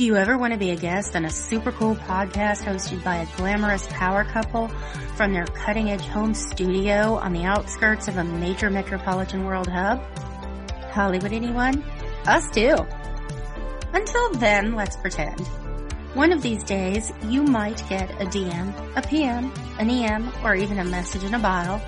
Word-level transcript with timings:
Do 0.00 0.06
you 0.06 0.16
ever 0.16 0.38
want 0.38 0.54
to 0.54 0.58
be 0.58 0.70
a 0.70 0.76
guest 0.76 1.14
on 1.14 1.26
a 1.26 1.30
super 1.30 1.72
cool 1.72 1.94
podcast 1.94 2.64
hosted 2.64 3.04
by 3.04 3.16
a 3.16 3.26
glamorous 3.36 3.86
power 3.88 4.24
couple 4.24 4.68
from 5.14 5.34
their 5.34 5.44
cutting 5.44 5.90
edge 5.90 6.06
home 6.06 6.32
studio 6.32 7.16
on 7.16 7.34
the 7.34 7.44
outskirts 7.44 8.08
of 8.08 8.16
a 8.16 8.24
major 8.24 8.70
metropolitan 8.70 9.44
world 9.44 9.68
hub? 9.68 10.02
Hollywood 10.92 11.34
anyone? 11.34 11.84
Us 12.26 12.48
too. 12.50 12.76
Until 13.92 14.30
then, 14.36 14.74
let's 14.74 14.96
pretend. 14.96 15.46
One 16.14 16.32
of 16.32 16.40
these 16.40 16.64
days, 16.64 17.12
you 17.28 17.42
might 17.42 17.86
get 17.90 18.10
a 18.12 18.24
DM, 18.24 18.96
a 18.96 19.02
PM, 19.06 19.52
an 19.78 19.90
EM, 19.90 20.32
or 20.42 20.54
even 20.54 20.78
a 20.78 20.84
message 20.84 21.24
in 21.24 21.34
a 21.34 21.38
bottle 21.38 21.78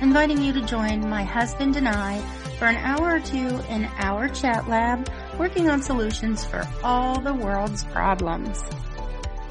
inviting 0.00 0.42
you 0.42 0.54
to 0.54 0.62
join 0.62 1.06
my 1.06 1.22
husband 1.22 1.76
and 1.76 1.86
I 1.86 2.16
for 2.58 2.66
an 2.66 2.76
hour 2.76 3.14
or 3.14 3.20
two 3.20 3.60
in 3.70 3.84
our 3.98 4.28
chat 4.28 4.68
lab 4.68 5.08
working 5.38 5.70
on 5.70 5.80
solutions 5.80 6.44
for 6.44 6.66
all 6.82 7.20
the 7.20 7.32
world's 7.32 7.84
problems. 7.84 8.62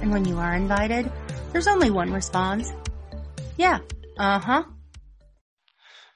And 0.01 0.11
when 0.11 0.25
you 0.25 0.37
are 0.37 0.53
invited, 0.55 1.09
there's 1.53 1.67
only 1.67 1.89
one 1.89 2.11
response. 2.11 2.73
Yeah, 3.57 3.79
uh-huh. 4.17 4.63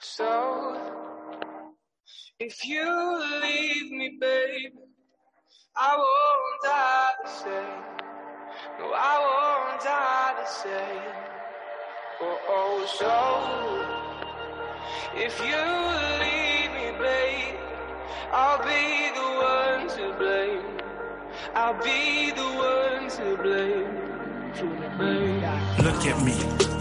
So, 0.02 0.78
if 2.40 2.66
you 2.66 2.84
leave 3.42 3.92
me, 3.92 4.18
babe, 4.20 4.74
I 5.78 5.96
won't 5.96 6.62
die 6.64 7.10
the 7.24 7.30
same. 7.30 7.84
No, 8.80 8.92
I 8.94 9.70
won't 9.70 9.82
die 9.82 10.34
the 10.42 10.48
same. 10.50 11.14
Oh, 12.22 12.40
oh, 12.50 12.86
so, 13.00 13.12
if 15.16 15.40
you 15.40 16.26
leave 16.26 16.61
babe, 17.02 17.58
I'll 18.32 18.64
be 18.64 19.10
the 19.16 19.30
one 19.42 19.88
to 19.98 20.14
blame. 20.20 20.64
I'll 21.56 21.84
be 21.84 22.32
the 22.32 22.44
one 22.44 23.10
to 23.10 23.38
blame. 23.42 24.11
Truly, 24.56 24.90
babe. 24.98 25.44
Look 25.84 26.06
at 26.06 26.24
me. 26.24 26.36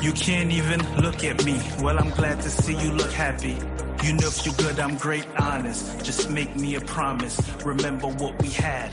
You 0.05 0.13
can't 0.13 0.51
even 0.51 0.81
look 1.01 1.23
at 1.25 1.45
me. 1.45 1.61
Well, 1.83 1.99
I'm 1.99 2.11
glad 2.11 2.41
to 2.43 2.51
see 2.51 2.75
you 2.77 2.93
look 2.93 3.11
happy. 3.13 3.57
You 4.03 4.15
know 4.15 4.29
if 4.29 4.47
you're 4.47 4.55
good, 4.55 4.81
I'm 4.81 4.97
great, 4.97 5.27
honest. 5.39 6.03
Just 6.03 6.31
make 6.31 6.57
me 6.57 6.75
a 6.77 6.81
promise. 6.81 7.39
Remember 7.67 8.07
what 8.09 8.41
we 8.41 8.49
had. 8.49 8.91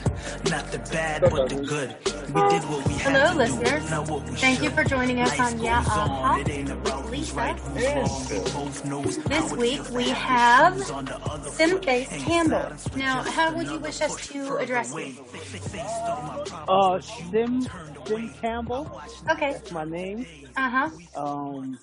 Not 0.50 0.70
the 0.70 0.80
bad, 0.92 1.22
but 1.32 1.48
the 1.50 1.56
good. 1.56 1.96
We 2.28 2.42
did 2.50 2.64
what 2.70 2.86
we 2.86 2.94
had 2.96 3.14
Hello, 3.16 3.32
to 3.32 3.38
listeners. 3.38 3.84
do. 3.86 3.90
Not 3.90 4.10
what 4.10 4.30
we 4.30 4.36
Thank 4.36 4.62
you 4.64 4.70
for 4.70 4.84
joining 4.84 5.22
us 5.22 5.30
Life 5.40 5.54
on 5.54 5.62
Yeah 5.62 5.82
goes 5.86 5.94
on. 5.94 6.10
Uh-huh 6.10 6.40
It 6.42 6.50
ain't 6.50 6.70
about 6.72 7.04
with 7.06 7.14
who's 7.14 7.20
Lisa. 7.20 7.36
right, 7.36 7.58
who's 7.58 7.86
wrong. 7.86 8.28
We 8.44 8.52
both 8.52 8.86
knows 8.86 9.18
This 9.24 9.54
week 9.54 9.90
we 9.92 10.10
have 10.10 10.74
who's 10.74 10.92
on 10.92 11.06
the 11.06 11.16
other 11.20 11.50
Sim 11.52 11.70
foot. 11.70 11.86
Face 11.86 12.12
Ain't 12.12 12.24
Campbell. 12.26 12.72
Now, 12.98 13.24
how 13.24 13.56
would 13.56 13.68
you 13.68 13.80
wish 13.80 14.02
us 14.02 14.28
to 14.28 14.58
address 14.58 14.92
away. 14.92 15.08
you? 15.08 15.24
Faced 15.24 15.86
all 16.02 16.22
my 16.24 16.44
problems. 16.44 17.08
Uh, 17.08 17.32
Sim, 17.32 17.62
Sim 18.08 18.30
Campbell. 18.42 19.02
Okay. 19.30 19.54
That's 19.54 19.72
my 19.72 19.84
name. 19.84 20.26
Uh-huh. 20.56 20.90
Um, 21.16 21.78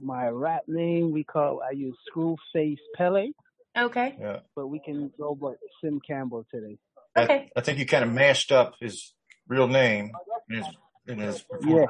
my 0.00 0.28
rap 0.28 0.62
name 0.68 1.12
we 1.12 1.24
call 1.24 1.60
I 1.66 1.72
use 1.72 1.96
Screwface 2.14 2.78
Pele, 2.96 3.30
Okay. 3.76 4.16
Yeah. 4.20 4.40
but 4.54 4.68
we 4.68 4.78
can 4.78 5.10
go 5.18 5.34
by 5.34 5.52
Sim 5.82 6.00
Campbell 6.06 6.46
today. 6.50 6.78
Okay. 7.16 7.50
I, 7.56 7.60
think 7.62 7.78
you 7.78 7.86
kind 7.86 8.04
of 8.04 8.12
mashed 8.12 8.52
up 8.52 8.74
his 8.80 9.12
real 9.48 9.68
name 9.68 10.12
in 10.50 10.56
his, 10.56 10.66
in 11.08 11.18
his 11.18 11.44
Yeah. 11.64 11.86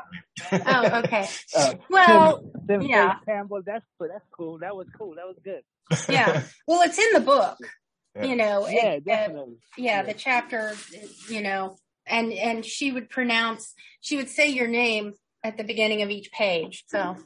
Oh, 0.67 0.99
okay. 1.01 1.29
Uh, 1.57 1.75
Well, 1.91 2.39
Sim, 2.69 2.81
Sim 2.81 2.83
yeah. 2.83 3.17
Campbell. 3.27 3.63
That's 3.67 3.85
that's 4.01 4.25
cool. 4.37 4.59
That 4.59 4.75
was 4.77 4.87
cool. 4.97 5.15
That 5.17 5.27
was 5.27 5.37
good. 5.45 5.63
yeah. 6.09 6.43
Well, 6.67 6.83
it's 6.83 6.99
in 6.99 7.13
the 7.15 7.21
book, 7.21 7.59
Yeah. 8.15 8.25
you 8.25 8.37
know. 8.37 8.67
Yeah, 8.69 8.87
it- 8.93 8.97
uh, 8.97 9.01
definitely. 9.05 9.57
yeah, 9.77 10.03
the 10.03 10.15
chapter, 10.15 10.75
you 11.29 11.43
know, 11.43 11.77
and 12.07 12.33
and 12.33 12.65
she 12.65 12.93
would 12.93 13.09
pronounce, 13.11 13.75
she 14.01 14.17
would 14.17 14.29
say 14.29 14.49
your 14.49 14.69
name 14.69 15.13
at 15.45 15.57
the 15.57 15.65
beginning 15.65 16.03
of 16.03 16.11
each 16.11 16.31
page. 16.33 16.85
So, 16.89 17.17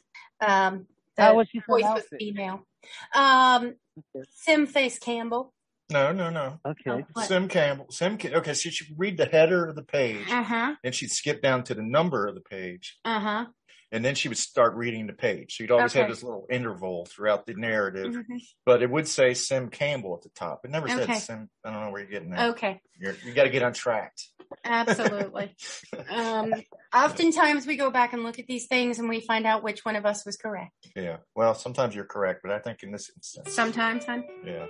um, 0.41 0.87
the 1.17 1.23
How 1.23 1.37
would 1.37 1.49
she 1.49 1.59
voice 1.61 1.83
was 1.83 2.03
pronounce 2.05 2.07
female. 2.19 2.67
Um, 3.15 3.75
Okay. 4.15 4.25
Sim 4.33 4.67
Face 4.67 4.99
Campbell. 4.99 5.53
No, 5.91 6.13
no, 6.13 6.31
no. 6.31 6.59
Okay. 6.65 7.05
What? 7.13 7.27
Sim 7.27 7.49
Campbell. 7.49 7.87
Sim. 7.91 8.17
Okay, 8.25 8.55
so 8.55 8.71
she'd 8.71 8.95
read 8.97 9.19
the 9.19 9.27
header 9.27 9.67
of 9.67 9.75
the 9.77 9.83
page, 9.83 10.31
Uh 10.31 10.43
huh. 10.43 10.75
then 10.83 10.93
she'd 10.93 11.11
skip 11.11 11.43
down 11.43 11.65
to 11.65 11.75
the 11.75 11.83
number 11.83 12.27
of 12.27 12.35
the 12.35 12.41
page, 12.41 12.99
Uh 13.05 13.21
huh. 13.21 13.47
And 13.93 14.05
then 14.05 14.15
she 14.15 14.29
would 14.29 14.39
start 14.39 14.75
reading 14.75 15.07
the 15.07 15.13
page. 15.13 15.57
So 15.57 15.65
you'd 15.65 15.71
always 15.71 15.93
have 15.95 16.09
this 16.09 16.23
little 16.23 16.47
interval 16.51 17.07
throughout 17.07 17.47
the 17.47 17.55
narrative, 17.55 18.15
Mhm. 18.15 18.41
but 18.65 18.83
it 18.83 18.91
would 18.91 19.09
say 19.09 19.35
Sim 19.35 19.69
Campbell 19.71 20.15
at 20.17 20.23
the 20.23 20.29
top. 20.31 20.65
It 20.65 20.71
never 20.71 20.89
said 20.89 21.01
Okay. 21.01 21.15
Sim. 21.19 21.51
I 21.65 21.71
don't 21.73 21.81
know 21.85 21.91
where 21.91 22.03
you're 22.03 22.11
getting 22.11 22.31
that. 22.31 22.51
Okay. 22.51 22.81
You're, 22.99 23.15
you 23.25 23.33
got 23.33 23.45
to 23.45 23.51
get 23.51 23.63
untracked. 23.63 24.29
Absolutely. 24.65 25.55
um, 26.11 26.55
oftentimes 26.95 27.67
we 27.67 27.77
go 27.77 27.91
back 27.91 28.13
and 28.13 28.23
look 28.25 28.39
at 28.39 28.47
these 28.47 28.67
things 28.67 28.99
and 28.99 29.09
we 29.09 29.21
find 29.21 29.47
out 29.47 29.63
which 29.63 29.85
one 29.85 29.97
of 29.97 30.05
us 30.07 30.25
was 30.27 30.37
correct. 30.37 30.73
Yeah. 30.97 31.19
Well, 31.35 31.55
sometimes 31.55 31.95
you're 31.95 32.05
correct, 32.05 32.41
but 32.43 32.51
I 32.53 32.59
think 32.59 32.83
in 32.83 32.91
this 32.93 33.11
instance, 33.17 33.53
Sometimes, 33.55 34.05
hon. 34.05 34.25
yeah. 34.45 34.67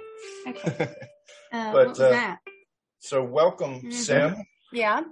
Okay. 0.48 0.94
Uh, 1.52 1.72
But, 1.72 1.74
what 1.74 1.88
was 1.88 2.00
uh, 2.00 2.10
that? 2.10 2.38
so 3.00 3.24
welcome, 3.24 3.80
Mhm. 3.82 3.92
Sim. 3.92 4.36
Yeah. 4.72 5.02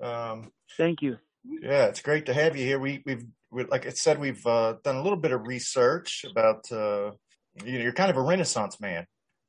Um, 0.00 0.52
Thank 0.76 1.02
you. 1.02 1.18
Yeah, 1.44 1.86
it's 1.86 2.02
great 2.02 2.26
to 2.26 2.34
have 2.34 2.56
you 2.56 2.64
here. 2.64 2.78
We, 2.78 3.02
we've, 3.04 3.24
we, 3.50 3.64
like 3.64 3.86
I 3.86 3.90
said, 3.90 4.18
we've 4.20 4.46
uh, 4.46 4.74
done 4.84 4.96
a 4.96 5.02
little 5.02 5.18
bit 5.18 5.32
of 5.32 5.46
research 5.46 6.24
about. 6.28 6.70
Uh, 6.70 7.12
you 7.64 7.72
know, 7.72 7.80
you're 7.80 7.92
kind 7.92 8.10
of 8.10 8.16
a 8.16 8.22
Renaissance 8.22 8.80
man. 8.80 9.04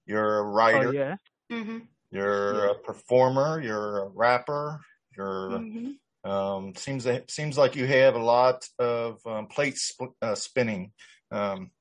You're 0.05 0.39
a 0.39 0.43
writer. 0.43 0.89
Oh 0.89 0.91
yeah. 0.91 1.15
Mm-hmm. 1.51 1.79
You're 2.11 2.65
a 2.65 2.75
performer. 2.75 3.61
You're 3.61 4.03
a 4.03 4.07
rapper. 4.07 4.81
You're. 5.15 5.49
Mm-hmm. 5.49 5.91
Um, 6.29 6.75
seems 6.75 7.07
seems 7.27 7.57
like 7.57 7.75
you 7.77 7.85
have 7.85 8.15
a 8.15 8.23
lot 8.23 8.67
of 8.77 9.19
um, 9.25 9.47
plate 9.47 9.77
sp- 9.79 10.17
uh, 10.21 10.35
spinning. 10.35 10.91
Um, 11.31 11.71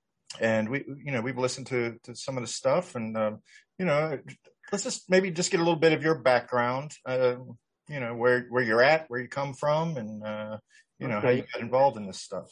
and 0.40 0.68
we, 0.68 0.84
you 1.02 1.10
know, 1.10 1.20
we've 1.20 1.38
listened 1.38 1.66
to 1.68 1.98
to 2.04 2.14
some 2.14 2.36
of 2.36 2.42
the 2.42 2.48
stuff, 2.48 2.94
and 2.94 3.16
um, 3.16 3.38
you 3.78 3.86
know, 3.86 4.18
let's 4.70 4.84
just 4.84 5.10
maybe 5.10 5.30
just 5.30 5.50
get 5.50 5.60
a 5.60 5.64
little 5.64 5.78
bit 5.78 5.92
of 5.92 6.02
your 6.02 6.16
background. 6.16 6.92
Uh, 7.88 7.92
you 7.94 8.00
know, 8.00 8.14
where 8.14 8.46
where 8.48 8.62
you're 8.62 8.82
at, 8.82 9.08
where 9.08 9.20
you 9.20 9.28
come 9.28 9.54
from, 9.54 9.96
and 9.96 10.22
uh, 10.22 10.58
you 10.98 11.08
know 11.08 11.20
how 11.20 11.30
you 11.30 11.44
got 11.52 11.60
involved 11.62 11.96
in 11.96 12.06
this 12.06 12.20
stuff. 12.20 12.50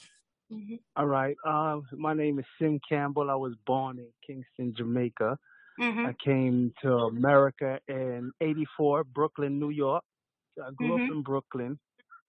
Mm-hmm. 0.52 0.76
All 0.96 1.06
right. 1.06 1.36
Um, 1.44 1.82
my 1.92 2.14
name 2.14 2.38
is 2.38 2.44
Sim 2.58 2.80
Campbell. 2.88 3.30
I 3.30 3.34
was 3.34 3.54
born 3.66 3.98
in 3.98 4.08
Kingston, 4.26 4.74
Jamaica. 4.76 5.38
Mm-hmm. 5.80 6.06
I 6.06 6.14
came 6.24 6.72
to 6.82 6.92
America 6.92 7.80
in 7.88 8.32
'84, 8.40 9.04
Brooklyn, 9.04 9.58
New 9.58 9.70
York. 9.70 10.04
I 10.64 10.70
grew 10.70 10.96
Mhm. 10.96 11.04
up 11.04 11.10
in 11.16 11.22
Brooklyn, 11.22 11.78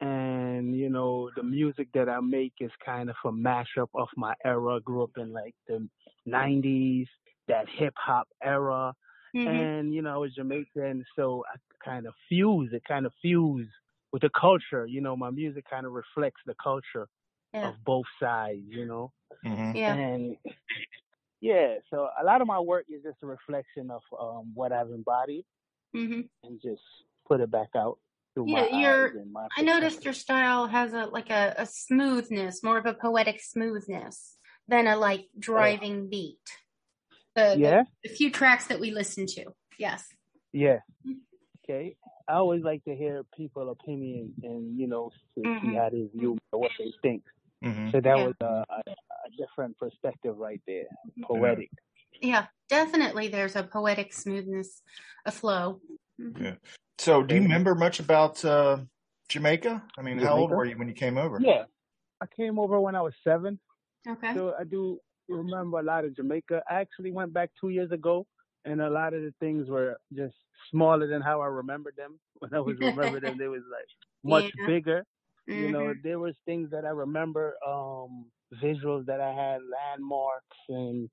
and 0.01 0.75
you 0.75 0.89
know 0.89 1.29
the 1.35 1.43
music 1.43 1.89
that 1.93 2.09
I 2.09 2.19
make 2.19 2.53
is 2.59 2.71
kind 2.83 3.09
of 3.09 3.15
a 3.23 3.31
mashup 3.31 3.89
of 3.95 4.09
my 4.17 4.35
era. 4.43 4.77
I 4.77 4.79
grew 4.79 5.03
up 5.03 5.17
in 5.17 5.31
like 5.31 5.55
the 5.67 5.87
'90s, 6.25 7.07
that 7.47 7.69
hip 7.69 7.93
hop 7.97 8.27
era, 8.43 8.93
Mm-hmm. 9.37 9.47
and 9.49 9.93
you 9.93 10.01
know 10.01 10.13
I 10.13 10.17
was 10.17 10.33
Jamaican, 10.35 11.05
so 11.15 11.43
I 11.53 11.57
kind 11.83 12.07
of 12.07 12.13
fuse 12.29 12.71
it, 12.73 12.83
kind 12.87 13.05
of 13.05 13.13
fuse 13.21 13.67
with 14.11 14.21
the 14.23 14.29
culture. 14.29 14.85
You 14.85 15.01
know, 15.01 15.15
my 15.15 15.29
music 15.29 15.65
kind 15.69 15.85
of 15.85 15.91
reflects 15.91 16.41
the 16.45 16.55
culture 16.61 17.07
Yeah. 17.53 17.69
of 17.69 17.75
both 17.85 18.05
sides. 18.19 18.65
You 18.69 18.85
know. 18.85 19.11
hmm 19.43 19.71
Yeah. 19.75 19.93
And 19.95 20.37
yeah, 21.41 21.75
so 21.89 22.09
a 22.19 22.23
lot 22.23 22.41
of 22.41 22.47
my 22.47 22.59
work 22.59 22.85
is 22.89 23.03
just 23.03 23.17
a 23.23 23.27
reflection 23.27 23.91
of 23.91 24.01
um, 24.19 24.51
what 24.53 24.71
I've 24.71 24.89
embodied 24.91 25.45
Mm-hmm. 25.95 26.21
and 26.43 26.61
just 26.61 26.81
put 27.27 27.39
it 27.39 27.49
back 27.49 27.69
out 27.75 27.97
through 28.33 28.47
Yeah, 28.49 28.67
my 28.71 28.79
you're- 28.79 29.05
eyes 29.09 29.15
and 29.15 29.31
my 29.31 29.47
I 29.57 29.61
noticed 29.61 30.03
your 30.03 30.13
style 30.13 30.67
has 30.67 30.93
a 30.93 31.05
like 31.05 31.29
a, 31.29 31.53
a 31.57 31.65
smoothness, 31.65 32.63
more 32.63 32.77
of 32.77 32.85
a 32.85 32.93
poetic 32.93 33.39
smoothness 33.41 34.37
than 34.67 34.85
a 34.87 34.95
like 34.97 35.27
driving 35.39 36.09
beat. 36.09 36.39
The, 37.37 37.43
the- 37.53 37.59
Yeah, 37.59 37.83
the 38.03 38.09
few 38.09 38.31
tracks 38.31 38.65
that 38.67 38.79
we 38.79 38.89
listen 38.91 39.27
to. 39.27 39.45
Yes. 39.77 40.09
yeah. 40.51 40.79
Okay. 41.63 41.95
I 42.27 42.33
always 42.33 42.63
like 42.63 42.83
to 42.85 42.95
hear 42.95 43.23
people' 43.35 43.69
opinion 43.69 44.33
and 44.41 44.77
you 44.79 44.87
know 44.87 45.11
to 45.35 45.41
see 45.61 45.67
Mhm. 45.67 45.75
how 45.77 45.89
they 45.89 46.07
view 46.17 46.37
or 46.51 46.61
what 46.61 46.71
they 46.79 46.91
think. 47.03 47.23
hmm 47.61 47.91
So 47.91 48.01
that 48.01 48.17
Yeah. 48.17 48.23
was 48.25 48.33
a, 48.41 48.65
a, 48.69 48.81
a 49.27 49.29
different 49.37 49.77
perspective 49.77 50.35
right 50.37 50.61
there, 50.65 50.87
poetic. 51.21 51.69
Yeah, 52.21 52.47
definitely. 52.69 53.27
There's 53.27 53.55
a 53.55 53.63
poetic 53.63 54.13
smoothness, 54.13 54.81
a 55.25 55.31
flow. 55.31 55.79
Mhm. 56.19 56.41
Yeah. 56.41 56.55
So, 56.97 57.21
do 57.21 57.35
you 57.35 57.41
remember 57.43 57.75
much 57.75 57.99
about 57.99 58.43
uh, 58.43 58.79
Jamaica? 59.29 59.83
I 59.97 60.01
mean, 60.01 60.17
how 60.17 60.35
old 60.37 60.49
were 60.49 60.65
you 60.65 60.75
when 60.77 60.87
you 60.87 60.95
came 60.95 61.19
over? 61.19 61.39
Yeah, 61.39 61.65
I 62.19 62.25
came 62.25 62.57
over 62.57 62.81
when 62.81 62.95
I 62.95 63.01
was 63.01 63.13
seven. 63.23 63.59
Okay. 64.07 64.33
So 64.33 64.55
I 64.59 64.63
do 64.63 64.99
remember 65.29 65.79
a 65.79 65.83
lot 65.83 66.05
of 66.05 66.15
Jamaica. 66.15 66.63
I 66.69 66.75
actually 66.81 67.11
went 67.11 67.33
back 67.33 67.51
two 67.59 67.69
years 67.69 67.91
ago, 67.91 68.25
and 68.65 68.81
a 68.81 68.89
lot 68.89 69.13
of 69.13 69.21
the 69.21 69.33
things 69.39 69.69
were 69.69 69.97
just 70.13 70.35
smaller 70.71 71.07
than 71.07 71.21
how 71.21 71.41
I 71.41 71.47
remembered 71.47 71.95
them. 71.97 72.19
When 72.39 72.53
I 72.53 72.59
was 72.59 72.77
remember 72.79 73.19
them, 73.19 73.37
they 73.37 73.47
was 73.47 73.63
like 73.71 73.87
much 74.23 74.47
Yeah. 74.57 74.65
bigger. 74.65 75.03
You 75.51 75.69
know, 75.69 75.93
Mhm. 75.93 76.01
there 76.03 76.19
was 76.19 76.35
things 76.45 76.69
that 76.71 76.85
I 76.85 76.89
remember, 76.89 77.55
um, 77.67 78.25
visuals 78.63 79.05
that 79.07 79.21
I 79.21 79.31
had, 79.33 79.61
landmarks, 79.63 80.57
and 80.69 81.09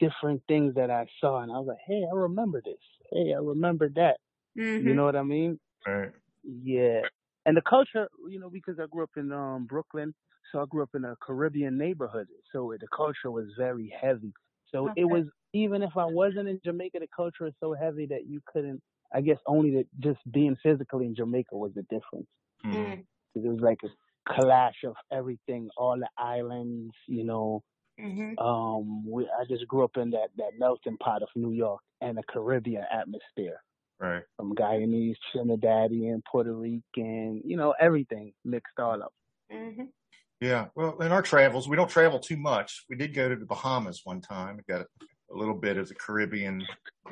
different 0.00 0.42
things 0.48 0.74
that 0.74 0.90
I 0.90 1.06
saw, 1.20 1.40
and 1.42 1.50
I 1.52 1.58
was 1.58 1.68
like, 1.68 1.78
"Hey, 1.86 2.02
I 2.10 2.14
remember 2.14 2.60
this. 2.64 2.80
Hey, 3.12 3.32
I 3.34 3.38
remember 3.38 3.88
that." 3.90 4.18
Mhm. 4.56 4.78
You 4.78 4.94
know 4.94 5.04
what 5.04 5.16
I 5.16 5.22
mean? 5.22 5.58
Right. 5.86 6.12
Yeah, 6.44 7.02
and 7.44 7.56
the 7.56 7.62
culture, 7.62 8.08
you 8.28 8.38
know, 8.40 8.50
because 8.50 8.78
I 8.80 8.86
grew 8.86 9.02
up 9.04 9.10
in 9.16 9.32
um 9.32 9.66
Brooklyn, 9.66 10.14
so 10.52 10.60
I 10.62 10.66
grew 10.66 10.82
up 10.82 10.94
in 10.94 11.04
a 11.04 11.16
Caribbean 11.22 11.78
neighborhood, 11.78 12.28
so 12.52 12.74
the 12.78 12.88
culture 12.88 13.30
was 13.30 13.46
very 13.58 13.88
heavy. 14.00 14.32
So 14.72 14.90
Okay. 14.90 14.96
it 14.96 15.04
was 15.06 15.24
even 15.52 15.82
if 15.82 15.96
I 15.96 16.06
wasn't 16.06 16.48
in 16.48 16.60
Jamaica, 16.64 17.00
the 17.00 17.08
culture 17.14 17.44
was 17.44 17.54
so 17.60 17.74
heavy 17.74 18.06
that 18.06 18.26
you 18.26 18.40
couldn't. 18.46 18.82
I 19.14 19.20
guess 19.22 19.38
only 19.46 19.70
that 19.76 19.86
just 20.00 20.20
being 20.32 20.56
physically 20.62 21.06
in 21.06 21.14
Jamaica 21.14 21.56
was 21.56 21.72
the 21.74 21.82
difference. 21.84 22.28
Mm. 22.64 23.06
'Cause 23.34 23.44
It 23.44 23.48
was 23.48 23.60
like 23.60 23.82
a 23.84 23.90
clash 24.28 24.82
of 24.84 24.96
everything, 25.12 25.70
all 25.76 25.98
the 25.98 26.08
islands, 26.18 26.94
you 27.06 27.24
know. 27.24 27.62
Mhm. 27.98 28.38
Um, 28.38 29.06
we, 29.10 29.28
I 29.30 29.44
just 29.46 29.66
grew 29.68 29.84
up 29.84 29.96
in 29.96 30.10
that 30.10 30.30
that 30.36 30.58
melting 30.58 30.98
pot 30.98 31.22
of 31.22 31.30
New 31.36 31.52
York 31.52 31.82
and 32.00 32.18
the 32.18 32.22
Caribbean 32.24 32.84
atmosphere 32.90 33.62
Right. 33.98 34.26
from 34.36 34.54
Guyanese, 34.54 35.16
Trinidadian, 35.34 36.22
Puerto 36.30 36.54
Rican, 36.54 37.42
you 37.44 37.56
know, 37.56 37.72
everything 37.80 38.34
mixed 38.44 38.78
all 38.78 39.02
up. 39.02 39.12
Mhm. 39.50 39.92
Yeah. 40.40 40.66
Well, 40.74 41.00
in 41.00 41.12
our 41.12 41.22
travels, 41.22 41.68
we 41.68 41.76
don't 41.76 41.88
travel 41.88 42.18
too 42.18 42.36
much. 42.36 42.84
We 42.88 42.96
did 42.96 43.14
go 43.14 43.28
to 43.28 43.36
the 43.36 43.46
Bahamas 43.46 44.02
one 44.04 44.20
time. 44.20 44.56
We 44.56 44.62
got 44.72 44.82
a, 44.82 44.86
a 45.32 45.36
little 45.36 45.54
bit 45.54 45.76
of 45.78 45.88
the 45.88 45.94
Caribbean, 45.94 46.62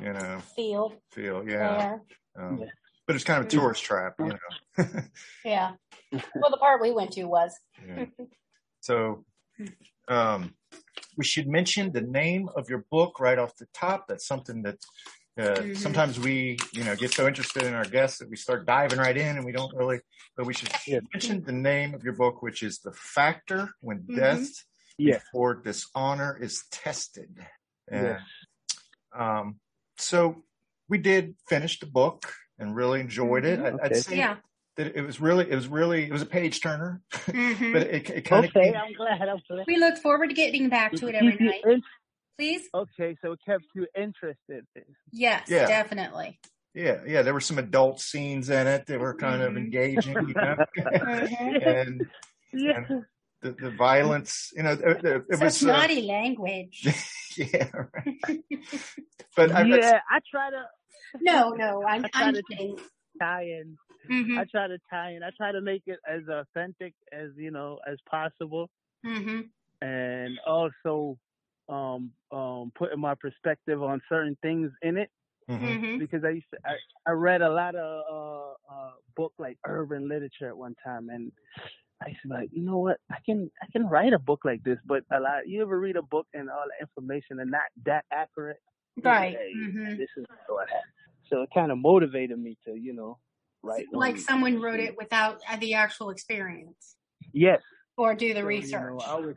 you 0.01 0.13
know, 0.13 0.39
Feel 0.55 0.93
feel. 1.11 1.43
Yeah. 1.47 1.77
there. 1.77 2.01
Um, 2.37 2.59
Yeah. 2.59 2.67
but 3.07 3.15
it's 3.15 3.25
kind 3.25 3.39
of 3.41 3.47
a 3.47 3.49
tourist 3.49 3.83
trap, 3.83 4.15
you 4.19 4.25
know. 4.77 4.85
Yeah. 5.45 5.71
Well, 6.11 6.51
the 6.51 6.57
part 6.57 6.81
we 6.81 6.91
went 6.91 7.11
to 7.13 7.23
was. 7.25 7.53
Yeah. 7.87 8.05
So, 8.81 9.25
um, 10.07 10.53
we 11.17 11.23
should 11.25 11.47
mention 11.47 11.91
the 11.91 12.01
name 12.01 12.49
of 12.55 12.69
your 12.69 12.85
book 12.91 13.19
right 13.19 13.39
off 13.39 13.55
the 13.55 13.65
top. 13.73 14.07
That's 14.07 14.27
something 14.27 14.61
that 14.63 14.77
uh, 15.37 15.55
Mhm. 15.55 15.77
sometimes 15.77 16.19
we, 16.19 16.57
you 16.71 16.83
know, 16.83 16.95
get 16.95 17.13
so 17.13 17.27
interested 17.27 17.63
in 17.63 17.73
our 17.73 17.83
guests 17.85 18.19
that 18.19 18.29
we 18.29 18.37
start 18.37 18.65
diving 18.65 18.99
right 18.99 19.17
in, 19.17 19.35
and 19.35 19.45
we 19.45 19.51
don't 19.51 19.73
really. 19.75 19.99
But 20.37 20.45
we 20.45 20.53
should 20.53 20.69
Yeah. 20.87 20.99
mention 21.13 21.43
the 21.43 21.51
name 21.51 21.93
of 21.93 22.03
your 22.03 22.13
book, 22.13 22.41
which 22.41 22.63
is 22.63 22.79
"The 22.79 22.93
Factor 22.93 23.69
When 23.81 24.03
Mhm. 24.03 24.15
Death 24.15 24.49
Yeah. 24.97 25.15
Before 25.19 25.55
Dishonor 25.55 26.37
Is 26.41 26.63
Tested." 26.71 27.45
And, 27.91 28.05
Yes. 28.05 28.21
um, 29.13 29.59
so 29.97 30.43
we 30.87 30.97
did 30.97 31.35
finish 31.49 31.79
the 31.79 31.85
book 31.85 32.33
and 32.57 32.75
really 32.75 33.01
enjoyed 33.01 33.43
it. 33.45 33.59
I, 33.59 33.67
I'd 33.67 33.73
Okay. 33.91 33.95
say 33.95 34.17
Yeah. 34.17 34.37
that 34.77 34.95
it 34.95 35.01
was 35.01 35.19
really, 35.19 35.49
it 35.51 35.55
was 35.55 35.67
really, 35.67 36.03
it 36.05 36.11
was 36.11 36.21
a 36.21 36.25
page 36.25 36.61
turner, 36.61 37.01
Mhm. 37.11 37.73
but 37.73 37.81
it, 37.83 38.09
it 38.09 38.21
kind 38.23 38.45
of 38.45 38.51
Okay, 38.51 38.71
came, 38.71 38.75
I'm 38.75 38.93
glad. 38.93 39.21
I'm 39.27 39.41
glad. 39.49 39.67
We 39.67 39.77
look 39.77 39.97
forward 39.97 40.27
to 40.29 40.33
getting 40.35 40.69
back 40.69 40.93
to 40.95 41.07
it 41.07 41.15
every 41.15 41.35
night. 41.39 41.63
In- 42.37 42.45
Please. 42.45 42.69
okay, 42.73 43.15
so 43.23 43.33
it 43.33 43.39
kept 43.45 43.65
you 43.75 43.87
interested. 43.97 44.65
Yes, 45.11 45.47
Yeah. 45.49 45.67
definitely. 45.67 46.39
yeah, 46.73 47.01
yeah. 47.07 47.21
There 47.21 47.33
were 47.33 47.39
some 47.41 47.57
adult 47.57 48.01
scenes 48.01 48.49
in 48.49 48.67
it 48.67 48.85
that 48.87 48.99
were 48.99 49.15
kind 49.15 49.41
of 49.41 49.53
Mhm. 49.53 49.57
engaging, 49.57 50.13
you 50.27 50.33
know, 50.33 50.55
Mhm. 50.77 51.65
and 51.65 52.07
Yeah. 52.53 52.85
the, 53.41 53.51
the 53.51 53.71
violence, 53.71 54.51
you 54.55 54.63
know, 54.63 54.71
it, 54.73 54.81
it, 55.05 55.25
it 55.29 55.35
Such 55.37 55.41
was, 55.41 55.63
uh, 55.63 55.67
naughty 55.67 56.01
language. 56.01 56.85
yeah, 57.37 57.69
but 59.35 59.51
I, 59.51 59.63
yeah, 59.63 59.99
I 60.09 60.19
try 60.29 60.49
to 60.49 60.65
No, 61.21 61.49
no, 61.51 61.83
I'm, 61.87 62.05
I 62.05 62.09
try 62.09 62.23
I'm 62.27 62.33
to- 62.33 62.43
kidding. 62.49 62.77
tie 63.19 63.43
in. 63.43 63.77
Mhm. 64.09 64.37
I 64.37 64.43
try 64.45 64.67
to 64.67 64.77
tie 64.89 65.11
in. 65.13 65.23
I 65.23 65.31
try 65.35 65.51
to 65.51 65.61
make 65.61 65.83
it 65.87 65.99
as 66.07 66.21
authentic 66.29 66.93
as 67.11 67.29
you 67.37 67.49
know 67.51 67.79
as 67.87 67.97
possible, 68.09 68.69
Mhm. 69.05 69.49
and 69.81 70.37
also 70.45 71.17
um 71.69 72.11
um 72.31 72.71
putting 72.75 72.99
my 72.99 73.15
perspective 73.15 73.81
on 73.81 74.01
certain 74.09 74.37
things 74.41 74.71
in 74.81 74.97
it. 74.97 75.09
Mhm. 75.49 75.79
Mhm. 75.79 75.99
because 75.99 76.23
I 76.25 76.29
used 76.31 76.47
to, 76.53 76.59
I, 76.65 76.75
I 77.07 77.11
read 77.11 77.41
a 77.43 77.49
lot 77.49 77.75
of 77.75 78.03
uh, 78.11 78.73
uh 78.73 78.91
book 79.15 79.31
like 79.37 79.57
urban 79.65 80.07
literature 80.09 80.47
at 80.49 80.57
one 80.57 80.75
time 80.83 81.09
and 81.09 81.31
I 82.03 82.09
used 82.09 82.21
to 82.23 82.27
be 82.29 82.33
like, 82.33 82.49
you 82.51 82.63
know 82.63 82.79
what, 82.79 82.97
I 83.11 83.17
can 83.25 83.49
I 83.61 83.67
can 83.71 83.87
write 83.87 84.13
a 84.13 84.19
book 84.19 84.41
like 84.43 84.63
this, 84.63 84.79
but 84.85 85.03
a 85.11 85.19
lot 85.19 85.47
you 85.47 85.61
ever 85.61 85.79
read 85.79 85.97
a 85.97 86.01
book 86.01 86.27
and 86.33 86.49
all 86.49 86.63
the 86.67 86.81
information 86.83 87.39
are 87.39 87.45
not 87.45 87.61
that 87.85 88.05
accurate? 88.11 88.57
Right. 89.03 89.37
Hey, 89.37 89.53
Mhm. 89.55 89.97
This 89.97 90.09
is 90.17 90.25
what 90.47 90.67
happened. 90.67 90.91
So 91.29 91.41
it 91.43 91.49
kind 91.53 91.71
of 91.71 91.77
motivated 91.77 92.39
me 92.39 92.57
to, 92.65 92.75
you 92.75 92.93
know, 92.93 93.19
write. 93.63 93.85
Like 93.91 94.15
on- 94.15 94.19
someone 94.19 94.59
wrote 94.61 94.79
it 94.79 94.97
without 94.97 95.41
uh, 95.49 95.57
the 95.57 95.73
actual 95.75 96.09
experience 96.09 96.95
Yes. 97.33 97.61
or 97.97 98.13
do 98.15 98.33
the 98.33 98.41
So, 98.41 98.45
research. 98.47 98.71
You 98.81 98.97
know, 98.97 98.99
I 98.99 99.15
was, 99.15 99.35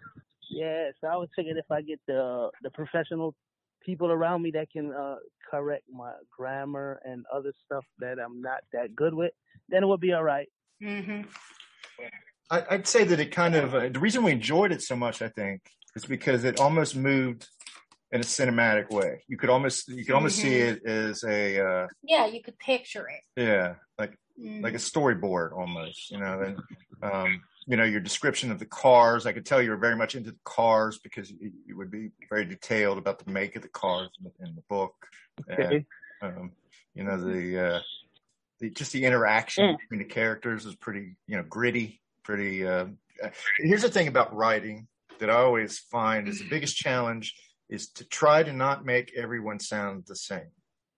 yeah, 0.51 0.91
so 1.01 1.09
I 1.09 1.17
was 1.17 1.29
thinking 1.35 1.57
if 1.57 1.71
I 1.71 1.83
get 1.83 2.01
the 2.07 2.51
the 2.63 2.71
professional 2.71 3.35
people 3.85 4.11
around 4.11 4.43
me 4.43 4.51
that 4.53 4.71
can 4.71 4.93
uh, 4.93 5.17
correct 5.51 5.85
my 5.93 6.13
grammar 6.37 7.01
and 7.05 7.25
other 7.33 7.53
stuff 7.65 7.85
that 8.01 8.19
I'm 8.19 8.43
not 8.43 8.61
that 8.73 8.95
good 8.95 9.15
with, 9.15 9.33
then 9.69 9.83
it 9.83 9.87
would 9.87 10.01
be 10.01 10.13
all 10.13 10.25
right. 10.25 10.49
mm-hmm. 10.83 11.23
I, 12.51 12.65
I'd 12.71 12.87
say 12.87 13.05
that 13.05 13.21
it 13.21 13.31
kind 13.31 13.55
of 13.55 13.75
uh, 13.75 13.89
the 13.89 14.01
reason 14.01 14.23
we 14.23 14.33
enjoyed 14.33 14.73
it 14.73 14.83
so 14.83 14.97
much, 14.97 15.23
I 15.23 15.29
think, 15.29 15.61
is 15.95 16.05
because 16.05 16.45
it 16.45 16.61
almost 16.61 16.97
moved 16.97 17.47
in 18.11 18.21
a 18.21 18.25
cinematic 18.25 18.91
way. 18.91 19.23
You 19.29 19.37
could 19.37 19.51
almost 19.51 19.89
you 19.89 20.05
could 20.05 20.15
almost 20.15 20.37
see 20.37 20.57
it 20.57 20.85
as 20.87 21.25
a 21.25 21.61
uh, 21.61 21.87
Yeah, 22.03 22.27
you 22.27 22.43
could 22.43 22.59
picture 22.59 23.07
it. 23.09 23.43
yeah, 23.43 23.75
like 23.99 24.15
Mhm. 24.41 24.63
like 24.63 24.75
a 24.75 24.79
storyboard 24.79 25.53
almost, 25.53 26.11
you 26.11 26.19
know. 26.19 26.41
And 26.41 26.59
um, 27.03 27.43
you 27.69 27.77
know, 27.77 27.85
your 27.85 28.01
description 28.01 28.51
of 28.51 28.59
the 28.59 28.65
cars, 28.65 29.27
I 29.27 29.33
could 29.33 29.45
tell 29.45 29.61
you 29.61 29.71
were 29.71 29.77
very 29.77 29.95
much 29.95 30.15
into 30.15 30.31
the 30.31 30.39
cars 30.43 30.99
because 30.99 31.31
you, 31.31 31.53
you 31.67 31.77
would 31.77 31.91
be 31.91 32.11
very 32.31 32.47
detailed 32.47 32.97
about 32.97 33.19
the 33.19 33.31
make 33.31 33.57
of 33.57 33.63
the 33.63 33.69
cars 33.69 34.09
in 34.19 34.25
the, 34.25 34.49
in 34.49 34.55
the 34.55 34.63
book. 34.71 34.95
And, 35.47 35.85
um, 36.23 36.53
you 36.95 37.05
know, 37.05 37.19
the 37.19 37.67
uh, 37.67 37.81
the 38.59 38.71
just 38.71 38.93
the 38.93 39.05
interaction 39.05 39.67
Mm. 39.67 39.79
between 39.79 39.99
the 39.99 40.15
characters 40.15 40.65
is 40.65 40.75
pretty, 40.77 41.17
you 41.27 41.37
know, 41.37 41.45
gritty. 41.47 42.01
Pretty. 42.25 42.67
Uh, 42.67 42.87
uh, 43.23 43.31
here's 43.59 43.83
the 43.83 43.91
thing 43.91 44.09
about 44.09 44.35
writing 44.35 44.89
that 45.19 45.29
I 45.29 45.35
always 45.35 45.79
find 45.79 46.27
is 46.27 46.39
the 46.39 46.49
biggest 46.49 46.77
challenge 46.77 47.35
is 47.69 47.91
to 47.91 48.05
try 48.05 48.43
to 48.43 48.53
not 48.53 48.85
make 48.85 49.13
everyone 49.15 49.61
sound 49.61 50.05
the 50.07 50.17
same. 50.17 50.51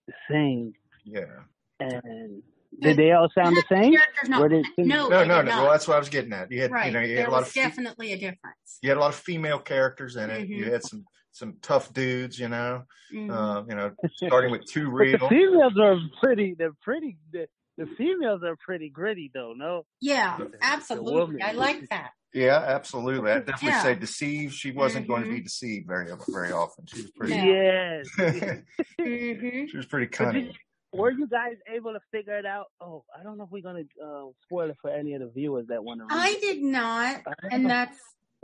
The 0.07 0.15
same. 0.31 0.73
Yeah. 1.05 1.45
And 1.81 2.43
did 2.81 2.97
they 2.97 3.13
all 3.13 3.29
sound 3.35 3.57
the 3.57 3.65
same? 3.69 3.95
Not- 4.29 4.41
Were 4.43 4.49
they- 4.49 4.63
no, 4.79 5.09
No, 5.09 5.25
no, 5.25 5.43
no. 5.43 5.63
Well, 5.63 5.71
that's 5.73 5.89
what 5.89 5.97
I 5.97 5.99
was 5.99 6.09
getting 6.09 6.33
at. 6.33 6.51
You 6.53 6.63
had, 6.63 6.71
right. 6.71 6.87
you 6.87 6.93
know, 6.93 7.01
you 7.01 7.17
had 7.17 7.19
there 7.19 7.29
a 7.29 7.31
lot 7.31 7.41
was 7.41 7.49
of 7.49 7.53
fe- 7.55 7.63
definitely 7.63 8.13
a 8.13 8.17
difference. 8.17 8.79
you 8.83 8.89
had 8.91 8.97
a 8.97 9.01
lot 9.01 9.09
of 9.11 9.17
female 9.17 9.59
characters 9.59 10.17
in 10.17 10.31
it. 10.31 10.49
You 10.49 10.67
Mhm. 10.67 10.73
had 10.73 10.83
some 10.85 11.05
some 11.33 11.59
tough 11.63 11.93
dudes, 11.93 12.39
you 12.41 12.49
know. 12.49 12.83
Mhm. 13.15 13.31
Uh, 13.31 13.65
you 13.69 13.75
know, 13.77 13.93
starting 14.17 14.51
with 14.51 14.65
two 14.67 14.91
But 14.91 14.99
the 14.99 15.19
real. 15.19 15.29
females 15.29 15.73
are 15.79 15.97
pretty. 16.23 16.55
They're 16.59 16.73
pretty. 16.83 17.19
The, 17.33 17.47
the 17.79 17.87
females 17.97 18.43
are 18.45 18.57
pretty 18.57 18.91
gritty, 18.91 19.31
though. 19.33 19.53
No. 19.57 19.87
yeah, 20.01 20.37
the 20.39 20.51
absolutely. 20.61 21.15
woman. 21.15 21.43
I 21.43 21.53
like 21.53 21.89
that. 21.91 22.11
Yeah, 22.35 22.57
absolutely. 22.59 23.31
I 23.31 23.39
definitely 23.39 23.69
Yeah. 23.69 23.83
say 23.83 23.95
deceived. 23.95 24.55
She 24.55 24.71
wasn't 24.73 25.09
going 25.09 25.25
to 25.25 25.31
be 25.31 25.41
deceived 25.41 25.87
very 25.89 26.07
very 26.29 26.53
often. 26.53 26.87
She 26.87 27.03
was 27.03 27.11
pretty. 27.13 27.37
No. 27.37 27.45
Yes. 27.45 28.09
hmm 28.99 29.67
she 29.67 29.77
was 29.77 29.87
pretty 29.87 30.07
But 30.07 30.13
cunning. 30.19 30.53
Did- 30.93 31.01
were 31.01 31.11
you 31.11 31.27
guys 31.27 31.57
able 31.73 31.93
to 31.93 32.01
figure 32.11 32.37
it 32.39 32.47
out? 32.47 32.67
Oh, 32.81 33.05
I 33.19 33.23
don't 33.23 33.39
know 33.39 33.45
if 33.45 33.51
we're 33.51 33.63
gonna 33.63 33.85
uh, 34.05 34.27
spoil 34.45 34.71
it 34.71 34.77
for 34.81 34.91
any 34.91 35.15
of 35.15 35.21
the 35.21 35.29
viewers 35.29 35.67
that 35.69 35.83
want 35.85 36.01
to. 36.01 36.07
I 36.11 36.37
did 36.41 36.63
not, 36.63 37.23
and 37.51 37.69
that's 37.69 37.99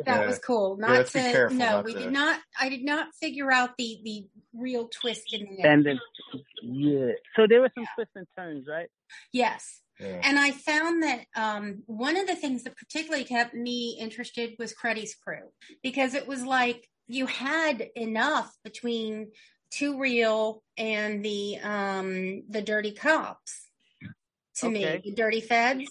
that 0.05 0.21
Yeah. 0.21 0.27
was 0.27 0.39
cool. 0.39 0.77
Not 0.77 0.91
let's 0.91 1.13
to 1.13 1.19
careful 1.21 1.57
no, 1.57 1.65
not 1.67 1.85
we 1.85 1.95
to- 1.95 1.99
did 2.01 2.13
not. 2.13 2.41
I 2.61 2.69
did 2.69 2.85
not 2.85 3.15
figure 3.15 3.51
out 3.51 3.71
the 3.79 3.99
the 4.05 4.27
real 4.55 4.89
twist 4.89 5.33
in 5.33 5.41
the 5.57 5.63
end. 5.63 5.87
And 5.87 5.87
then, 5.87 6.01
yeah. 6.63 7.13
So 7.35 7.47
there 7.49 7.61
were 7.61 7.71
some 7.75 7.87
twists 7.95 8.15
and 8.15 8.27
turns, 8.37 8.67
right? 8.69 8.89
yes, 9.33 9.83
Yeah. 10.01 10.21
and 10.23 10.39
I 10.39 10.51
found 10.51 11.03
that 11.03 11.25
um, 11.35 11.83
one 11.87 12.17
of 12.17 12.27
the 12.27 12.37
things 12.37 12.65
that 12.65 12.77
particularly 12.77 13.25
kept 13.25 13.55
me 13.55 13.97
interested 14.01 14.55
was 14.59 14.73
Cruddy's 14.75 15.15
crew 15.15 15.51
because 15.83 16.15
it 16.15 16.27
was 16.29 16.45
like 16.45 16.89
you 17.09 17.27
had 17.27 17.89
enough 17.95 18.53
between 18.65 19.31
Two 19.77 19.99
Real 19.99 20.63
and 20.77 21.25
the 21.25 21.59
um, 21.63 22.43
the 22.49 22.63
Dirty 22.63 22.93
Cops 22.93 23.53
to 24.57 24.71
me, 24.71 24.85
the 25.05 25.15
Dirty 25.15 25.41
Feds. 25.41 25.89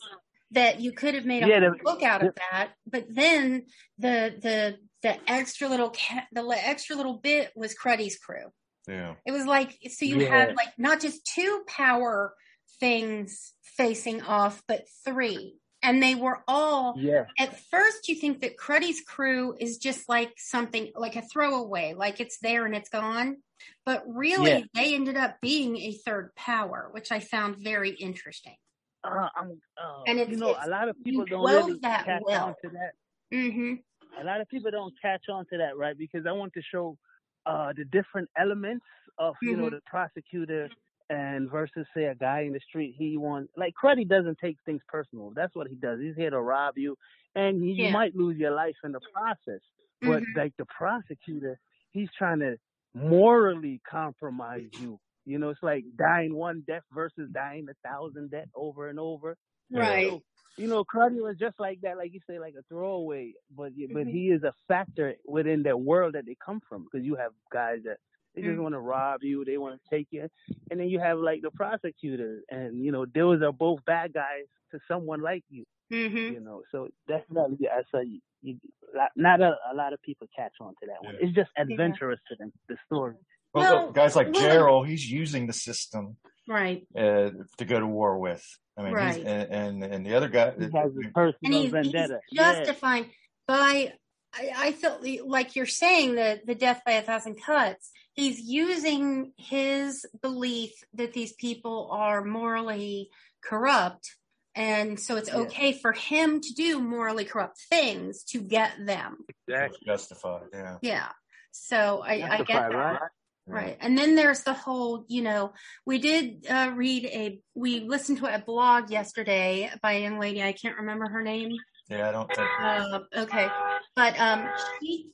That 0.52 0.80
you 0.80 0.92
could 0.94 1.16
have 1.16 1.26
made 1.26 1.44
a 1.44 1.48
Yeah, 1.48 1.60
whole 1.60 1.72
the- 1.72 1.84
book 1.84 2.04
out 2.04 2.24
of 2.24 2.34
that, 2.36 2.70
but 2.88 3.06
then 3.10 3.66
the 3.98 4.34
the 4.42 4.78
the 5.02 5.18
extra 5.30 5.68
little 5.68 5.90
ca- 5.90 6.28
the 6.32 6.44
li- 6.44 6.56
extra 6.64 6.96
little 6.96 7.18
bit 7.18 7.52
was 7.56 7.74
Cruddy's 7.74 8.18
crew. 8.18 8.52
yeah. 8.88 9.16
It 9.26 9.32
was 9.32 9.46
like 9.46 9.78
so 9.90 10.06
you 10.06 10.22
Yeah. 10.22 10.30
had 10.30 10.56
like 10.56 10.70
not 10.78 11.02
just 11.02 11.26
two 11.26 11.64
power 11.68 12.34
things 12.80 13.54
facing 13.64 14.22
off, 14.22 14.62
but 14.68 14.86
three, 15.04 15.58
and 15.82 16.02
they 16.02 16.16
were 16.16 16.42
all. 16.48 16.94
Yeah. 16.98 17.26
At 17.38 17.60
first, 17.72 18.08
you 18.08 18.16
think 18.16 18.42
that 18.42 18.58
cruddy's 18.58 19.02
crew 19.02 19.56
is 19.60 19.78
just 19.78 20.08
like 20.08 20.32
something 20.38 20.92
like 20.96 21.16
a 21.16 21.22
throwaway, 21.24 21.94
like 21.98 22.20
it's 22.22 22.38
there 22.40 22.66
and 22.66 22.76
it's 22.76 22.90
gone. 22.90 23.38
But 23.86 24.04
really, 24.08 24.52
Yeah. 24.52 24.62
they 24.74 24.96
ended 24.96 25.18
up 25.18 25.40
being 25.42 25.78
a 25.78 25.94
third 25.94 26.34
power, 26.36 26.90
which 26.92 27.12
I 27.12 27.20
found 27.20 27.58
very 27.58 27.92
interesting. 27.92 28.56
Uh, 29.04 29.30
I'm, 29.36 29.62
uh, 29.78 30.04
And 30.08 30.18
you 30.18 30.24
it's- 30.24 30.40
know, 30.40 30.50
it's- 30.52 30.66
a 30.66 30.70
lot 30.70 30.90
of 30.90 30.96
people 31.04 31.26
don't 31.26 31.46
really 31.46 31.80
that 31.80 32.06
catch 32.06 32.24
well. 32.26 32.48
on 32.48 32.56
to 32.64 32.70
that. 32.70 32.94
hmm 33.32 33.76
A 34.18 34.24
lot 34.24 34.40
of 34.42 34.48
people 34.48 34.72
don't 34.72 34.94
catch 35.02 35.28
on 35.30 35.46
to 35.48 35.58
that, 35.58 35.78
right? 35.78 35.98
Because 35.98 36.26
I 36.26 36.32
want 36.32 36.54
to 36.54 36.62
show 36.62 36.98
uh, 37.46 37.72
the 37.74 37.86
different 37.86 38.28
elements 38.38 38.84
of, 39.20 39.36
you 39.44 39.56
know, 39.56 39.66
Mhm. 39.68 39.72
the 39.72 39.82
prosecutor 39.86 40.68
and 41.12 41.48
versus 41.52 41.86
say 41.94 42.06
a 42.06 42.16
guy 42.16 42.40
in 42.40 42.54
the 42.54 42.60
street, 42.62 42.96
he 42.98 43.18
wants 43.18 43.54
like 43.56 43.76
Cruddy 43.76 44.08
doesn't 44.08 44.40
take 44.40 44.58
things 44.66 44.82
personal. 44.88 45.30
That's 45.30 45.54
what 45.54 45.68
he 45.68 45.76
does. 45.76 46.00
He's 46.00 46.16
here 46.16 46.32
to 46.32 46.42
rob 46.42 46.76
you, 46.80 46.98
and 47.36 47.62
he, 47.64 47.74
Yeah. 47.74 47.88
you 47.88 47.94
might 47.94 48.16
lose 48.16 48.38
your 48.38 48.50
life 48.50 48.76
in 48.84 48.94
the 48.94 49.00
process. 49.14 49.62
But 50.02 50.24
Mhm. 50.24 50.36
like 50.36 50.58
the 50.58 50.66
prosecutor, 50.66 51.60
he's 51.92 52.12
trying 52.14 52.40
to 52.40 52.58
morally 52.96 53.82
compromise 53.90 54.70
you. 54.78 55.00
You 55.26 55.40
know, 55.40 55.52
it's 55.52 55.64
like 55.64 55.86
dying 55.98 56.36
one 56.36 56.64
death 56.68 56.84
versus 56.94 57.30
dying 57.34 57.68
a 57.70 57.90
thousand 57.90 58.32
death 58.32 58.50
over 58.56 58.90
and 58.90 59.00
over. 59.00 59.38
Right. 59.72 60.06
So, 60.06 60.24
you 60.58 60.68
know, 60.68 60.86
Cruddy 60.86 61.22
was 61.22 61.38
just 61.40 61.60
like 61.60 61.82
that, 61.82 61.98
like 61.98 62.14
you 62.14 62.22
say, 62.30 62.40
like 62.40 62.56
a 62.60 62.64
throwaway. 62.70 63.34
But 63.56 63.74
but 63.92 64.08
Mhm. 64.08 64.08
he 64.08 64.30
is 64.30 64.44
a 64.44 64.54
factor 64.68 65.16
within 65.26 65.64
that 65.64 65.80
world 65.80 66.16
that 66.16 66.26
they 66.28 66.38
come 66.46 66.62
from 66.70 66.86
because 66.86 67.06
you 67.06 67.16
have 67.18 67.34
guys 67.52 67.80
that 67.86 67.98
they 68.36 68.44
just 68.44 68.60
Mhm. 68.60 68.62
want 68.62 68.76
to 68.76 68.80
rob 68.80 69.24
you, 69.24 69.46
they 69.46 69.58
want 69.58 69.82
to 69.82 69.96
take 69.96 70.08
you, 70.12 70.28
and 70.72 70.80
then 70.80 70.90
you 70.90 71.00
have 71.00 71.20
like 71.20 71.42
the 71.42 71.52
prosecutors, 71.52 72.44
and 72.50 72.84
you 72.84 72.92
know 72.92 73.06
those 73.14 73.42
are 73.42 73.54
both 73.54 73.80
bad 73.86 74.14
guys 74.14 74.46
to 74.72 74.80
someone 74.88 75.22
like 75.22 75.44
you. 75.50 75.66
hmm 75.92 76.28
You 76.28 76.40
know, 76.42 76.64
so 76.72 76.90
definitely, 77.08 77.68
I 77.70 77.82
say 77.94 78.22
you, 78.46 78.60
you, 78.64 79.02
not 79.16 79.42
a, 79.42 79.56
a 79.72 79.76
lot 79.76 79.94
of 79.94 80.02
people 80.02 80.28
catch 80.36 80.54
on 80.62 80.70
to 80.82 80.88
that 80.88 81.04
one. 81.04 81.16
Yeah. 81.16 81.26
It's 81.28 81.36
just 81.36 81.50
adventurous 81.58 82.20
to 82.30 82.36
them, 82.38 82.52
the 82.70 82.78
story. 82.86 83.16
Well, 83.54 83.64
Well, 83.74 83.86
look, 83.88 83.96
guys 83.96 84.16
like 84.16 84.32
well- 84.34 84.42
Gerald, 84.42 84.88
he's 84.88 85.10
using 85.10 85.48
the 85.48 85.54
system 85.54 86.18
Right. 86.48 86.86
uh, 86.96 87.32
to 87.58 87.66
go 87.66 87.80
to 87.80 87.88
war 87.88 88.20
with. 88.20 88.46
I 88.78 88.84
mean, 88.84 88.92
he's, 88.92 88.96
Right. 89.18 89.26
and, 89.26 89.52
and 89.52 89.84
and 89.94 90.06
the 90.06 90.16
other 90.16 90.28
guy, 90.30 90.52
He 90.58 90.64
has 90.66 90.92
his 91.02 91.12
personal 91.14 91.36
and 91.44 91.54
he's, 91.54 91.72
vendetta. 91.72 92.20
he's 92.30 92.38
Yeah. 92.40 92.54
justifying 92.56 93.10
by 93.48 93.94
I, 94.38 94.52
I 94.68 94.72
feel 94.74 95.00
like 95.26 95.56
you're 95.56 95.66
saying 95.66 96.16
that 96.16 96.46
the 96.46 96.56
death 96.56 96.82
by 96.86 96.92
a 96.94 97.02
thousand 97.02 97.36
cuts 97.42 97.90
he's 98.14 98.38
using 98.42 99.32
his 99.38 100.06
belief 100.22 100.72
that 100.94 101.14
these 101.14 101.32
people 101.34 101.90
are 101.92 102.22
morally 102.24 103.10
corrupt 103.42 104.16
and 104.56 105.00
so 105.00 105.16
it's 105.18 105.30
Yeah. 105.30 105.40
okay 105.40 105.74
for 105.74 105.92
him 105.92 106.42
to 106.42 106.54
do 106.54 106.80
morally 106.80 107.26
corrupt 107.26 107.60
things 107.70 108.24
to 108.26 108.40
get 108.40 108.86
them 108.86 109.26
Exactly. 109.48 109.80
justified. 109.86 110.48
Yeah. 110.54 110.78
yeah 110.82 111.10
so 111.52 112.02
i, 112.06 112.14
I 112.14 112.38
get 112.44 112.48
that 112.48 112.74
right? 112.74 113.00
Right. 113.48 113.78
And 113.80 113.96
then 113.96 114.16
there's 114.16 114.42
the 114.42 114.54
whole, 114.54 115.06
you 115.08 115.22
know, 115.22 115.54
we 115.86 116.00
did 116.00 116.48
uh, 116.50 116.72
read 116.76 117.06
a, 117.06 117.40
we 117.54 117.82
listened 117.82 118.18
to 118.20 118.34
a 118.34 118.40
blog 118.40 118.90
yesterday 118.90 119.70
by 119.84 119.94
a 119.94 120.02
young 120.02 120.18
lady. 120.20 120.42
I 120.42 120.52
can't 120.52 120.78
remember 120.78 121.08
her 121.08 121.22
name. 121.22 121.52
Yeah, 121.88 122.10
I 122.10 122.12
don't 122.12 122.34
think. 122.34 122.50
Uh, 122.60 123.00
okay. 123.18 123.48
But, 123.96 124.20
um, 124.20 124.50
she, 124.82 125.12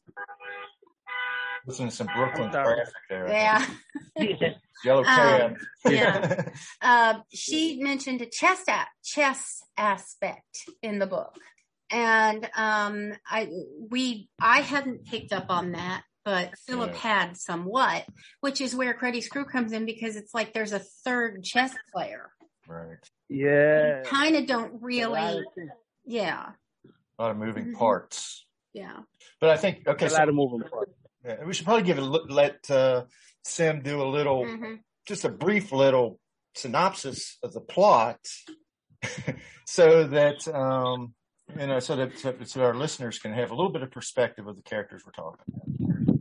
Listen 1.67 1.89
to 1.89 1.95
some 1.95 2.07
Brooklyn 2.07 2.47
I'm 2.47 2.51
traffic 2.51 2.93
there. 3.09 3.27
Yeah, 3.27 3.65
Yellow 4.85 5.03
cab. 5.03 5.57
yeah. 5.87 6.49
uh, 6.81 7.19
she 7.33 7.79
mentioned 7.81 8.21
a 8.21 8.25
chess, 8.25 8.63
a- 8.67 8.87
chess 9.03 9.61
aspect 9.77 10.69
in 10.81 10.99
the 10.99 11.07
book. 11.07 11.35
And, 11.91 12.49
um, 12.55 13.13
I, 13.27 13.49
we, 13.89 14.29
I 14.41 14.61
hadn't 14.61 15.05
picked 15.05 15.33
up 15.33 15.47
on 15.49 15.73
that. 15.73 16.03
But 16.23 16.51
Philip 16.67 16.91
Yeah. 16.93 16.97
had 16.99 17.37
somewhat, 17.37 18.05
which 18.41 18.61
is 18.61 18.75
where 18.75 18.93
Cruddy's 18.93 19.27
crew 19.27 19.43
comes 19.43 19.71
in 19.73 19.85
because 19.85 20.15
it's 20.15 20.35
like 20.35 20.53
there's 20.53 20.71
a 20.71 20.77
third 20.79 21.43
chess 21.43 21.73
player. 21.91 22.29
right. 22.67 22.97
Yeah. 23.27 24.03
kind 24.05 24.35
of 24.35 24.45
don't 24.45 24.81
really 24.83 25.39
of 25.39 25.45
yeah 26.05 26.49
A 27.17 27.21
lot 27.21 27.31
of 27.31 27.37
moving 27.37 27.67
Mhm. 27.73 27.75
parts. 27.77 28.45
yeah 28.73 28.97
But 29.39 29.49
I 29.51 29.57
think 29.57 29.87
okay, 29.87 30.05
a 30.05 30.09
so 30.11 30.17
lot 30.17 30.29
of 30.29 30.35
moving 30.35 30.61
parts. 30.69 30.91
Yeah, 31.25 31.43
we 31.45 31.53
should 31.53 31.65
probably 31.65 31.83
give 31.83 31.97
it 31.97 32.03
a 32.03 32.05
look, 32.05 32.29
let 32.29 32.69
uh, 32.69 33.05
Sim 33.43 33.81
do 33.81 34.01
a 34.01 34.09
little, 34.09 34.45
hmm 34.45 34.75
just 35.07 35.25
a 35.25 35.29
brief 35.29 35.71
little 35.71 36.19
synopsis 36.55 37.37
of 37.41 37.53
the 37.53 37.59
plot, 37.59 38.19
so 39.67 40.05
that 40.05 40.47
um, 40.47 41.13
you 41.59 41.67
know, 41.67 41.79
so 41.79 41.95
that 41.95 42.17
so, 42.19 42.35
so 42.43 42.63
our 42.63 42.75
listeners 42.75 43.17
can 43.19 43.33
have 43.33 43.51
a 43.51 43.55
little 43.55 43.71
bit 43.71 43.81
of 43.81 43.91
perspective 43.91 44.47
of 44.47 44.55
the 44.55 44.61
characters 44.61 45.03
we're 45.05 45.11
talking. 45.11 45.43
about. 45.47 46.19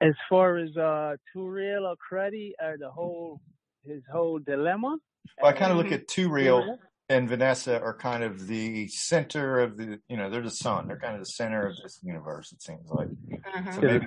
As 0.00 0.14
far 0.28 0.56
as 0.56 0.74
uh 0.76 1.16
Two 1.32 1.46
Real 1.48 1.86
or 1.86 1.96
cruddy 2.10 2.52
or 2.60 2.76
the 2.78 2.90
whole 2.90 3.40
his 3.84 4.02
whole 4.10 4.38
dilemma. 4.38 4.96
Well, 5.40 5.50
I 5.50 5.52
kind 5.52 5.70
of 5.70 5.78
look 5.78 5.92
at 5.92 6.08
Two 6.08 6.30
Real 6.30 6.78
and 7.08 7.28
Vanessa 7.28 7.80
are 7.80 7.96
kind 7.96 8.24
of 8.24 8.46
the 8.46 8.88
center 8.88 9.60
of 9.60 9.76
the, 9.76 10.00
you 10.08 10.16
know, 10.16 10.28
they're 10.30 10.42
the 10.42 10.50
sun. 10.50 10.88
They're 10.88 10.98
kind 10.98 11.14
of 11.14 11.20
the 11.20 11.26
center 11.26 11.66
of 11.66 11.76
this 11.82 12.00
universe. 12.02 12.52
It 12.52 12.62
seems 12.62 12.88
like. 12.90 13.08
uh-huh. 13.54 13.72
So 13.72 13.80
maybe 13.82 14.06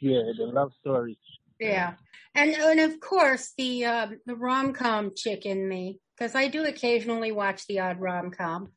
Yeah, 0.00 0.22
the 0.38 0.46
love 0.46 0.72
story. 0.80 1.18
yeah 1.58 1.94
and 2.34 2.50
and 2.52 2.80
of 2.80 3.00
course 3.00 3.52
the 3.56 3.86
um 3.86 4.20
the 4.26 4.36
rom-com 4.36 5.12
chick 5.16 5.46
in 5.46 5.66
me 5.66 5.98
because 6.14 6.34
i 6.34 6.48
do 6.48 6.64
occasionally 6.66 7.32
watch 7.32 7.66
the 7.66 7.80
odd 7.80 7.98
rom-com 7.98 8.68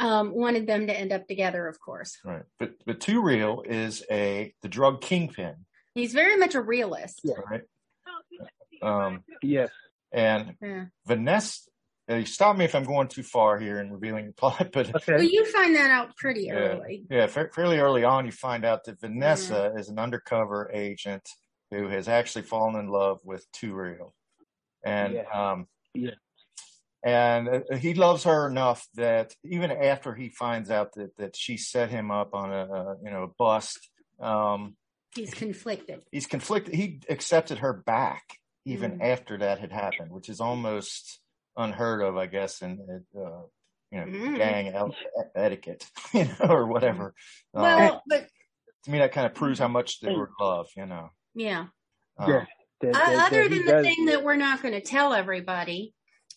um 0.00 0.34
wanted 0.34 0.66
them 0.66 0.88
to 0.88 0.92
end 0.98 1.12
up 1.12 1.28
together 1.28 1.68
of 1.68 1.78
course 1.78 2.18
right, 2.24 2.42
but 2.58 2.72
but 2.86 2.98
Two 3.00 3.22
Real 3.22 3.62
is 3.64 4.02
a 4.10 4.52
the 4.62 4.68
drug 4.68 5.00
kingpin, 5.00 5.54
he's 5.94 6.12
very 6.12 6.36
much 6.36 6.56
a 6.56 6.60
realist 6.60 7.20
Yeah. 7.22 7.34
right? 7.48 7.62
Um, 8.82 9.22
Yes. 9.42 9.70
and 10.12 10.54
yeah. 10.60 10.86
Vanessa, 11.06 11.70
uh, 12.08 12.24
stop 12.24 12.56
me 12.56 12.64
if 12.64 12.74
I'm 12.74 12.84
going 12.84 13.08
too 13.08 13.22
far 13.22 13.58
here 13.58 13.80
in 13.80 13.92
revealing 13.92 14.26
the 14.26 14.32
plot, 14.36 14.70
but 14.72 14.88
Okay. 14.94 15.12
well 15.14 15.22
you 15.22 15.44
find 15.46 15.74
that 15.76 15.90
out 15.90 16.16
pretty 16.16 16.46
Yeah. 16.46 16.54
early 16.54 17.04
yeah, 17.10 17.26
fa- 17.26 17.50
fairly 17.54 17.78
early 17.78 18.04
on, 18.04 18.26
you 18.26 18.32
find 18.32 18.64
out 18.64 18.84
that 18.84 19.00
Vanessa 19.00 19.72
is 19.76 19.88
an 19.88 19.98
undercover 19.98 20.70
agent 20.72 21.28
who 21.70 21.88
has 21.88 22.08
actually 22.08 22.42
fallen 22.42 22.76
in 22.76 22.88
love 22.88 23.18
with 23.24 23.46
Two 23.52 23.74
Real, 23.74 24.14
and 24.84 25.14
Yeah. 25.14 25.50
um, 25.50 25.66
Yeah. 25.94 26.12
and 27.04 27.48
uh, 27.48 27.76
he 27.76 27.94
loves 27.94 28.24
her 28.24 28.48
enough 28.48 28.86
that 28.94 29.34
even 29.44 29.70
after 29.70 30.14
he 30.14 30.30
finds 30.30 30.70
out 30.70 30.94
that 30.94 31.16
that 31.18 31.36
she 31.36 31.56
set 31.56 31.90
him 31.90 32.10
up 32.10 32.34
on 32.34 32.50
a, 32.52 32.64
a 32.64 32.96
you 33.04 33.10
know 33.10 33.24
a 33.24 33.28
bust, 33.38 33.78
um, 34.20 34.76
he's 35.14 35.32
conflicted 35.34 36.00
he's 36.10 36.26
conflicted. 36.26 36.74
He 36.74 37.00
accepted 37.08 37.58
her 37.58 37.72
back 37.72 38.24
even 38.64 38.98
Mhm. 38.98 39.02
after 39.12 39.38
that 39.38 39.58
had 39.60 39.72
happened, 39.72 40.10
which 40.10 40.28
is 40.28 40.40
almost 40.40 41.20
unheard 41.62 42.00
of, 42.02 42.16
I 42.16 42.26
guess, 42.26 42.62
in 42.62 42.78
uh, 43.14 43.20
you 43.90 43.98
know 44.00 44.06
Mhm. 44.06 44.36
gang 44.36 44.68
el- 44.68 44.94
etiquette, 45.34 45.84
you 46.14 46.24
know, 46.24 46.46
or 46.48 46.66
whatever. 46.66 47.14
Um, 47.54 47.62
well 47.62 48.02
but 48.08 48.28
to 48.84 48.90
me, 48.90 48.98
that 48.98 49.12
kind 49.12 49.26
of 49.26 49.34
proves 49.34 49.58
how 49.58 49.68
much 49.68 50.00
they 50.00 50.14
were 50.14 50.26
in 50.28 50.32
love, 50.40 50.68
you 50.76 50.86
know. 50.86 51.10
yeah 51.34 51.66
Um, 52.18 52.30
Yeah. 52.30 52.46
That- 52.80 52.94
Uh, 52.94 52.98
that- 52.98 53.06
that 53.16 53.26
other 53.26 53.42
he 53.42 53.48
than 53.48 53.66
the 53.66 53.72
does- 53.72 53.86
thing 53.86 54.04
that 54.06 54.22
we're 54.22 54.36
not 54.36 54.62
going 54.62 54.74
to 54.74 54.80
tell 54.80 55.12
everybody, 55.12 55.94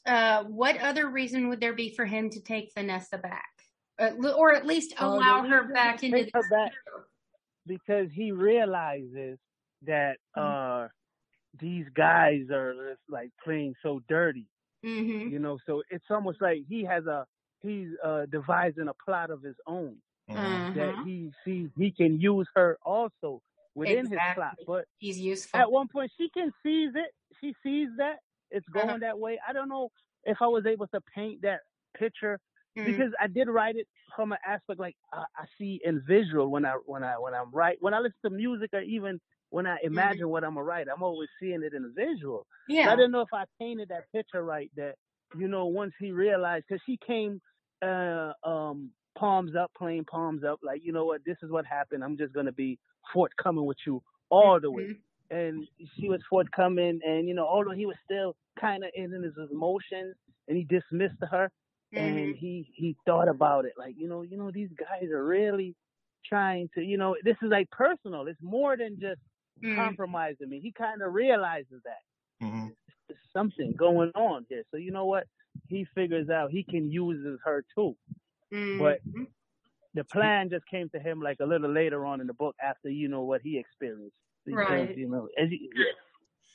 uh, 0.08 0.44
what 0.46 0.76
other 0.78 1.08
reason 1.08 1.50
would 1.50 1.60
there 1.62 1.74
be 1.74 1.94
for 1.96 2.04
him 2.06 2.32
to 2.32 2.42
take 2.42 2.72
Vanessa 2.74 3.20
back, 3.20 3.52
uh, 4.00 4.12
or 4.36 4.52
at 4.56 4.66
least 4.66 5.00
Uh, 5.00 5.06
allow 5.06 5.44
the 5.44 5.50
her 5.50 5.72
back 5.72 6.02
into 6.04 6.24
the 6.34 6.44
back 6.50 6.74
because 7.68 8.12
he 8.12 8.32
realizes 8.32 9.38
that 9.84 10.18
uh 10.36 10.88
these 11.60 11.86
guys 11.94 12.50
are 12.50 12.98
like 13.10 13.30
playing 13.44 13.76
so 13.84 14.00
dirty, 14.08 14.48
hmm 14.84 15.30
you 15.30 15.40
know. 15.40 15.58
So 15.66 15.84
it's 15.90 16.06
almost 16.10 16.42
like 16.42 16.60
he 16.68 16.84
has 16.86 17.06
a 17.06 17.26
he's 17.62 17.90
uh 18.04 18.26
devising 18.32 18.88
a 18.88 18.94
plot 19.06 19.30
of 19.32 19.42
his 19.44 19.56
own 19.68 19.98
mhm. 20.30 20.66
that 20.74 20.96
Uh-huh. 20.96 21.04
he 21.04 21.32
sees 21.46 21.70
he 21.78 21.92
can 21.92 22.20
use 22.20 22.48
her 22.56 22.78
also 22.86 23.42
within 23.76 24.10
his 24.10 24.22
plot. 24.34 24.56
But 24.66 24.86
He's 25.00 25.20
useful. 25.20 25.60
at 25.60 25.72
one 25.72 25.88
point 25.88 26.12
she 26.18 26.30
can 26.30 26.52
seize 26.64 26.92
it. 26.96 27.12
She 27.42 27.54
sees 27.64 27.90
that 27.98 28.18
it's 28.52 28.68
going 28.70 29.00
Uh-huh. 29.00 29.00
that 29.02 29.20
way. 29.20 29.40
I 29.48 29.54
don't 29.54 29.70
know 29.70 29.90
if 30.24 30.38
I 30.42 30.48
was 30.48 30.66
able 30.66 30.88
to 30.88 31.02
paint 31.16 31.42
that 31.44 31.62
picture 31.98 32.40
Mm. 32.78 32.84
because 32.84 33.12
I 33.20 33.28
did 33.28 33.48
write 33.48 33.76
it 33.76 33.88
from 34.16 34.32
an 34.32 34.38
aspect 34.46 34.80
like 34.80 34.96
uh, 35.14 35.24
I 35.38 35.46
see 35.58 35.80
in 35.84 36.04
visual 36.08 36.50
when 36.50 36.66
I 36.66 36.74
when 36.86 37.04
I 37.04 37.18
when 37.18 37.34
I'm 37.34 37.52
right 37.52 37.78
when 37.82 37.94
I 37.94 38.00
listen 38.00 38.18
to 38.26 38.30
music 38.32 38.72
or 38.74 38.82
even 38.82 39.20
when 39.52 39.68
I 39.68 39.78
imagine 39.84 40.30
what 40.30 40.44
I'm 40.44 40.56
gonna 40.56 40.64
write, 40.66 40.88
I'm 40.94 41.04
always 41.04 41.30
seeing 41.40 41.64
it 41.64 41.74
in 41.74 41.86
a 41.86 41.90
visual. 41.90 42.48
So 42.84 42.90
yeah. 42.90 42.92
I 42.92 42.96
didn't 42.96 43.12
know 43.12 43.22
if 43.22 43.34
I 43.34 43.46
painted 43.60 43.90
that 43.90 44.12
picture 44.14 44.44
right. 44.44 44.72
That 44.78 44.96
you 45.38 45.48
know, 45.48 45.68
once 45.68 45.94
he 46.00 46.12
realized, 46.12 46.66
because 46.68 46.82
she 46.86 46.98
came 47.06 47.42
uh 47.84 48.34
um 48.44 48.92
palms 49.18 49.56
up, 49.56 49.72
playing 49.78 50.06
palms 50.06 50.44
up, 50.44 50.60
like 50.64 50.82
you 50.84 50.94
know 50.94 51.06
what, 51.06 51.22
this 51.26 51.38
is 51.44 51.52
what 51.52 51.66
happened. 51.66 52.04
I'm 52.04 52.18
just 52.18 52.34
gonna 52.34 52.54
be 52.54 52.80
forthcoming 53.14 53.66
with 53.66 53.78
you 53.86 54.02
all 54.32 54.60
the 54.60 54.72
way. 54.72 54.88
Mhm. 54.88 55.04
And 55.30 55.68
she 55.98 56.10
was 56.10 56.22
forthcoming, 56.30 57.02
and 57.06 57.28
you 57.28 57.34
know, 57.34 57.48
although 57.48 57.72
he 57.72 57.86
was 57.86 57.98
still 58.06 58.36
kind 58.60 58.84
of 58.84 58.92
in 58.96 59.12
his 59.24 59.34
emotions, 59.52 60.16
and 60.48 60.58
he 60.58 60.66
dismissed 60.66 61.22
her, 61.30 61.50
and 61.96 62.36
Mhm. 62.36 62.36
he 62.36 62.72
he 62.76 62.96
thought 63.06 63.30
about 63.30 63.66
it, 63.66 63.74
like 63.78 63.96
you 63.98 64.08
know, 64.10 64.24
you 64.24 64.38
know, 64.38 64.52
these 64.52 64.72
guys 64.78 65.10
are 65.12 65.26
really 65.26 65.76
trying 66.26 66.70
to, 66.76 66.82
you 66.84 66.98
know, 66.98 67.16
this 67.24 67.38
is 67.42 67.50
like 67.50 67.70
personal. 67.72 68.28
It's 68.28 68.42
more 68.42 68.78
than 68.78 69.00
just 69.00 69.22
Mhm. 69.64 69.76
compromising 69.76 70.50
me. 70.50 70.60
He 70.60 70.72
kind 70.72 71.02
of 71.02 71.14
realizes 71.14 71.82
that 71.84 72.02
Mhm. 72.42 72.76
there's 73.08 73.20
something 73.34 73.74
going 73.74 74.12
on 74.16 74.46
here. 74.50 74.64
So 74.72 74.78
you 74.78 74.92
know 74.92 75.06
what? 75.06 75.28
He 75.68 75.86
figures 75.86 76.30
out 76.30 76.52
he 76.52 76.64
can 76.64 76.90
use 76.92 77.40
her 77.44 77.64
too. 77.76 77.98
but- 78.80 79.02
Mhm. 79.06 79.28
The 79.94 80.04
plan 80.06 80.50
just 80.50 80.66
came 80.68 80.90
to 80.90 81.00
him 81.00 81.22
like 81.22 81.40
a 81.42 81.46
little 81.46 81.70
later 81.72 82.06
on 82.06 82.22
in 82.22 82.28
the 82.28 82.34
book 82.34 82.56
after 82.62 82.90
you 82.90 83.08
know 83.10 83.24
what 83.24 83.42
he 83.42 83.58
experienced. 83.58 84.16
Because, 84.46 84.88
Right. 84.88 84.98
You 84.98 85.08
know, 85.10 85.28
as 85.38 85.50
you, 85.52 85.70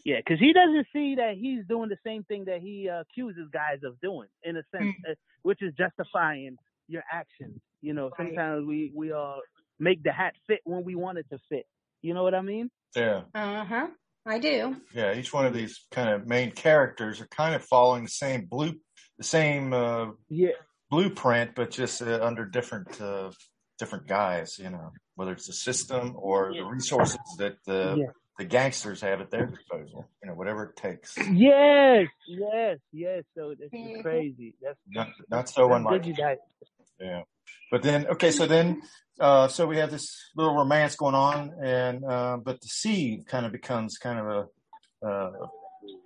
Yeah, 0.04 0.18
because 0.18 0.38
he 0.38 0.52
doesn't 0.52 0.86
see 0.92 1.14
that 1.16 1.36
he's 1.36 1.66
doing 1.66 1.88
the 1.88 1.98
same 2.04 2.22
thing 2.24 2.44
that 2.44 2.60
he 2.62 2.88
uh, 2.88 3.00
accuses 3.00 3.48
guys 3.50 3.82
of 3.82 3.98
doing, 4.00 4.28
in 4.42 4.56
a 4.56 4.62
sense, 4.64 4.94
uh, 5.08 5.14
which 5.42 5.62
is 5.62 5.74
justifying 5.74 6.58
your 6.88 7.02
actions. 7.10 7.60
You 7.82 7.92
know, 7.94 8.10
Right. 8.10 8.28
sometimes 8.28 8.66
we 8.66 8.90
we 8.94 9.12
uh 9.12 9.40
make 9.78 10.02
the 10.02 10.12
hat 10.12 10.36
fit 10.46 10.60
when 10.64 10.84
we 10.84 10.94
want 10.94 11.18
it 11.18 11.28
to 11.30 11.38
fit. 11.48 11.66
You 12.02 12.14
know 12.14 12.22
what 12.22 12.34
I 12.34 12.40
mean? 12.42 12.70
Yeah. 12.96 13.22
Uh 13.34 13.64
huh. 13.64 13.86
I 14.24 14.38
do. 14.38 14.76
Yeah. 14.94 15.14
Each 15.14 15.32
one 15.32 15.46
of 15.46 15.54
these 15.54 15.84
kind 15.92 16.08
of 16.08 16.26
main 16.26 16.50
characters 16.50 17.20
are 17.20 17.28
kind 17.28 17.54
of 17.54 17.62
following 17.64 18.04
the 18.04 18.10
same 18.10 18.46
blue, 18.46 18.72
the 19.18 19.24
same 19.24 19.72
uh, 19.72 20.06
Yeah. 20.28 20.50
blueprint, 20.90 21.54
but 21.54 21.70
just 21.70 22.02
uh, 22.02 22.18
under 22.22 22.44
different 22.46 23.00
uh, 23.00 23.30
different 23.78 24.06
guys. 24.08 24.58
You 24.58 24.70
know, 24.70 24.90
whether 25.14 25.32
it's 25.32 25.46
the 25.46 25.52
system 25.52 26.14
or 26.16 26.54
the 26.54 26.64
resources 26.64 27.18
that 27.38 27.56
the 27.66 27.96
Yeah. 27.98 28.12
the 28.38 28.44
gangsters 28.46 29.00
have 29.02 29.20
at 29.20 29.30
their 29.30 29.46
disposal. 29.46 30.08
You 30.22 30.30
know, 30.30 30.34
whatever 30.34 30.64
it 30.64 30.76
takes. 30.76 31.16
Yes, 31.30 32.08
yes, 32.26 32.78
yes. 32.92 33.24
So 33.36 33.54
this 33.54 33.70
Mhm. 33.70 33.96
is 33.96 34.02
crazy. 34.02 34.54
That's 34.62 34.78
Not 34.88 35.08
not 35.30 35.48
so 35.48 35.68
that's 35.68 35.78
unlike. 35.78 36.06
Yeah. 36.98 37.22
But 37.70 37.82
then, 37.82 38.06
okay, 38.08 38.30
so 38.30 38.46
then, 38.46 38.82
uh, 39.20 39.48
so 39.48 39.66
we 39.66 39.78
have 39.78 39.90
this 39.90 40.30
little 40.36 40.54
romance 40.54 40.96
going 40.96 41.14
on, 41.14 41.52
and 41.62 42.04
uh, 42.04 42.38
but 42.42 42.60
Deceive 42.60 43.24
kind 43.26 43.46
of 43.46 43.52
becomes 43.52 43.98
kind 43.98 44.18
of 44.18 44.26
a, 44.26 45.06
uh, 45.06 45.30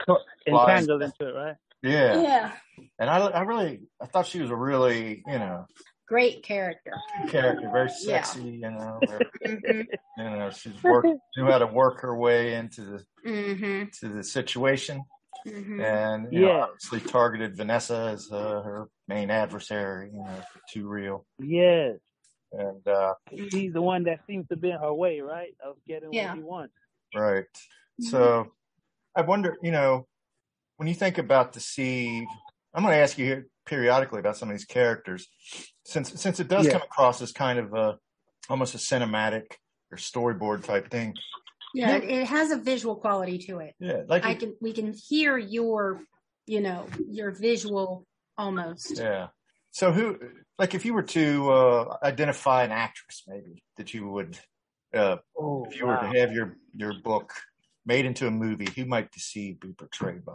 Flies. 0.07 0.17
entangled 0.47 1.03
into 1.03 1.29
it, 1.29 1.33
right? 1.33 1.57
yeah. 1.83 2.21
Yeah. 2.21 2.53
And 2.99 3.11
I, 3.11 3.19
I 3.19 3.41
really, 3.43 3.81
I 4.01 4.07
thought 4.07 4.27
she 4.27 4.41
was 4.41 4.51
a 4.51 4.57
really, 4.57 5.23
you 5.27 5.39
know, 5.39 5.67
Great 6.07 6.43
character. 6.43 6.93
character, 7.29 7.71
very 7.71 7.91
Yeah. 8.03 8.23
sexy, 8.23 8.43
you 8.63 8.71
know, 8.71 9.01
hmm 9.47 9.83
you 10.17 10.25
know, 10.25 10.51
she's 10.51 10.83
worked, 10.83 11.09
knew 11.37 11.47
how 11.47 11.59
to 11.59 11.67
work 11.67 12.01
her 12.01 12.17
way 12.17 12.55
into 12.55 12.83
the 12.83 13.05
hmm 13.25 13.85
to 14.01 14.09
the 14.09 14.25
situation, 14.25 15.05
hmm 15.45 15.81
and 15.81 16.33
you 16.33 16.41
know, 16.41 16.61
obviously 16.61 17.01
targeted 17.01 17.57
Vanessa 17.57 18.11
as 18.13 18.31
uh, 18.31 18.61
her 18.63 18.89
main 19.09 19.31
adversary, 19.31 20.11
you 20.13 20.19
know, 20.19 20.41
Two 20.71 20.89
Real, 20.89 21.25
Yes. 21.39 21.97
and 22.53 22.87
uh, 22.87 23.15
He's 23.31 23.73
the 23.73 23.83
one 23.83 24.05
that 24.05 24.21
seems 24.27 24.47
to 24.49 24.57
be 24.57 24.71
in 24.71 24.79
her 24.79 24.93
way, 24.93 25.21
right? 25.21 25.55
Of 25.65 25.77
getting 25.87 26.11
Yeah. 26.13 26.31
what 26.33 26.37
he 26.37 26.43
wants. 26.43 26.75
Right. 27.15 27.45
Mm-hmm. 27.45 28.05
So 28.05 28.53
I 29.17 29.23
wonder, 29.23 29.57
you 29.63 29.71
know, 29.73 30.07
when 30.77 30.89
you 30.89 30.95
think 30.95 31.19
about 31.19 31.53
the 31.53 31.61
Deceive, 31.61 32.29
I'm 32.75 32.83
going 32.83 32.95
to 32.95 33.01
ask 33.01 33.19
you 33.19 33.25
here 33.27 33.47
periodically 33.67 34.21
about 34.21 34.37
some 34.37 34.49
of 34.51 34.55
these 34.57 34.65
characters, 34.65 35.29
since 35.85 36.21
since 36.21 36.41
it 36.41 36.49
does 36.49 36.67
Yeah. 36.67 36.73
come 36.73 36.83
across 36.83 37.21
as 37.23 37.33
kind 37.33 37.59
of 37.59 37.75
a 37.75 37.99
almost 38.49 38.75
a 38.75 38.79
cinematic 38.79 39.53
or 39.91 39.97
storyboard 39.99 40.65
type 40.65 40.91
thing. 40.91 41.15
Yeah, 41.75 41.97
it, 41.97 42.05
it 42.05 42.27
has 42.27 42.51
a 42.51 42.57
visual 42.57 42.97
quality 42.97 43.39
to 43.39 43.59
it. 43.59 43.75
Yeah, 43.79 44.03
like 44.09 44.25
I 44.25 44.35
can 44.35 44.57
we 44.61 44.73
can 44.73 44.93
hear 44.93 45.39
your, 45.39 46.01
you 46.47 46.61
know, 46.61 46.87
your 47.09 47.31
visual 47.31 48.07
almost. 48.37 48.99
yeah. 48.99 49.29
So 49.73 49.93
who, 49.93 50.19
like, 50.59 50.75
if 50.75 50.85
you 50.85 50.95
were 50.95 51.05
to 51.05 51.51
uh, 51.53 51.97
identify 52.03 52.65
an 52.65 52.73
actress, 52.73 53.23
maybe 53.29 53.63
that 53.77 53.95
you 53.95 54.09
would, 54.09 54.37
uh, 54.93 55.19
Oh, 55.39 55.65
if 55.65 55.77
you 55.77 55.87
were 55.87 55.95
wow. 55.95 56.11
to 56.11 56.19
have 56.19 56.33
your 56.33 56.57
your 56.75 56.95
book 56.95 57.33
made 57.87 58.05
into 58.05 58.27
a 58.27 58.31
movie, 58.31 58.69
who 58.75 58.85
might 58.85 59.13
Deceive 59.13 59.61
be 59.61 59.73
portrayed 59.73 60.25
by? 60.25 60.35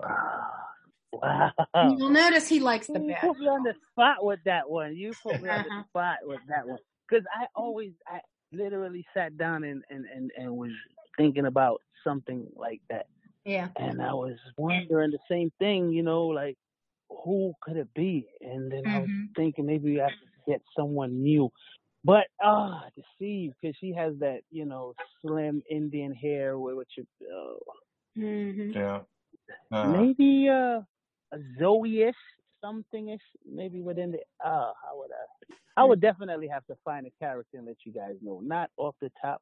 Wow. 1.12 1.52
You'll 1.98 2.10
notice 2.10 2.48
he 2.48 2.60
likes 2.60 2.88
the 2.88 3.00
best. 3.00 3.24
You 3.24 3.30
put 3.30 3.40
me 3.40 3.48
on 3.48 3.64
the 3.64 3.74
spot 3.92 4.24
with 4.24 4.40
that 4.46 4.70
one. 4.70 4.96
You 4.96 5.14
put 5.22 5.42
me 5.42 5.50
on 5.50 5.64
the 5.64 5.84
spot 5.90 6.18
with 6.24 6.42
that 6.50 6.68
one. 6.68 6.80
Because 7.08 7.26
I 7.34 7.48
always, 7.56 7.92
I 8.08 8.20
literally 8.52 9.06
sat 9.14 9.38
down 9.38 9.64
and, 9.64 9.84
and, 9.90 10.06
and, 10.06 10.32
and 10.38 10.52
was 10.56 10.72
thinking 11.18 11.46
about 11.46 11.82
something 12.04 12.48
like 12.56 12.82
that. 12.90 13.08
Yeah. 13.46 13.70
And 13.78 14.02
I 14.02 14.14
was 14.14 14.38
wondering 14.58 15.12
the 15.12 15.20
same 15.30 15.52
thing, 15.60 15.92
you 15.92 16.04
know, 16.04 16.28
like, 16.28 16.58
who 17.10 17.54
could 17.62 17.78
it 17.78 17.94
be? 17.94 18.28
And 18.42 18.72
then 18.72 18.84
I 18.88 19.00
was 19.00 19.10
Mhm. 19.10 19.36
thinking 19.36 19.66
maybe 19.66 19.92
we 19.92 19.98
have 19.98 20.10
to 20.12 20.28
get 20.52 20.62
someone 20.78 21.22
new. 21.22 21.50
But, 22.04 22.28
ah, 22.42 22.90
Deceive, 22.96 23.54
because 23.60 23.76
she 23.78 23.94
has 23.94 24.18
that, 24.20 24.42
you 24.52 24.66
know, 24.66 24.94
slim 25.22 25.62
Indian 25.70 26.14
hair 26.14 26.58
with, 26.60 26.76
with 26.78 26.88
your, 26.98 27.06
uh, 27.32 27.58
hmm 28.16 28.72
Yeah. 28.74 29.02
Uh, 29.72 29.92
maybe 29.92 30.48
uh, 30.50 30.82
a 31.32 31.38
Zoe-ish, 31.60 32.16
something-ish, 32.62 33.22
maybe 33.52 33.82
within 33.82 34.12
the. 34.12 34.20
Uh, 34.44 34.72
how 34.82 34.98
would 34.98 35.12
I? 35.12 35.54
I 35.82 35.84
would 35.84 36.02
definitely 36.02 36.48
have 36.48 36.66
to 36.68 36.76
find 36.86 37.06
a 37.06 37.12
character 37.20 37.58
and 37.58 37.66
let 37.68 37.78
you 37.86 37.92
guys 37.92 38.16
know, 38.22 38.40
not 38.44 38.70
off 38.78 38.96
the 39.02 39.12
top 39.22 39.42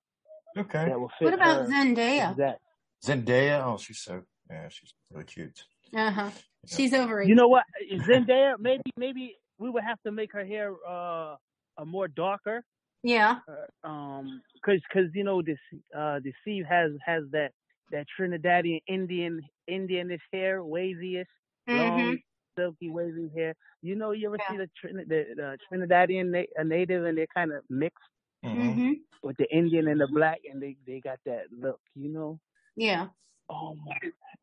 okay. 0.58 0.86
that 0.90 1.00
will 1.00 1.12
fit. 1.20 1.26
What 1.26 1.34
about 1.34 1.68
Zendaya? 1.68 2.32
exact- 2.32 2.60
Zendaya. 3.06 3.66
Oh, 3.66 3.78
she's 3.78 4.00
so 4.00 4.24
yeah, 4.50 4.68
she's 4.70 4.94
really 5.12 5.26
cute. 5.26 5.64
Uh 5.96 6.12
huh. 6.12 6.30
She's 6.66 6.94
over. 6.94 7.22
You 7.22 7.36
know 7.36 7.48
what? 7.48 7.64
Zendaya, 7.92 8.56
maybe 8.60 8.82
maybe 8.98 9.36
we 9.60 9.70
would 9.70 9.84
have 9.84 10.02
to 10.06 10.12
make 10.12 10.32
her 10.34 10.46
hair 10.46 10.74
uh, 10.88 11.36
a 11.78 11.86
more 11.86 12.08
darker, 12.08 12.64
Yeah. 13.04 13.40
uh, 13.84 13.88
um, 13.88 14.42
cause 14.66 14.80
cause 14.92 15.06
you 15.14 15.24
know 15.24 15.42
this 15.42 15.58
uh, 15.98 16.20
Deceive 16.20 16.66
has 16.66 16.92
has 17.06 17.24
that 17.32 17.52
that 17.92 18.06
Trinidadian 18.20 18.80
Indian 18.88 19.42
Indianish 19.70 20.22
hair, 20.32 20.64
wavy-ish. 20.64 21.28
hmm 21.68 21.78
long, 21.78 22.18
silky, 22.58 22.90
wavy 22.90 23.30
hair. 23.36 23.54
You 23.82 23.96
know, 23.96 24.12
you 24.12 24.28
ever 24.28 24.38
Yeah. 24.40 24.52
see 24.52 24.58
the, 24.58 24.70
Trin- 24.80 25.06
the, 25.08 25.26
the 25.36 25.58
Trinidadian 25.72 26.28
na- 26.32 26.52
a 26.62 26.64
native 26.64 27.04
and 27.06 27.18
they're 27.18 27.28
kind 27.36 27.52
of 27.52 27.64
mixed 27.70 28.04
hmm 28.44 28.72
hmm 28.72 28.92
with 29.24 29.38
the 29.38 29.50
Indian 29.56 29.88
and 29.88 30.02
the 30.02 30.08
black, 30.08 30.42
and 30.52 30.62
they 30.62 30.76
they 30.86 31.00
got 31.00 31.20
that 31.26 31.44
look. 31.58 31.80
You 31.96 32.10
know? 32.10 32.40
Yeah. 32.76 33.08
Oh 33.50 33.76
my, 33.86 33.96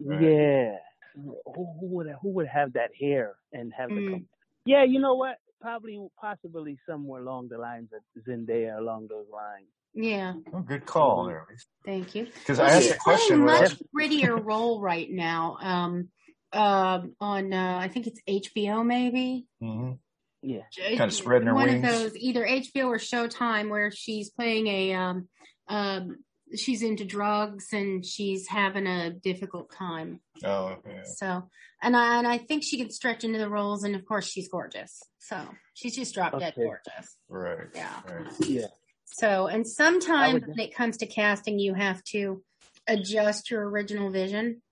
Right. 0.02 0.22
yeah. 0.22 0.76
Who, 1.14 1.36
who 1.44 1.86
would 1.94 2.06
who 2.22 2.30
would 2.30 2.46
have 2.46 2.72
that 2.74 2.90
hair 2.98 3.34
and 3.52 3.72
have 3.74 3.90
the? 3.90 3.96
Mm. 3.96 4.10
com- 4.10 4.28
Yeah, 4.64 4.84
you 4.84 5.00
know 5.00 5.14
what? 5.14 5.36
Probably, 5.60 5.98
possibly 6.18 6.78
somewhere 6.88 7.20
along 7.20 7.48
the 7.48 7.58
lines 7.58 7.90
of 7.92 8.00
Zendaya, 8.24 8.78
along 8.78 9.08
those 9.08 9.26
lines. 9.30 9.66
Yeah. 9.92 10.34
Oh, 10.54 10.60
good 10.60 10.86
call 10.86 11.24
there. 11.26 11.46
Thank 11.84 12.14
you. 12.14 12.24
Because 12.26 12.58
Well, 12.58 12.68
I 12.68 12.70
asked 12.70 12.82
she's 12.84 12.92
a 12.92 12.98
question. 12.98 13.42
playing 13.44 13.60
much 13.60 13.72
prettier 13.92 14.36
role 14.36 14.80
right 14.80 15.10
now. 15.10 15.58
Um, 15.60 16.08
um, 16.52 17.14
on 17.20 17.52
uh, 17.52 17.78
I 17.78 17.88
think 17.88 18.06
it's 18.06 18.20
HBO 18.26 18.86
maybe. 18.86 19.46
Mhm. 19.62 19.98
Yeah. 20.42 20.62
Kinda 20.74 21.11
spreading 21.11 21.48
her 21.48 21.55
One 21.55 21.68
wings. 21.68 21.85
of 21.87 21.90
those 21.90 22.16
either 22.16 22.44
HBO 22.46 22.87
or 22.87 22.96
Showtime 22.98 23.68
where 23.70 23.90
she's 23.90 24.31
playing 24.31 24.66
a 24.68 24.94
um, 24.94 25.29
um, 25.68 26.16
she's 26.57 26.83
into 26.83 27.05
drugs 27.05 27.66
and 27.72 28.05
she's 28.05 28.48
having 28.48 28.87
a 28.87 29.11
difficult 29.11 29.70
time. 29.72 30.20
Oh, 30.44 30.76
yeah. 30.88 31.03
So, 31.05 31.48
and 31.83 31.96
I 31.96 32.18
and 32.18 32.26
I 32.26 32.38
think 32.38 32.62
she 32.64 32.79
can 32.79 32.90
stretch 32.90 33.22
into 33.24 33.38
the 33.38 33.48
roles, 33.48 33.85
and 33.85 33.94
of 33.94 34.05
course 34.07 34.26
she's 34.26 34.48
gorgeous. 34.48 35.00
So 35.18 35.38
she's 35.74 35.94
just 35.94 36.14
drop 36.14 36.33
dead 36.38 36.55
Okay. 36.57 36.64
gorgeous. 36.64 37.16
Right. 37.29 37.66
Yeah. 37.74 38.00
Right. 38.09 38.33
Yeah. 38.48 38.66
So, 39.05 39.46
and 39.46 39.66
sometimes 39.66 40.35
would- 40.35 40.46
when 40.48 40.59
it 40.61 40.74
comes 40.74 40.96
to 40.98 41.07
casting, 41.07 41.59
you 41.59 41.74
have 41.74 42.03
to 42.05 42.42
adjust 42.88 43.50
your 43.50 43.68
original 43.68 44.11
vision. 44.11 44.62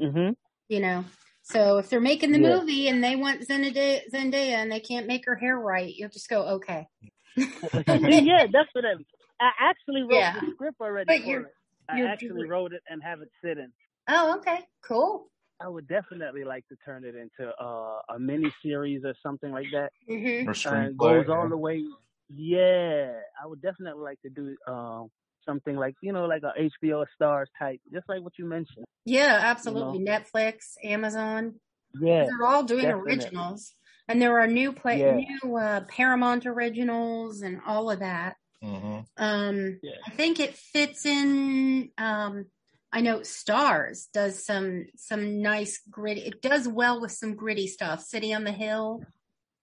Mm-hmm. 0.00 0.30
You 0.68 0.80
know, 0.80 1.04
so 1.50 1.78
if 1.78 1.88
they're 1.88 2.00
making 2.00 2.32
the 2.32 2.40
Yeah. 2.40 2.56
movie 2.58 2.88
and 2.88 3.02
they 3.02 3.16
want 3.16 3.40
Zendaya, 3.46 4.00
Zendaya 4.12 4.56
and 4.62 4.70
they 4.70 4.80
can't 4.80 5.06
make 5.06 5.24
her 5.26 5.36
hair 5.36 5.58
right, 5.58 5.92
you'll 5.94 6.10
just 6.10 6.28
go, 6.28 6.42
okay. 6.56 6.86
yeah, 7.36 8.46
that's 8.52 8.68
what 8.72 8.84
I. 8.84 8.94
I 9.40 9.50
actually 9.60 10.02
wrote 10.02 10.14
Yeah. 10.18 10.40
the 10.40 10.50
script 10.54 10.80
already. 10.80 11.06
But 11.06 11.22
for 11.22 11.26
you're- 11.28 11.44
it. 11.44 11.54
I 11.90 11.96
you're 11.98 12.08
actually 12.08 12.28
doing- 12.30 12.48
wrote 12.50 12.72
it 12.74 12.82
and 12.90 13.02
have 13.02 13.20
it 13.22 13.30
sitting. 13.42 13.72
Oh, 14.08 14.36
okay, 14.38 14.66
cool. 14.82 15.30
I 15.60 15.68
would 15.68 15.88
definitely 15.88 16.44
like 16.44 16.66
to 16.68 16.76
turn 16.84 17.04
it 17.04 17.14
into 17.16 17.50
uh, 17.58 18.00
a 18.10 18.18
mini 18.18 18.52
series 18.62 19.04
or 19.04 19.14
something 19.22 19.50
like 19.52 19.66
that. 19.72 19.90
hmm 20.06 20.14
Or 20.14 20.20
And 20.20 20.48
screenplay. 20.50 20.96
goes 20.98 21.28
all 21.30 21.48
the 21.48 21.56
way. 21.56 21.82
Yeah, 22.28 23.12
I 23.42 23.46
would 23.46 23.62
definitely 23.62 24.02
like 24.02 24.20
to 24.22 24.28
do 24.30 24.54
uh, 24.66 25.04
something 25.44 25.76
like 25.76 25.94
you 26.02 26.12
know, 26.12 26.26
like 26.26 26.42
a 26.42 26.52
HBO 26.60 27.04
Starz 27.20 27.46
type, 27.58 27.80
just 27.92 28.08
like 28.08 28.22
what 28.22 28.38
you 28.38 28.44
mentioned. 28.44 28.84
Yeah, 29.04 29.38
absolutely. 29.42 30.00
Netflix, 30.00 30.76
Amazon, 30.84 31.60
Yeah, 32.00 32.26
they're 32.26 32.46
all 32.46 32.64
doing 32.64 32.82
definitely. 32.84 33.12
originals, 33.12 33.72
and 34.08 34.20
there 34.20 34.38
are 34.40 34.46
new 34.46 34.72
play, 34.72 34.98
Yeah. 35.00 35.14
new 35.16 35.56
uh, 35.56 35.84
Paramount 35.88 36.46
originals, 36.46 37.42
and 37.42 37.60
all 37.66 37.90
of 37.90 38.00
that. 38.00 38.36
Mhm. 38.62 39.06
Um, 39.16 39.80
Yeah. 39.82 39.92
I 40.06 40.10
think 40.10 40.40
it 40.40 40.54
fits 40.54 41.06
in. 41.06 41.90
Um, 41.96 42.46
I 42.90 43.00
know 43.02 43.20
Starz 43.20 44.10
does 44.12 44.44
some 44.44 44.86
some 44.96 45.42
nice 45.42 45.80
gritty. 45.90 46.22
It 46.22 46.40
does 46.42 46.66
well 46.66 47.00
with 47.00 47.12
some 47.12 47.34
gritty 47.34 47.66
stuff. 47.66 48.02
City 48.02 48.32
on 48.32 48.44
the 48.44 48.52
Hill. 48.52 49.02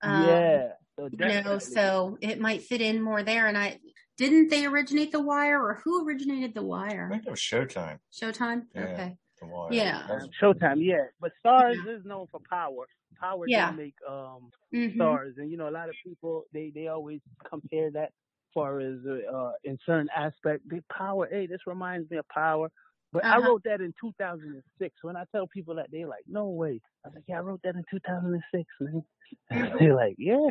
Um, 0.01 0.23
yeah. 0.23 0.71
So 0.97 1.09
You 1.11 1.27
know, 1.27 1.59
so 1.59 2.17
it 2.21 2.39
might 2.39 2.61
fit 2.61 2.79
in 2.81 3.01
more 3.01 3.21
there. 3.23 3.47
And 3.47 3.57
I 3.57 3.79
didn't 4.17 4.49
they 4.49 4.65
originate 4.65 5.12
The 5.12 5.19
Wire, 5.21 5.62
or 5.62 5.75
who 5.84 6.06
originated 6.08 6.54
The 6.54 6.63
wire? 6.63 7.10
I 7.12 7.15
think 7.15 7.28
it 7.28 7.32
was 7.32 7.39
Showtime. 7.39 7.99
Showtime. 8.13 8.67
Yeah. 8.73 8.82
Okay. 8.84 9.17
The 9.41 9.45
Wire. 9.47 9.73
Yeah. 9.73 10.06
That 10.08 10.15
was- 10.15 10.30
Showtime, 10.41 10.84
yeah, 10.84 11.06
but 11.19 11.32
Starz 11.45 11.86
is 11.88 12.06
known 12.06 12.28
for 12.32 12.39
Power. 12.49 12.88
Power 13.19 13.45
Yeah. 13.47 13.69
did 13.71 13.78
make 13.78 13.95
um 14.08 14.51
hmm 14.71 14.99
Starz, 14.99 15.38
and 15.38 15.49
you 15.51 15.58
know 15.58 15.69
a 15.69 15.75
lot 15.80 15.89
of 15.89 15.95
people 16.04 16.43
they 16.54 16.71
they 16.73 16.88
always 16.88 17.21
compare 17.49 17.91
that 17.91 18.12
far 18.54 18.80
as 18.80 18.99
uh, 19.06 19.51
in 19.65 19.78
certain 19.86 20.10
aspect. 20.15 20.67
The 20.69 20.82
Power, 20.91 21.28
hey, 21.30 21.45
this 21.47 21.60
reminds 21.67 22.10
me 22.10 22.17
of 22.17 22.28
Power, 22.30 22.69
But 23.13 23.23
I 23.25 23.38
Uh-huh. 23.38 23.47
wrote 23.49 23.63
that 23.65 23.80
in 23.82 23.93
2006. 24.01 24.95
When 25.01 25.15
I 25.15 25.23
tell 25.34 25.47
people 25.47 25.75
that, 25.75 25.88
they're 25.91 26.08
like, 26.08 26.25
"No 26.28 26.49
way!" 26.49 26.82
I 27.04 27.08
was 27.10 27.15
like, 27.15 27.23
"Yeah, 27.28 27.38
I 27.38 27.41
wrote 27.41 27.62
that 27.63 27.75
in 27.75 27.84
2006." 27.89 28.69
Man. 28.82 29.04
they're 29.80 29.95
like, 29.95 30.15
"Yeah." 30.17 30.49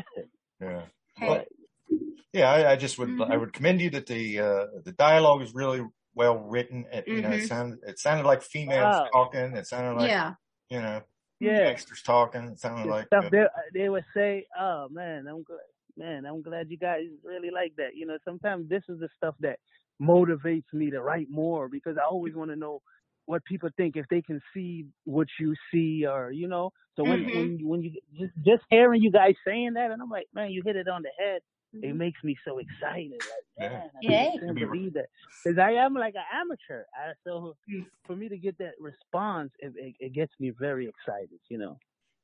Yeah. 0.61 0.87
Hey. 1.17 1.47
Yeah, 2.33 2.51
I, 2.51 2.73
I 2.73 2.77
just 2.77 2.99
would 2.99 3.11
I 3.11 3.37
Mhm. 3.37 3.41
would 3.41 3.53
commend 3.53 3.81
you 3.81 3.91
that 3.91 4.07
the 4.07 4.41
uh, 4.41 4.67
the 4.85 4.93
dialogue 4.93 5.43
is 5.43 5.55
really 5.55 5.83
well 6.15 6.37
written. 6.39 6.85
It, 6.93 7.07
you 7.07 7.23
know, 7.23 7.31
it 7.31 7.43
Mhm. 7.43 7.49
sounded 7.49 7.79
it 7.87 7.99
sounded 7.99 8.27
like 8.27 8.43
females 8.43 8.97
Wow. 8.97 9.11
talking. 9.13 9.57
It 9.57 9.67
sounded 9.67 9.95
like 9.95 10.11
yeah. 10.11 10.35
you 10.71 10.81
know 10.81 11.03
Yeah. 11.41 11.65
gangsters 11.65 12.03
talking. 12.03 12.45
It 12.49 12.59
sounded 12.61 12.91
like 12.91 13.07
stuff 13.07 13.27
uh, 13.27 13.31
they 13.31 13.47
they 13.73 13.89
would 13.89 14.05
say, 14.15 14.47
"Oh 14.59 14.89
man, 14.91 15.27
I'm 15.29 15.43
glad, 15.45 15.59
man, 15.97 16.27
I'm 16.27 16.43
glad 16.43 16.71
you 16.71 16.77
guys 16.79 17.05
really 17.23 17.51
like 17.51 17.75
that." 17.77 17.95
You 17.95 18.07
know, 18.07 18.19
sometimes 18.25 18.69
this 18.69 18.83
is 18.89 18.99
the 18.99 19.09
stuff 19.17 19.37
that 19.41 19.59
motivates 20.03 20.73
me 20.73 20.91
to 20.91 21.01
write 21.03 21.29
more 21.31 21.69
because 21.69 21.97
I 21.99 22.05
always 22.05 22.35
want 22.35 22.51
to 22.51 22.57
know 22.57 22.83
what 23.27 23.45
people 23.45 23.71
think 23.77 23.97
if 23.97 24.07
they 24.09 24.21
can 24.21 24.41
see 24.53 24.87
what 25.05 25.29
you 25.41 25.55
see 25.73 26.05
or 26.07 26.31
you 26.33 26.49
know. 26.49 26.73
So 26.97 27.05
when 27.05 27.21
Mhm. 27.21 27.35
when 27.35 27.59
you, 27.59 27.69
when 27.69 27.83
you 27.83 27.93
just 28.19 28.33
just 28.45 28.63
hearing 28.71 29.03
you 29.03 29.11
guys 29.11 29.35
saying 29.47 29.75
that, 29.75 29.91
and 29.91 30.03
I'm 30.03 30.11
like, 30.11 30.27
man, 30.35 30.51
you 30.51 30.63
hit 30.65 30.77
it 30.77 30.89
on 30.89 31.03
the 31.03 31.11
head. 31.19 31.41
It 31.83 31.95
Mhm. 31.95 31.97
makes 31.97 32.23
me 32.23 32.37
so 32.45 32.59
excited. 32.59 33.13
Like, 33.13 33.45
Yeah. 33.59 33.69
man, 33.71 33.91
I 33.95 33.99
Yeah. 34.01 34.25
just 34.33 34.41
can't 34.45 34.55
Be- 34.57 34.65
believe 34.65 34.93
that 34.95 35.07
because 35.43 35.59
I 35.59 35.73
am 35.73 35.95
like 35.95 36.15
an 36.15 36.25
amateur. 36.33 36.85
I, 36.95 37.13
so 37.25 37.57
Mm. 37.69 37.87
for 38.05 38.17
me 38.17 38.29
to 38.29 38.39
get 38.39 38.57
that 38.59 38.75
response, 38.81 39.53
it, 39.59 39.73
it, 39.77 39.95
it 40.01 40.13
gets 40.13 40.33
me 40.39 40.51
very 40.51 40.87
excited. 40.89 41.41
You 41.49 41.59
know. 41.59 41.79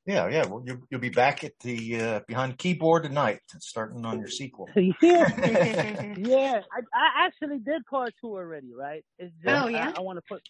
yeah 0.05 0.27
yeah. 0.29 0.45
Well, 0.45 0.63
you 0.65 0.81
you'll 0.89 0.99
be 1.01 1.09
back 1.09 1.43
at 1.43 1.59
the 1.59 2.01
uh, 2.01 2.19
behind 2.27 2.57
keyboard 2.57 3.03
tonight, 3.03 3.41
starting 3.59 4.05
on 4.05 4.19
your 4.19 4.29
sequel. 4.41 4.67
yeah. 4.75 4.95
Yeah, 6.17 6.61
I, 6.71 6.79
I 6.93 7.25
actually 7.25 7.59
did 7.59 7.85
part 7.85 8.13
two 8.21 8.31
already, 8.35 8.73
right? 8.73 9.03
It's 9.17 9.33
just, 9.43 9.63
Oh, 9.63 9.67
yeah? 9.67 9.91
I, 9.95 9.97
I 9.97 10.01
want 10.01 10.17
to 10.17 10.23
put 10.29 10.41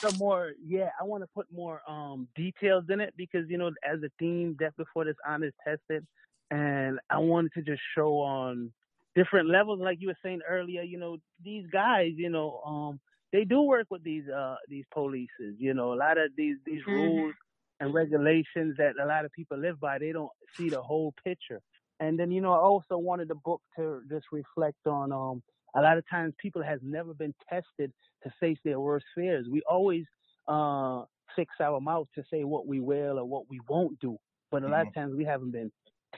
some 0.00 0.16
more. 0.18 0.52
Yeah, 0.64 0.90
I 1.00 1.04
want 1.04 1.22
to 1.24 1.28
put 1.34 1.46
more 1.52 1.82
um 1.88 2.28
details 2.36 2.84
in 2.90 3.00
it 3.00 3.14
because 3.16 3.48
you 3.48 3.58
know, 3.58 3.70
as 3.84 4.02
a 4.02 4.10
theme, 4.18 4.54
death 4.58 4.74
before 4.76 5.04
this 5.04 5.16
honest 5.26 5.56
tested, 5.66 6.06
and 6.50 6.98
I 7.10 7.18
wanted 7.18 7.52
to 7.54 7.62
just 7.62 7.82
show 7.94 8.20
on 8.20 8.72
different 9.14 9.48
levels, 9.48 9.80
like 9.80 9.98
you 10.00 10.08
were 10.08 10.18
saying 10.22 10.40
earlier. 10.48 10.82
You 10.82 10.98
know, 10.98 11.18
these 11.42 11.66
guys, 11.72 12.12
you 12.16 12.30
know, 12.30 12.60
um, 12.66 13.00
they 13.32 13.44
do 13.44 13.62
work 13.62 13.86
with 13.90 14.02
these 14.02 14.28
uh 14.28 14.56
these 14.68 14.84
polices. 14.94 15.54
You 15.58 15.74
know, 15.74 15.92
a 15.92 15.96
lot 15.96 16.18
of 16.18 16.30
these 16.36 16.56
these 16.64 16.82
Mhm. 16.86 16.86
rules 16.86 17.34
and 17.80 17.92
regulations 17.94 18.76
that 18.78 18.94
a 19.02 19.06
lot 19.06 19.24
of 19.24 19.32
people 19.32 19.58
live 19.58 19.80
by, 19.80 19.98
they 19.98 20.12
don't 20.12 20.30
see 20.56 20.70
the 20.70 20.82
whole 20.82 21.14
picture. 21.24 21.60
And 22.00 22.18
then, 22.18 22.30
you 22.30 22.40
know, 22.40 22.52
I 22.52 22.58
also 22.58 22.96
wanted 22.98 23.28
the 23.28 23.34
book 23.34 23.62
to 23.76 24.02
just 24.08 24.26
reflect 24.32 24.86
on 24.86 25.12
um 25.12 25.42
a 25.74 25.80
lot 25.82 25.98
of 25.98 26.04
times 26.08 26.34
people 26.40 26.62
has 26.62 26.80
never 26.82 27.14
been 27.14 27.34
tested 27.48 27.92
to 28.22 28.30
face 28.40 28.58
their 28.64 28.80
worst 28.80 29.06
fears. 29.14 29.46
We 29.50 29.62
always 29.68 30.04
uh 30.48 31.04
fix 31.34 31.54
our 31.60 31.80
mouth 31.80 32.08
to 32.14 32.22
say 32.30 32.44
what 32.44 32.66
we 32.66 32.80
will 32.80 33.18
or 33.18 33.24
what 33.24 33.48
we 33.48 33.60
won't 33.68 33.98
do. 34.00 34.16
But 34.50 34.62
a 34.62 34.68
lot 34.68 34.82
of 34.86 34.94
times 34.94 35.14
we 35.14 35.24
haven't 35.24 35.50
been 35.52 35.70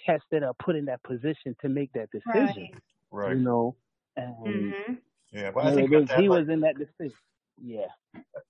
tested 0.06 0.42
or 0.42 0.54
put 0.54 0.76
in 0.76 0.86
that 0.86 1.02
position 1.02 1.56
to 1.62 1.68
make 1.68 1.92
that 1.92 2.08
decision. 2.10 2.68
Right. 3.10 3.26
Right. 3.28 3.36
You 3.36 3.42
know. 3.42 3.76
And 4.16 4.34
hmm 4.36 4.92
Yeah. 5.32 5.50
Well, 5.54 5.66
I 5.68 5.74
think 5.74 5.90
know, 5.90 5.98
about 5.98 6.08
that, 6.08 6.20
he 6.20 6.28
like- 6.28 6.40
was 6.40 6.48
in 6.48 6.60
that 6.60 6.76
decision. 6.78 7.16
Yeah. 7.62 7.86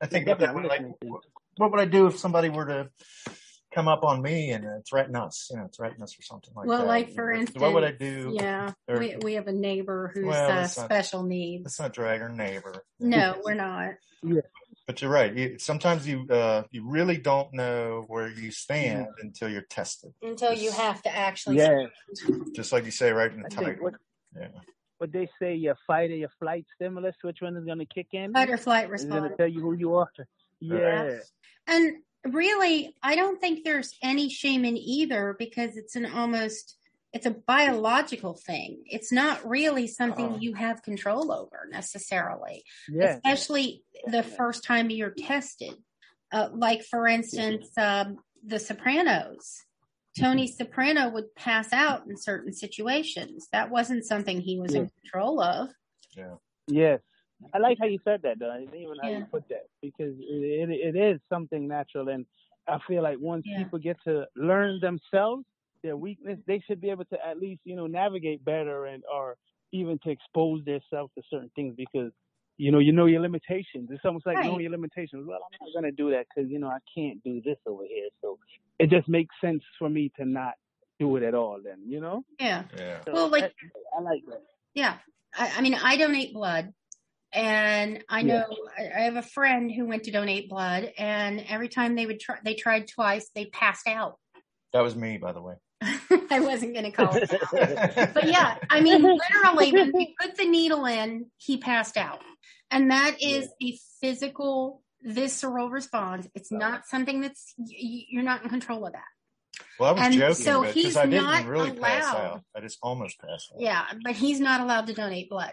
I 0.03 0.07
think 0.07 0.27
about 0.27 0.38
that. 0.40 0.46
Definitely 0.46 0.68
Like, 0.68 0.81
listening 0.81 0.94
to 1.01 1.07
you. 1.07 1.20
what 1.57 1.70
would 1.70 1.81
I 1.81 1.85
do 1.87 2.07
if 2.07 2.18
somebody 2.18 2.51
were 2.51 2.66
to 2.66 2.90
come 3.74 3.88
up 3.88 4.03
on 4.05 4.20
me 4.22 4.51
and 4.51 4.66
uh, 4.66 4.70
threaten 4.88 5.16
us? 5.16 5.48
You 5.51 5.57
know, 5.59 5.68
threaten 5.74 6.03
us 6.03 6.18
or 6.18 6.22
something 6.22 6.53
like 6.55 6.66
Well, 6.66 6.79
that. 6.79 6.85
Well, 6.85 6.88
like, 6.88 7.09
You 7.09 7.14
for 7.14 7.35
know, 7.37 7.46
what 7.57 7.72
would 7.74 7.85
I 7.85 7.92
do? 7.92 8.33
Yeah. 8.35 8.72
Or- 8.87 8.98
We, 8.98 9.16
we 9.22 9.33
have 9.35 9.46
a 9.48 9.53
neighbor 9.53 10.11
who's 10.14 10.27
Well, 10.27 10.44
uh, 10.44 10.48
that's 10.55 10.77
not- 10.77 10.85
special 10.87 11.22
needs. 11.22 11.64
Let's 11.64 11.81
not 11.81 11.92
drag 11.94 12.20
our 12.20 12.29
neighbor. 12.29 12.85
No, 13.01 13.40
we're 13.44 13.55
not. 13.55 13.92
But 14.88 15.03
you're 15.03 15.11
right. 15.11 15.37
You, 15.37 15.59
sometimes 15.59 16.09
you 16.09 16.27
uh, 16.31 16.62
you 16.70 16.83
really 16.88 17.18
don't 17.18 17.53
know 17.53 18.05
where 18.09 18.29
you 18.31 18.51
stand 18.51 19.01
Mm-hmm. 19.09 19.27
until 19.27 19.51
you're 19.51 19.68
tested. 19.68 20.14
Until 20.22 20.55
you 20.55 20.72
have 20.72 21.03
to 21.03 21.14
actually. 21.14 21.59
Yeah. 21.59 21.88
Just 22.57 22.72
like 22.72 22.87
you 22.87 22.90
say 22.90 23.12
right 23.12 23.31
in 23.31 23.40
the 23.42 23.48
I 23.53 23.55
title. 23.55 23.85
what 23.85 23.94
Yeah. 24.35 24.48
what 24.96 25.12
they 25.12 25.29
say, 25.40 25.55
your 25.57 25.77
fight 25.87 26.11
or 26.11 26.16
your 26.16 26.31
flight 26.38 26.64
stimulus, 26.74 27.14
which 27.20 27.42
one 27.42 27.55
is 27.59 27.66
gonna 27.66 27.85
kick 27.85 28.09
in? 28.12 28.33
Fight 28.33 28.48
or 28.48 28.57
flight 28.57 28.88
It's 28.90 29.05
gonna 29.05 29.37
tell 29.37 29.46
you 29.46 29.61
who 29.61 29.74
you 29.74 29.94
are. 29.96 30.11
Yeah. 30.59 31.18
And 31.66 31.96
really, 32.24 32.96
I 33.03 33.14
don't 33.14 33.38
think 33.42 33.64
there's 33.64 33.94
any 34.03 34.31
shame 34.31 34.64
in 34.64 34.79
either 34.79 35.37
because 35.38 35.77
it's 35.77 35.96
an 35.96 36.07
almost 36.07 36.78
it's 37.12 37.27
a 37.27 37.31
biological 37.31 38.35
thing. 38.35 38.83
It's 38.87 39.11
not 39.12 39.47
really 39.49 39.87
something 39.87 40.35
Oh. 40.35 40.38
you 40.38 40.55
have 40.55 40.83
control 40.83 41.33
over 41.33 41.66
necessarily, 41.71 42.64
Yeah. 42.88 43.14
especially 43.16 43.83
the 44.07 44.23
first 44.23 44.64
time 44.64 44.90
you're 44.90 45.14
tested. 45.16 45.75
Uh, 46.31 46.51
like 46.53 46.83
for 46.83 47.07
instance, 47.07 47.71
um, 47.79 48.18
The 48.44 48.59
Sopranos. 48.59 49.64
Tony 50.18 50.47
Soprano 50.47 51.09
would 51.11 51.35
pass 51.35 51.73
out 51.73 52.07
in 52.07 52.16
certain 52.16 52.53
situations. 52.53 53.49
That 53.53 53.71
wasn't 53.71 54.05
something 54.05 54.40
he 54.40 54.59
was 54.59 54.75
in 54.75 54.88
control 55.01 55.40
of. 55.40 55.71
Yeah. 56.16 56.37
Yes. 56.66 57.01
I 57.55 57.59
like 57.59 57.79
how 57.81 57.87
you 57.87 57.99
said 58.05 58.23
that, 58.23 58.38
though. 58.38 58.51
I 58.51 58.59
didn't 58.61 58.75
even 58.75 58.97
how 59.03 59.09
Yeah. 59.09 59.18
you 59.18 59.25
put 59.27 59.49
that 59.49 59.66
because 59.81 60.14
it, 60.18 60.71
it, 60.71 60.94
it 60.94 60.97
is 60.97 61.21
something 61.29 61.68
natural, 61.68 62.09
and 62.09 62.27
I 62.66 62.79
feel 62.87 63.03
like 63.03 63.18
once 63.21 63.44
Yeah. 63.47 63.59
people 63.62 63.79
get 63.79 63.97
to 64.05 64.27
learn 64.37 64.81
themselves, 64.81 65.44
their 65.83 65.97
weakness, 65.97 66.38
they 66.47 66.61
should 66.67 66.81
be 66.81 66.91
able 66.91 67.05
to 67.07 67.19
at 67.27 67.38
least 67.38 67.61
you 67.64 67.77
know 67.77 67.87
navigate 67.87 68.45
better 68.45 68.87
and 68.87 69.03
or 69.12 69.37
even 69.73 69.99
to 70.05 70.11
expose 70.11 70.64
themselves 70.64 71.12
to 71.17 71.23
certain 71.31 71.51
things 71.55 71.75
because 71.77 72.11
you 72.57 72.73
know 72.73 72.79
you 72.79 72.93
know 72.93 73.07
your 73.07 73.21
limitations. 73.21 73.88
It's 73.91 74.05
almost 74.05 74.27
like 74.27 74.37
Right. 74.37 74.47
knowing 74.47 74.62
your 74.62 74.71
limitations. 74.73 75.27
Well, 75.27 75.38
I'm 75.45 75.67
not 75.67 75.75
gonna 75.75 75.93
do 75.93 76.11
that 76.11 76.27
because 76.35 76.51
you 76.51 76.59
know 76.59 76.69
I 76.69 76.79
can't 76.97 77.23
do 77.23 77.41
this 77.45 77.59
over 77.67 77.85
here, 77.85 78.09
so 78.23 78.38
it 78.79 78.91
just 78.91 79.09
makes 79.09 79.35
sense 79.41 79.62
for 79.79 79.88
me 79.88 80.11
to 80.19 80.25
not 80.25 80.55
do 80.99 81.17
it 81.17 81.23
at 81.23 81.35
all. 81.35 81.61
Then 81.62 81.79
you 81.87 82.01
know. 82.01 82.25
Yeah. 82.41 82.64
Yeah. 82.77 83.01
So 83.05 83.12
Well, 83.12 83.29
like- 83.29 83.45
I, 83.45 83.99
I 83.99 84.03
like 84.03 84.23
that. 84.29 84.43
Yeah. 84.75 84.97
I, 85.37 85.53
I 85.59 85.61
mean, 85.61 85.75
I 85.75 85.97
donate 85.97 86.33
blood. 86.33 86.73
And 87.31 88.03
I 88.09 88.23
know 88.23 88.47
I, 88.79 88.85
I 88.85 89.01
have 89.03 89.17
a 89.17 89.23
friend 89.23 89.71
who 89.71 89.85
went 89.85 90.05
to 90.05 90.11
donate 90.11 90.49
blood, 90.49 90.91
and 90.97 91.45
every 91.47 91.69
time 91.69 91.95
they 91.95 92.07
would 92.07 92.21
try, 92.21 92.38
they 92.43 92.55
tried 92.55 92.88
twice, 92.88 93.29
they 93.35 93.45
passed 93.45 93.87
out. 93.87 94.19
That 94.73 94.81
was 94.81 94.97
me, 94.97 95.19
by 95.19 95.33
the 95.33 95.43
way. 95.43 95.57
I 96.31 96.41
wasn't 96.41 96.75
going 96.75 96.85
to 96.85 96.91
call 96.91 97.14
it, 97.14 97.29
that. 97.31 98.11
but 98.14 98.27
yeah, 98.29 98.57
I 98.69 98.81
mean, 98.81 99.03
literally, 99.03 99.73
when 99.73 99.93
we 99.95 100.14
put 100.21 100.37
the 100.37 100.45
needle 100.45 100.87
in, 100.87 101.27
he 101.37 101.59
passed 101.59 101.97
out, 101.97 102.21
and 102.71 102.91
that 102.91 103.23
is 103.23 103.49
a 103.62 103.79
physical, 104.01 104.83
visceral 105.03 105.71
response. 105.71 106.27
It's 106.35 106.51
not 106.51 106.87
something 106.87 107.21
that's 107.21 107.55
you're 107.59 108.25
not 108.25 108.43
in 108.43 108.49
control 108.49 108.87
of 108.87 108.93
that. 108.93 109.03
Well, 109.79 109.91
I 109.91 109.93
was 109.93 110.03
And 110.03 110.14
joking, 110.14 110.35
so 110.35 110.62
but 110.62 110.75
he's 110.75 110.97
I 110.97 111.07
didn't 111.07 111.25
not 111.25 111.45
really 111.47 111.71
pass 111.73 112.05
allowed- 112.12 112.17
out. 112.25 112.43
I 112.57 112.61
just 112.61 112.79
almost 112.83 113.19
passed 113.21 113.53
out. 113.55 113.61
Yeah, 113.61 113.85
but 114.05 114.14
he's 114.14 114.41
not 114.41 114.61
allowed 114.61 114.88
to 114.88 114.95
donate 114.95 115.31
blood. 115.31 115.53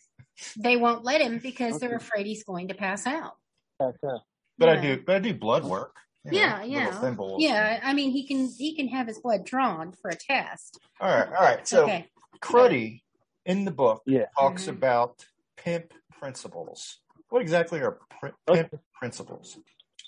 they 0.58 0.76
won't 0.76 1.04
let 1.04 1.20
him 1.20 1.38
because 1.42 1.80
they're 1.80 1.96
afraid 1.96 2.26
he's 2.26 2.44
going 2.44 2.68
to 2.68 2.74
pass 2.74 3.06
out. 3.06 3.32
That's 3.80 3.96
uh, 4.04 4.18
But 4.58 4.68
I 4.68 4.80
do, 4.80 5.02
but 5.04 5.16
I 5.16 5.18
do 5.20 5.34
blood 5.34 5.64
work. 5.64 5.94
You 6.24 6.32
know, 6.32 6.38
Yeah, 6.38 6.56
little 6.62 6.70
yeah, 6.72 7.00
thimbles. 7.00 7.42
yeah. 7.42 7.80
I 7.82 7.92
mean, 7.92 8.10
he 8.10 8.26
can 8.26 8.48
he 8.56 8.74
can 8.74 8.88
have 8.88 9.06
his 9.06 9.18
blood 9.18 9.44
drawn 9.44 9.92
for 9.92 10.10
a 10.10 10.16
test. 10.16 10.78
All 11.00 11.08
right, 11.08 11.28
all 11.28 11.34
right. 11.34 11.68
So 11.68 11.84
okay, 11.84 12.08
Cruddy 12.40 13.02
in 13.44 13.64
the 13.66 13.70
book 13.70 14.02
Yeah. 14.06 14.26
talks 14.38 14.64
Mhm. 14.64 14.68
about 14.68 15.26
pimp 15.56 15.92
principles. 16.10 17.00
What 17.28 17.42
exactly 17.42 17.80
are 17.80 17.98
pri- 18.08 18.32
Okay. 18.48 18.62
pimp 18.70 18.82
principles? 18.94 19.58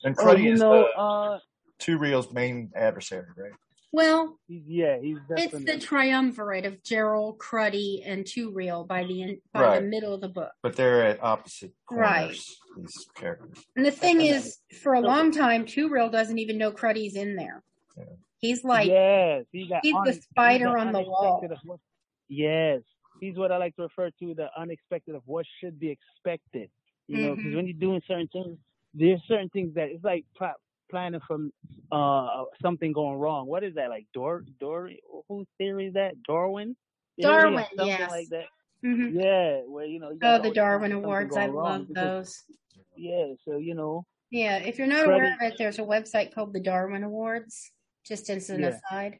And 0.05 0.16
Oh, 0.18 0.24
Cruddy 0.24 0.44
you 0.44 0.52
is 0.52 0.61
know, 0.61 0.85
the 0.94 0.98
uh, 0.98 1.40
Two 1.79 1.98
Real's 1.98 2.33
main 2.33 2.72
adversary, 2.74 3.26
right? 3.37 3.52
Well, 3.92 4.38
yeah, 4.49 4.99
he's 5.01 5.18
it's 5.31 5.64
the 5.64 5.79
triumvirate 5.79 6.66
of 6.66 6.83
Gerald, 6.83 7.38
Cruddy, 7.38 8.03
and 8.05 8.27
Two 8.27 8.51
Real 8.53 8.85
by 8.85 9.05
the 9.05 9.22
en- 9.22 9.40
by 9.53 9.62
Right. 9.62 9.81
the 9.81 9.87
middle 9.87 10.12
of 10.12 10.20
the 10.20 10.29
book. 10.29 10.53
But 10.62 10.77
they're 10.77 11.05
at 11.05 11.22
opposite 11.22 11.72
corners, 11.87 12.07
Right. 12.07 12.40
These 12.77 13.07
characters. 13.14 13.64
And 13.77 13.87
the 13.87 13.90
thing 13.90 14.20
is, 14.20 14.59
for 14.83 14.94
a 14.94 15.01
long 15.01 15.31
time, 15.31 15.64
Two 15.64 15.88
Real 15.88 16.11
doesn't 16.11 16.38
even 16.38 16.59
know 16.59 16.72
Cruddy's 16.72 17.16
in 17.16 17.37
there. 17.37 17.62
Yeah. 17.96 18.05
He's 18.38 18.64
like, 18.64 18.88
yes, 18.88 19.44
he's, 19.51 19.68
that 19.70 19.81
he's 19.83 19.96
the 20.05 20.12
spider 20.12 20.66
the 20.66 20.79
on 20.81 20.92
the 20.92 21.01
wall. 21.01 21.42
what- 21.64 21.81
yes, 22.29 22.83
he's 23.20 23.37
what 23.37 23.51
I 23.51 23.57
like 23.57 23.75
to 23.77 23.83
refer 23.83 24.11
to 24.20 24.35
the 24.35 24.49
unexpected 24.59 25.14
of 25.14 25.22
what 25.25 25.46
should 25.61 25.79
be 25.79 25.90
expected. 25.90 26.70
You 27.09 27.18
know, 27.18 27.31
because 27.37 27.46
mm-hmm. 27.46 27.57
when 27.57 27.66
you're 27.66 27.79
doing 27.79 28.03
certain 28.07 28.29
things, 28.29 28.59
there's 28.92 29.22
certain 29.29 29.49
things 29.51 29.75
that 29.75 29.88
it's 29.90 30.03
like 30.03 30.25
pl- 30.37 30.55
planning 30.90 31.20
from 31.27 31.53
uh 31.92 32.44
something 32.62 32.92
going 32.92 33.16
wrong. 33.18 33.46
What 33.46 33.64
is 33.64 33.75
that 33.75 33.90
like? 33.90 34.07
Dor 34.14 34.44
Dory? 34.61 35.01
Whose 35.29 35.46
theory 35.59 35.87
is 35.88 35.94
that? 35.94 36.14
Darwin? 36.22 36.77
Darwin, 37.20 37.64
something 37.77 37.87
yes. 37.87 38.11
like 38.11 38.29
that. 38.29 38.44
mhm. 38.85 39.14
Yeah, 39.14 39.62
where 39.66 39.87
you 39.87 39.99
know. 40.01 40.11
You 40.11 40.18
oh, 40.22 40.40
the 40.42 40.51
Darwin 40.51 40.92
Awards, 40.92 41.37
I 41.37 41.46
love 41.46 41.88
because- 41.88 42.44
those. 42.46 42.57
Yeah, 42.99 43.33
so 43.44 43.59
you 43.59 43.75
know, 43.75 44.07
Yeah, 44.31 44.57
if 44.59 44.79
you're 44.79 44.87
not 44.87 45.05
Cruddy- 45.07 45.14
aware 45.14 45.35
of 45.35 45.42
it, 45.42 45.55
there's 45.59 45.79
a 45.79 45.83
website 45.83 46.35
called 46.35 46.53
the 46.55 46.61
Darwin 46.61 47.03
Awards. 47.05 47.70
Just 48.07 48.31
as 48.31 48.49
an 48.51 48.61
Yeah. 48.61 48.68
aside, 48.68 49.18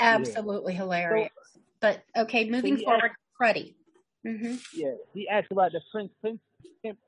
absolutely 0.00 0.74
hilarious. 0.74 1.30
but 1.80 2.02
okay, 2.16 2.48
moving 2.48 2.78
yeah. 2.78 2.84
forward, 2.84 3.10
Cruddy. 3.40 3.74
hmm 4.24 4.54
yeah. 4.72 4.94
He 5.12 5.28
asked 5.28 5.50
about 5.50 5.72
the 5.72 5.80
prince, 5.92 6.12
prince, 6.20 6.40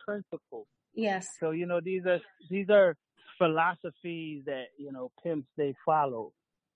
principle. 0.05 0.67
Yes. 0.95 1.29
So 1.41 1.51
you 1.53 1.67
know 1.67 1.81
these 1.81 2.05
are 2.07 2.21
these 2.51 2.69
are 2.71 2.97
philosophies 3.39 4.43
that 4.47 4.67
you 4.79 4.93
know 4.93 5.11
pimps 5.23 5.49
they 5.57 5.75
follow, 5.85 6.33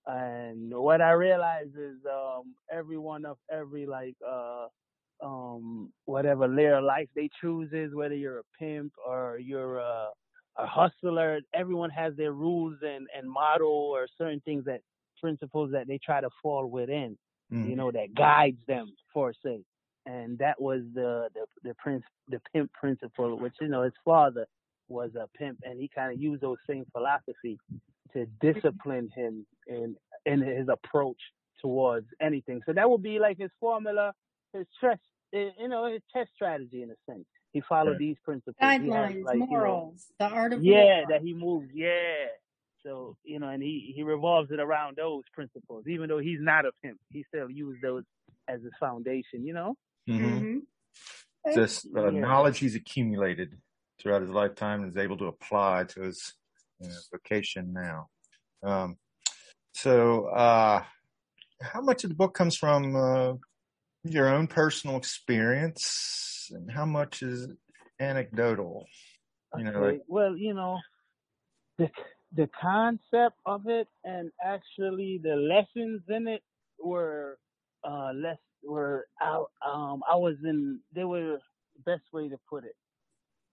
and 0.06 0.72
what 0.74 1.00
I 1.00 1.12
realize 1.12 1.68
is 1.76 1.96
um 2.10 2.54
every 2.72 2.98
one 2.98 3.24
of 3.24 3.38
every 3.50 3.86
like 3.86 4.16
uh 4.26 4.66
um 5.22 5.92
whatever 6.06 6.48
layer 6.48 6.76
of 6.76 6.84
life 6.84 7.08
they 7.14 7.28
chooses, 7.40 7.94
whether 7.94 8.14
you're 8.14 8.40
a 8.40 8.42
pimp 8.58 8.92
or 9.06 9.38
you're 9.38 9.78
a, 9.78 10.08
a 10.58 10.66
hustler, 10.66 11.40
everyone 11.54 11.90
has 11.90 12.14
their 12.16 12.32
rules 12.32 12.76
and 12.82 13.06
and 13.16 13.30
model 13.30 13.68
or 13.68 14.06
certain 14.18 14.40
things 14.40 14.64
that 14.64 14.80
principles 15.20 15.70
that 15.72 15.86
they 15.86 15.98
try 15.98 16.20
to 16.20 16.30
fall 16.42 16.66
within, 16.66 17.16
Mm. 17.52 17.68
you 17.68 17.76
know, 17.76 17.90
that 17.90 18.14
guides 18.14 18.60
them 18.66 18.94
for 19.12 19.32
say. 19.44 19.60
And 20.06 20.38
that 20.38 20.60
was 20.60 20.82
the 20.94 21.28
the 21.34 21.46
the 21.62 21.74
prince 21.74 22.04
the 22.28 22.40
pimp 22.52 22.72
principle, 22.72 23.38
which 23.38 23.54
you 23.60 23.68
know 23.68 23.82
his 23.82 23.92
father 24.04 24.46
was 24.90 25.10
a 25.14 25.28
pimp, 25.38 25.60
and 25.64 25.80
he 25.80 25.88
kind 25.88 26.12
of 26.12 26.20
used 26.20 26.42
those 26.42 26.58
same 26.68 26.84
philosophy 26.92 27.58
to 28.12 28.26
discipline 28.40 29.08
him 29.14 29.46
in 29.66 29.96
in 30.26 30.40
his 30.42 30.68
approach 30.68 31.20
towards 31.60 32.08
anything. 32.20 32.60
So 32.66 32.72
that 32.72 32.90
would 32.90 33.02
be 33.02 33.18
like 33.18 33.38
his 33.38 33.50
formula, 33.60 34.12
his 34.52 34.66
chess, 34.80 34.98
eh, 35.34 35.50
you 35.58 35.68
know, 35.68 35.86
his 35.92 36.02
chess 36.12 36.26
strategy 36.34 36.82
in 36.82 36.90
a 36.90 36.94
sense. 37.10 37.24
He 37.52 37.60
followed 37.62 37.92
Right. 37.92 37.98
these 37.98 38.16
principles. 38.24 38.56
He 38.58 38.64
has, 38.66 38.80
Guidelines, 38.82 39.24
like, 39.24 39.34
you 39.36 39.40
know, 39.40 39.46
morals, 39.46 40.12
the 40.18 40.26
art 40.26 40.52
of 40.52 40.62
yeah, 40.62 41.00
war. 41.02 41.10
that 41.10 41.22
he 41.22 41.34
moves. 41.34 41.70
Yeah. 41.74 42.26
So 42.84 43.16
you 43.24 43.38
know, 43.38 43.48
and 43.48 43.62
he 43.62 43.92
he 43.94 44.02
revolves 44.02 44.50
it 44.50 44.60
around 44.60 44.96
those 44.96 45.24
principles. 45.34 45.84
Even 45.86 46.08
though 46.08 46.18
he's 46.18 46.40
not 46.40 46.64
a 46.66 46.72
pimp, 46.82 46.98
he 47.12 47.24
still 47.28 47.50
used 47.50 47.82
those 47.82 48.04
as 48.48 48.62
his 48.62 48.72
foundation. 48.80 49.46
You 49.46 49.54
know. 49.54 49.76
Mhm. 50.08 50.38
hmm 50.40 50.58
This 51.44 51.86
uh, 51.96 52.10
Yeah. 52.10 52.20
knowledge 52.20 52.58
he's 52.58 52.74
accumulated 52.74 53.58
throughout 54.00 54.22
his 54.22 54.30
lifetime 54.30 54.82
and 54.82 54.90
is 54.90 54.96
able 54.96 55.16
to 55.18 55.26
apply 55.26 55.84
to 55.84 56.02
his 56.02 56.34
you 56.80 56.88
know, 56.88 56.94
vocation 57.12 57.72
now. 57.72 58.06
Um, 58.62 58.96
so, 59.72 60.26
uh, 60.26 60.82
how 61.62 61.80
much 61.80 62.04
of 62.04 62.10
the 62.10 62.16
book 62.16 62.34
comes 62.34 62.56
from 62.56 62.96
uh, 62.96 63.34
your 64.04 64.28
own 64.28 64.46
personal 64.46 64.96
experience, 64.96 66.48
and 66.50 66.70
how 66.70 66.86
much 66.86 67.22
is 67.22 67.48
anecdotal? 68.00 68.86
You 69.56 69.64
know, 69.64 69.70
Okay. 69.70 69.80
like, 69.80 70.02
well, 70.08 70.36
you 70.36 70.54
know, 70.54 70.78
the 71.78 71.90
the 72.36 72.48
concept 72.60 73.36
of 73.46 73.66
it 73.66 73.88
and 74.04 74.30
actually 74.44 75.20
the 75.22 75.34
lessons 75.34 76.02
in 76.08 76.28
it 76.28 76.42
were 76.82 77.38
uh 77.84 78.12
less 78.14 78.38
were 78.62 79.06
out 79.20 79.50
um 79.66 80.02
I 80.08 80.14
was 80.16 80.36
in 80.44 80.80
they 80.94 81.04
were 81.04 81.38
best 81.84 82.02
way 82.12 82.28
to 82.28 82.38
put 82.48 82.64
it. 82.64 82.76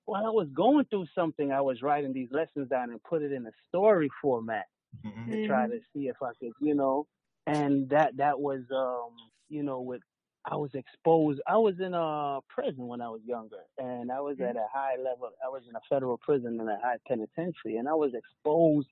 While 0.08 0.26
I 0.28 0.32
was 0.32 0.50
going 0.54 0.86
through 0.88 1.08
something, 1.16 1.52
I 1.54 1.62
was 1.62 1.84
writing 1.84 2.14
these 2.14 2.30
lessons 2.32 2.70
down 2.70 2.92
and 2.92 3.04
put 3.04 3.24
it 3.24 3.34
in 3.34 3.48
a 3.48 3.52
story 3.70 4.10
format 4.22 4.68
mhm, 5.06 5.30
to 5.30 5.48
try 5.48 5.68
to 5.68 5.80
see 5.94 6.08
if 6.10 6.18
I 6.24 6.32
could, 6.40 6.54
you 6.62 6.76
know, 6.76 7.08
and 7.48 7.90
that 7.92 8.18
that 8.18 8.40
was 8.40 8.62
um, 8.76 9.12
you 9.50 9.64
know, 9.64 9.82
with 9.82 10.02
I 10.46 10.56
was 10.58 10.72
exposed. 10.76 11.42
I 11.48 11.58
was 11.58 11.76
in 11.82 11.94
a 11.94 12.40
prison 12.50 12.88
when 12.88 13.02
I 13.02 13.10
was 13.10 13.22
younger, 13.26 13.60
and 13.78 14.12
I 14.12 14.22
was 14.22 14.38
at 14.42 14.58
a 14.58 14.68
high 14.74 14.98
level. 14.98 15.30
I 15.46 15.50
was 15.50 15.64
in 15.70 15.76
a 15.76 15.82
federal 15.90 16.18
prison 16.18 16.60
and 16.60 16.70
a 16.70 16.80
high 16.84 16.98
penitentiary, 17.08 17.78
and 17.78 17.90
I 17.90 17.96
was 17.96 18.14
exposed 18.16 18.88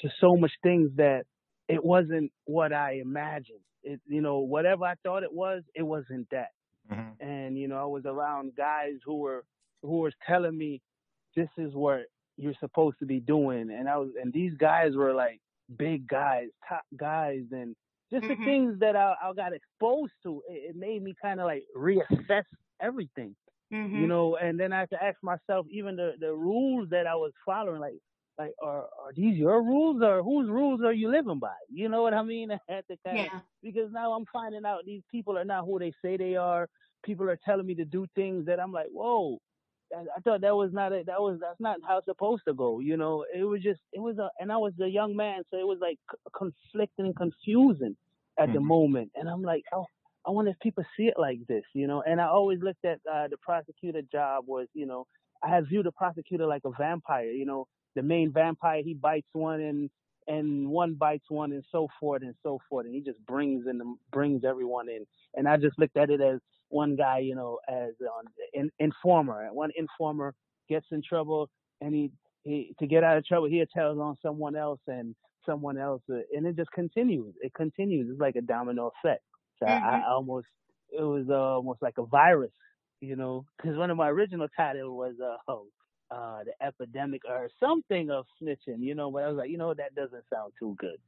to 0.00 0.10
so 0.20 0.36
much 0.36 0.52
things 0.62 0.90
that 0.96 1.24
it 1.68 1.84
wasn't 1.84 2.32
what 2.46 2.72
I 2.72 2.94
imagined. 3.00 3.60
It, 3.84 4.00
you 4.06 4.22
know, 4.22 4.40
whatever 4.40 4.84
I 4.84 4.94
thought 5.04 5.24
it 5.24 5.32
was, 5.32 5.64
it 5.74 5.82
wasn't 5.82 6.28
that 6.30 6.50
mhm, 6.90 7.16
and 7.20 7.58
you 7.58 7.68
know 7.68 7.76
I 7.78 7.86
was 7.86 8.04
around 8.06 8.56
guys 8.56 8.94
who 9.04 9.18
were 9.18 9.44
who 9.86 10.00
was 10.00 10.14
telling 10.26 10.58
me 10.58 10.80
this 11.36 11.48
is 11.58 11.74
what 11.74 12.02
you're 12.36 12.54
supposed 12.60 12.98
to 13.00 13.06
be 13.06 13.20
doing 13.20 13.70
and 13.70 13.88
I 13.88 13.96
was 13.98 14.10
and 14.20 14.32
these 14.32 14.54
guys 14.58 14.94
were 14.96 15.14
like 15.14 15.40
big 15.78 16.06
guys 16.08 16.48
top 16.68 16.84
guys 16.98 17.42
and 17.52 17.74
just 18.12 18.26
Mhm. 18.26 18.28
the 18.28 18.36
things 18.44 18.78
that 18.80 18.96
I, 18.96 19.14
I 19.22 19.32
got 19.34 19.52
exposed 19.52 20.12
to 20.24 20.42
it, 20.48 20.70
it 20.70 20.76
made 20.76 21.02
me 21.02 21.14
kind 21.20 21.40
of 21.40 21.46
like 21.46 21.64
reassess 21.76 22.44
everything 22.80 23.34
hmm 23.70 23.92
you 23.92 24.06
know 24.06 24.36
and 24.36 24.58
then 24.58 24.72
I 24.72 24.80
had 24.80 24.90
to 24.90 25.02
ask 25.04 25.16
myself 25.22 25.66
even 25.70 25.96
the 25.96 26.12
the 26.20 26.32
rules 26.34 26.88
that 26.90 27.06
I 27.06 27.14
was 27.16 27.32
following 27.44 27.80
like 27.80 27.98
like 28.38 28.52
are 28.62 28.82
are 28.82 29.12
these 29.14 29.36
your 29.36 29.62
rules 29.62 30.02
or 30.02 30.22
whose 30.22 30.48
rules 30.48 30.80
are 30.82 30.92
you 30.92 31.10
living 31.10 31.38
by 31.40 31.54
you 31.70 31.88
know 31.88 32.02
what 32.02 32.14
I 32.14 32.22
mean 32.22 32.50
I 32.52 32.58
had 32.68 32.84
to 32.90 32.96
kind 33.06 33.20
of 33.20 33.26
Yeah. 33.26 33.40
because 33.62 33.90
now 33.92 34.12
I'm 34.12 34.24
finding 34.32 34.64
out 34.64 34.84
these 34.84 35.02
people 35.10 35.38
are 35.38 35.44
not 35.44 35.64
who 35.64 35.78
they 35.78 35.92
say 36.02 36.16
they 36.16 36.36
are. 36.36 36.68
People 37.04 37.28
are 37.28 37.38
telling 37.44 37.66
me 37.66 37.74
to 37.76 37.84
do 37.84 38.06
things 38.14 38.46
that 38.46 38.60
I'm 38.60 38.72
like, 38.72 38.88
whoa, 38.92 39.38
I, 39.94 40.00
I 40.16 40.20
thought 40.20 40.40
that 40.42 40.54
was 40.56 40.72
not 40.72 40.92
it. 40.92 41.06
That 41.06 41.20
was 41.20 41.38
that's 41.40 41.60
not 41.60 41.78
how 41.86 41.98
it's 41.98 42.06
supposed 42.06 42.42
to 42.48 42.54
go. 42.54 42.80
You 42.80 42.96
know, 42.96 43.24
it 43.34 43.44
was 43.44 43.62
just 43.62 43.80
it 43.92 44.00
was 44.00 44.18
a, 44.18 44.30
and 44.40 44.52
I 44.52 44.56
was 44.56 44.72
a 44.80 44.88
young 44.88 45.16
man, 45.16 45.42
so 45.50 45.58
it 45.58 45.66
was 45.66 45.78
like 45.80 45.98
conflicting 46.36 47.06
and 47.06 47.16
confusing 47.16 47.96
at 48.38 48.52
the 48.52 48.58
Mhm. 48.58 48.62
moment. 48.62 49.12
And 49.14 49.28
I'm 49.28 49.42
like, 49.42 49.64
oh, 49.72 49.86
I 50.26 50.30
wonder 50.30 50.50
if 50.50 50.58
people 50.60 50.84
see 50.96 51.04
it 51.08 51.14
like 51.18 51.40
this, 51.48 51.64
you 51.74 51.86
know. 51.86 52.02
And 52.02 52.20
I 52.20 52.26
always 52.26 52.60
looked 52.62 52.84
at 52.84 53.00
uh, 53.10 53.28
the 53.28 53.36
prosecutor 53.38 54.02
job 54.10 54.44
was, 54.46 54.68
you 54.74 54.86
know, 54.86 55.06
I 55.42 55.48
had 55.48 55.68
viewed 55.68 55.86
the 55.86 55.92
prosecutor 55.92 56.46
like 56.46 56.62
a 56.64 56.70
vampire. 56.78 57.30
You 57.30 57.46
know, 57.46 57.66
the 57.94 58.02
main 58.02 58.32
vampire 58.32 58.82
he 58.82 58.94
bites 58.94 59.28
one 59.32 59.60
and 59.60 59.90
and 60.28 60.68
one 60.68 60.94
bites 60.94 61.26
one 61.28 61.52
and 61.52 61.64
so 61.70 61.88
forth 62.00 62.22
and 62.22 62.34
so 62.42 62.58
forth. 62.68 62.86
And 62.86 62.94
he 62.94 63.00
just 63.00 63.24
brings 63.26 63.66
in 63.68 63.78
the, 63.78 63.94
brings 64.12 64.44
everyone 64.44 64.88
in. 64.88 65.06
And 65.34 65.48
I 65.48 65.56
just 65.56 65.78
looked 65.78 65.96
at 65.96 66.10
it 66.10 66.20
as 66.20 66.40
one 66.68 66.96
guy 66.96 67.18
you 67.18 67.34
know 67.34 67.58
as 67.68 67.92
an 68.00 68.32
in, 68.52 68.70
informer. 68.78 69.48
One 69.52 69.70
informer 69.76 70.34
gets 70.68 70.86
in 70.90 71.02
trouble 71.08 71.48
and 71.80 71.94
he, 71.94 72.10
he 72.42 72.74
to 72.80 72.86
get 72.86 73.04
out 73.04 73.18
of 73.18 73.24
trouble 73.26 73.48
he 73.48 73.64
tells 73.74 73.98
on 73.98 74.16
someone 74.22 74.56
else 74.56 74.80
and 74.88 75.14
someone 75.44 75.78
else 75.78 76.02
uh, 76.10 76.16
and 76.34 76.46
it 76.46 76.56
just 76.56 76.72
continues. 76.72 77.34
It 77.40 77.54
continues. 77.54 78.08
It's 78.10 78.20
like 78.20 78.36
a 78.36 78.42
domino 78.42 78.92
effect. 79.02 79.22
So 79.60 79.66
I, 79.66 80.00
I 80.00 80.10
almost 80.10 80.46
it 80.90 81.02
was 81.02 81.26
uh, 81.30 81.34
almost 81.34 81.82
like 81.82 81.98
a 81.98 82.06
virus 82.06 82.50
you 83.00 83.16
know 83.16 83.44
because 83.56 83.76
one 83.76 83.90
of 83.90 83.96
my 83.96 84.08
original 84.08 84.48
titles 84.56 84.90
was 84.90 85.14
uh 85.22 85.52
uh, 86.10 86.44
the 86.44 86.54
epidemic 86.64 87.22
or 87.28 87.50
something 87.60 88.10
of 88.10 88.26
snitching, 88.42 88.80
you 88.80 88.94
know, 88.94 89.10
but 89.10 89.24
I 89.24 89.28
was 89.28 89.36
like, 89.38 89.50
you 89.50 89.58
know, 89.58 89.74
that 89.74 89.94
doesn't 89.94 90.24
sound 90.32 90.54
too 90.58 90.76
good. 90.78 90.98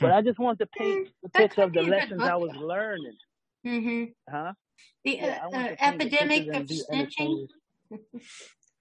But 0.00 0.12
I 0.12 0.22
just 0.22 0.38
wanted 0.38 0.60
to 0.60 0.70
paint 0.78 1.00
the 1.22 1.28
picture 1.30 1.62
of 1.62 1.74
the 1.74 1.82
be 1.82 1.88
a 1.88 1.92
good 1.92 2.12
lessons 2.12 2.24
I 2.26 2.36
was 2.36 2.52
learning, 2.54 3.18
hmm 3.64 4.04
huh? 4.30 4.54
The 5.04 5.20
uh, 5.20 5.38
want 5.50 5.68
uh, 5.68 5.68
to 5.68 5.76
the 6.02 6.10
epidemic 6.14 6.44
of 6.54 6.64
snitching. 6.90 6.90
entertained. 6.90 7.50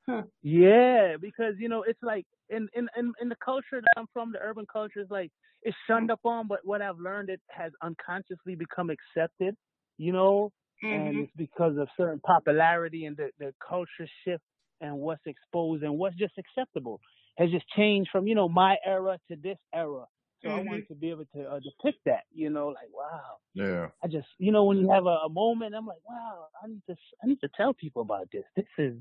Yeah, 0.44 1.18
because 1.22 1.56
you 1.60 1.70
know, 1.70 1.84
it's 1.84 2.02
like 2.04 2.26
in, 2.50 2.70
in 2.76 2.88
in 2.98 3.14
in 3.22 3.30
the 3.30 3.36
culture 3.44 3.82
that 3.82 3.94
I'm 3.98 4.08
from, 4.14 4.32
the 4.34 4.40
urban 4.40 4.68
culture 4.72 5.02
is 5.02 5.10
like 5.12 5.32
it's 5.64 5.78
shunned 5.88 6.12
upon, 6.12 6.48
but 6.48 6.60
what 6.64 6.82
I've 6.82 7.00
learned 7.00 7.30
it 7.30 7.42
has 7.50 7.74
unconsciously 7.84 8.56
become 8.56 8.90
accepted, 8.92 9.56
you 9.98 10.14
know, 10.14 10.52
and 10.92 11.20
hmm 11.20 11.22
it's 11.22 11.34
because 11.36 11.78
of 11.78 11.90
certain 11.98 12.22
popularity 12.22 13.06
and 13.06 13.18
the, 13.18 13.32
the 13.40 13.54
culture 13.68 14.08
shift 14.26 14.44
and 14.82 14.98
what's 14.98 15.26
exposed 15.28 15.84
and 15.84 15.98
what's 15.98 16.18
just 16.18 16.34
acceptable 16.40 17.02
has 17.38 17.52
just 17.52 17.68
changed 17.78 18.10
from 18.12 18.28
you 18.28 18.36
know 18.36 18.50
my 18.50 18.78
era 18.86 19.20
to 19.30 19.38
this 19.38 19.60
era. 19.74 20.06
So 20.44 20.52
I 20.52 20.58
Mhm. 20.58 20.68
wanted 20.68 20.88
to 20.90 20.96
be 20.96 21.12
able 21.12 21.26
to 21.36 21.44
uh, 21.44 21.60
depict 21.60 22.00
that, 22.08 22.24
you 22.34 22.50
know, 22.50 22.70
like 22.70 22.90
wow, 22.94 23.38
yeah. 23.54 23.90
I 24.04 24.08
just 24.08 24.28
you 24.40 24.52
know 24.52 24.66
when 24.66 24.78
you 24.78 24.90
have 24.92 25.06
a, 25.06 25.20
a 25.26 25.30
moment, 25.30 25.76
I'm 25.76 25.88
like 25.88 26.02
wow, 26.10 26.48
I 26.64 26.68
need 26.68 26.82
to 26.90 26.96
I 27.24 27.28
need 27.28 27.42
to 27.42 27.50
tell 27.56 27.74
people 27.74 28.02
about 28.04 28.30
this. 28.32 28.44
This 28.56 28.66
is 28.78 28.96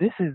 this 0.00 0.12
is 0.20 0.34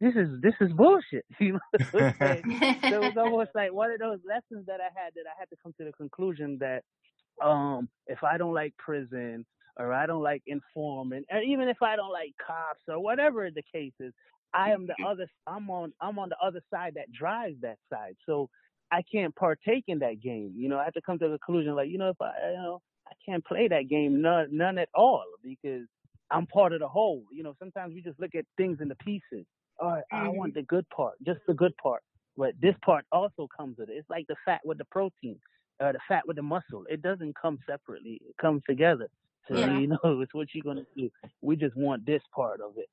this 0.00 0.14
is 0.16 0.40
this 0.42 0.54
is 0.60 0.72
bullshit, 0.72 1.24
you 1.40 1.54
know. 1.54 1.60
what 1.92 2.04
I'm 2.04 2.14
saying? 2.22 2.44
so 2.88 2.96
it 2.96 3.02
was 3.02 3.14
almost 3.18 3.50
like 3.54 3.72
one 3.72 3.90
of 3.92 3.98
those 4.00 4.20
lessons 4.28 4.66
that 4.66 4.80
I 4.80 4.90
had 4.94 5.14
that 5.16 5.26
I 5.26 5.38
had 5.38 5.50
to 5.50 5.56
come 5.62 5.74
to 5.78 5.84
the 5.84 5.92
conclusion 5.92 6.58
that 6.60 6.82
um 7.44 7.88
if 8.06 8.24
I 8.24 8.38
don't 8.38 8.54
like 8.54 8.76
prison 8.78 9.46
or 9.78 9.92
I 9.92 10.06
don't 10.06 10.22
like 10.22 10.42
informant 10.46 11.26
or 11.30 11.40
even 11.40 11.68
if 11.68 11.82
I 11.82 11.96
don't 11.96 12.12
like 12.12 12.32
cops 12.44 12.82
or 12.88 13.00
whatever 13.00 13.50
the 13.50 13.62
case 13.72 13.92
is, 14.00 14.12
I 14.54 14.70
am 14.70 14.86
the 14.86 14.96
other 15.04 15.28
I'm 15.46 15.70
on 15.70 15.92
I'm 16.00 16.18
on 16.18 16.28
the 16.30 16.36
other 16.44 16.62
side 16.72 16.94
that 16.96 17.12
drives 17.12 17.60
that 17.62 17.78
side. 17.92 18.16
So 18.26 18.48
I 18.90 19.02
can't 19.10 19.34
partake 19.36 19.84
in 19.88 19.98
that 20.00 20.20
game. 20.22 20.54
You 20.56 20.68
know, 20.68 20.78
I 20.78 20.84
have 20.84 20.94
to 20.94 21.02
come 21.02 21.18
to 21.18 21.28
the 21.28 21.38
conclusion 21.38 21.74
like, 21.74 21.90
you 21.90 21.98
know, 21.98 22.10
if 22.10 22.20
I 22.20 22.32
you 22.50 22.56
know, 22.58 22.82
I 23.08 23.12
can't 23.24 23.44
play 23.44 23.68
that 23.68 23.88
game 23.88 24.22
none 24.22 24.48
none 24.56 24.78
at 24.78 24.88
all 24.94 25.24
because 25.42 25.86
I'm 26.30 26.46
part 26.46 26.72
of 26.72 26.80
the 26.80 26.88
whole. 26.88 27.24
You 27.32 27.42
know, 27.42 27.54
sometimes 27.58 27.94
we 27.94 28.02
just 28.02 28.20
look 28.20 28.34
at 28.34 28.46
things 28.56 28.78
in 28.80 28.88
the 28.88 28.96
pieces. 28.96 29.46
All 29.80 29.90
right, 29.90 30.04
I 30.12 30.28
Mhm. 30.28 30.30
want 30.30 30.54
the 30.54 30.62
good 30.62 30.88
part, 30.90 31.14
just 31.24 31.40
the 31.46 31.54
good 31.54 31.76
part. 31.78 32.02
But 32.36 32.54
this 32.60 32.74
part 32.84 33.04
also 33.12 33.48
comes 33.56 33.78
with 33.78 33.90
it. 33.90 33.94
It's 33.94 34.10
like 34.10 34.26
the 34.28 34.36
fat 34.44 34.60
with 34.64 34.78
the 34.78 34.84
protein, 34.86 35.38
uh, 35.80 35.92
the 35.92 36.00
fat 36.08 36.26
with 36.26 36.36
the 36.36 36.42
muscle. 36.42 36.84
It 36.88 37.02
doesn't 37.02 37.36
come 37.40 37.58
separately. 37.68 38.20
It 38.28 38.36
comes 38.40 38.62
together. 38.68 39.08
So 39.48 39.56
Yeah. 39.56 39.68
you 39.68 39.86
know, 40.04 40.20
it's 40.22 40.34
what 40.34 40.48
you're 40.54 40.64
gonna 40.64 40.86
do. 40.96 41.10
We 41.42 41.56
just 41.56 41.76
want 41.76 42.06
this 42.06 42.22
part 42.34 42.60
of 42.60 42.78
it. 42.78 42.88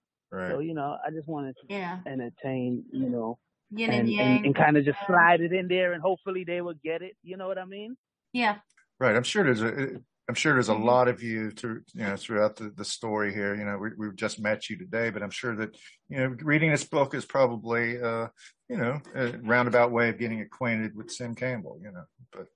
So 0.48 0.60
you 0.60 0.74
know, 0.74 0.98
I 1.06 1.12
just 1.12 1.28
wanted 1.28 1.56
to 1.62 1.68
Yeah. 1.70 2.00
entertain, 2.06 2.86
you 2.92 3.10
know, 3.10 3.38
Yin 3.72 3.92
and 3.92 4.00
and 4.00 4.08
and, 4.10 4.20
yang. 4.20 4.46
and 4.46 4.56
kind 4.56 4.78
of 4.78 4.86
just 4.86 5.00
slide 5.06 5.42
it 5.42 5.54
in 5.54 5.68
there, 5.68 5.94
and 5.94 6.02
hopefully 6.02 6.44
they 6.44 6.62
will 6.62 6.76
get 6.84 7.02
it. 7.02 7.16
You 7.24 7.38
know 7.38 7.48
what 7.48 7.58
I 7.58 7.66
mean? 7.66 7.96
Yeah. 8.34 8.60
Right. 9.00 9.16
I'm 9.16 9.24
sure 9.24 9.44
there's 9.44 9.62
a 9.62 10.02
I'm 10.30 10.36
sure 10.36 10.54
there's 10.54 10.70
a 10.70 10.74
Mhm. 10.74 10.86
lot 10.86 11.08
of 11.10 11.22
you 11.22 11.52
through, 11.52 11.84
you 11.94 12.04
know, 12.04 12.16
throughout 12.16 12.56
the, 12.56 12.70
the 12.70 12.86
story 12.86 13.34
here. 13.34 13.56
You 13.56 13.66
know, 13.66 13.78
we, 13.78 13.90
we've 13.98 14.16
just 14.16 14.40
met 14.40 14.70
you 14.70 14.78
today, 14.78 15.10
but 15.10 15.22
I'm 15.22 15.30
sure 15.32 15.54
that, 15.58 15.76
you 16.08 16.18
know, 16.18 16.28
reading 16.42 16.72
this 16.72 16.86
book 16.86 17.14
is 17.14 17.26
probably, 17.26 18.02
uh, 18.02 18.30
you 18.70 18.78
know, 18.78 19.02
a 19.14 19.38
roundabout 19.40 19.92
way 19.92 20.08
of 20.08 20.18
getting 20.18 20.40
acquainted 20.40 20.96
with 20.96 21.12
Sim 21.12 21.36
Campbell, 21.36 21.78
you 21.84 21.92
know, 21.92 22.06
but, 22.32 22.48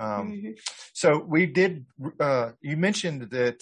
um, 0.00 0.36
Mhm. 0.36 0.56
so 0.92 1.18
we 1.18 1.46
did, 1.46 1.86
uh, 2.20 2.52
you 2.60 2.76
mentioned 2.76 3.22
that, 3.30 3.60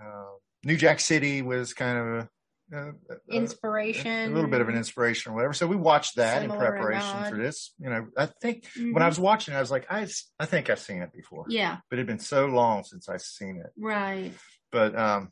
uh, 0.00 0.34
New 0.62 0.76
Jack 0.76 1.00
City 1.00 1.42
was 1.42 1.74
kind 1.74 1.98
of 1.98 2.06
a, 2.06 2.30
uh, 2.72 2.76
uh, 2.78 3.14
Inspiration. 3.30 4.30
a 4.32 4.34
little 4.34 4.50
bit 4.50 4.60
of 4.60 4.68
an 4.68 4.76
inspiration 4.76 5.32
or 5.32 5.34
whatever. 5.34 5.52
So 5.52 5.66
we 5.66 5.76
watched 5.76 6.16
that 6.16 6.42
in 6.42 6.50
preparation 6.50 7.24
for 7.30 7.36
this. 7.36 7.74
You 7.78 7.90
know, 7.90 8.06
I 8.16 8.26
think 8.26 8.64
Mhm. 8.76 8.94
when 8.94 9.02
I 9.02 9.06
was 9.06 9.18
watching, 9.18 9.54
I 9.54 9.60
was 9.60 9.70
like, 9.70 9.86
I, 9.90 10.06
I 10.38 10.46
think 10.46 10.70
I've 10.70 10.80
seen 10.80 11.02
it 11.02 11.12
before, 11.12 11.44
Yeah. 11.48 11.78
but 11.90 11.98
it'd 11.98 12.06
been 12.06 12.18
so 12.18 12.46
long 12.46 12.84
since 12.84 13.08
I've 13.08 13.22
seen 13.22 13.58
it. 13.64 13.70
Right. 13.76 14.32
But, 14.72 14.96
um, 14.98 15.30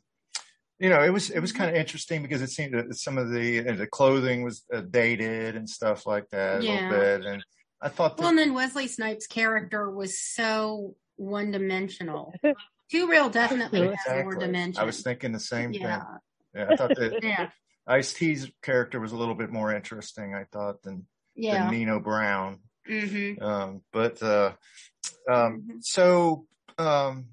you 0.79 0.89
know, 0.89 1.01
it 1.03 1.09
was, 1.09 1.29
it 1.29 1.39
was 1.39 1.51
Mm-hmm. 1.51 1.57
kind 1.57 1.69
of 1.71 1.75
interesting 1.75 2.21
because 2.21 2.41
it 2.41 2.49
seemed 2.49 2.73
that 2.75 2.93
some 2.95 3.17
of 3.17 3.31
the, 3.31 3.67
uh, 3.67 3.75
the 3.75 3.87
clothing 3.87 4.43
was 4.43 4.63
uh, 4.73 4.81
dated 4.81 5.55
and 5.55 5.69
stuff 5.69 6.05
like 6.05 6.29
that 6.29 6.61
a 6.61 6.63
Yeah. 6.65 6.89
little 6.89 6.89
bit. 6.99 7.25
And 7.25 7.43
I 7.81 7.89
thought 7.89 8.17
Well, 8.17 8.29
and 8.29 8.37
then 8.37 8.53
Wesley 8.53 8.87
Snipes' 8.87 9.27
character 9.27 9.89
was 9.89 10.19
so 10.19 10.95
one 11.15 11.51
dimensional. 11.51 12.33
Two 12.91 13.09
Real 13.09 13.29
definitely 13.29 13.79
has 13.79 13.89
more 13.89 13.93
Exactly. 13.93 14.45
dimension. 14.45 14.81
I 14.81 14.85
was 14.85 15.01
thinking 15.01 15.31
the 15.31 15.39
same 15.39 15.73
yeah. 15.73 15.99
thing. 15.99 16.07
Yeah. 16.53 16.69
I 16.71 16.75
thought 16.75 16.95
that 16.95 17.19
Yeah. 17.23 17.49
Ice 17.87 18.13
T's 18.13 18.49
character 18.61 18.99
was 18.99 19.11
a 19.11 19.17
little 19.17 19.35
bit 19.35 19.51
more 19.51 19.73
interesting, 19.73 20.33
I 20.33 20.45
thought, 20.45 20.81
than, 20.83 21.05
Yeah. 21.35 21.63
than 21.65 21.71
Nino 21.71 21.99
Brown. 21.99 22.59
hmm 22.87 23.33
Um, 23.41 23.81
but, 23.91 24.21
uh, 24.23 24.53
um, 25.29 25.63
Mhm. 25.67 25.83
so, 25.83 26.47
um, 26.77 27.27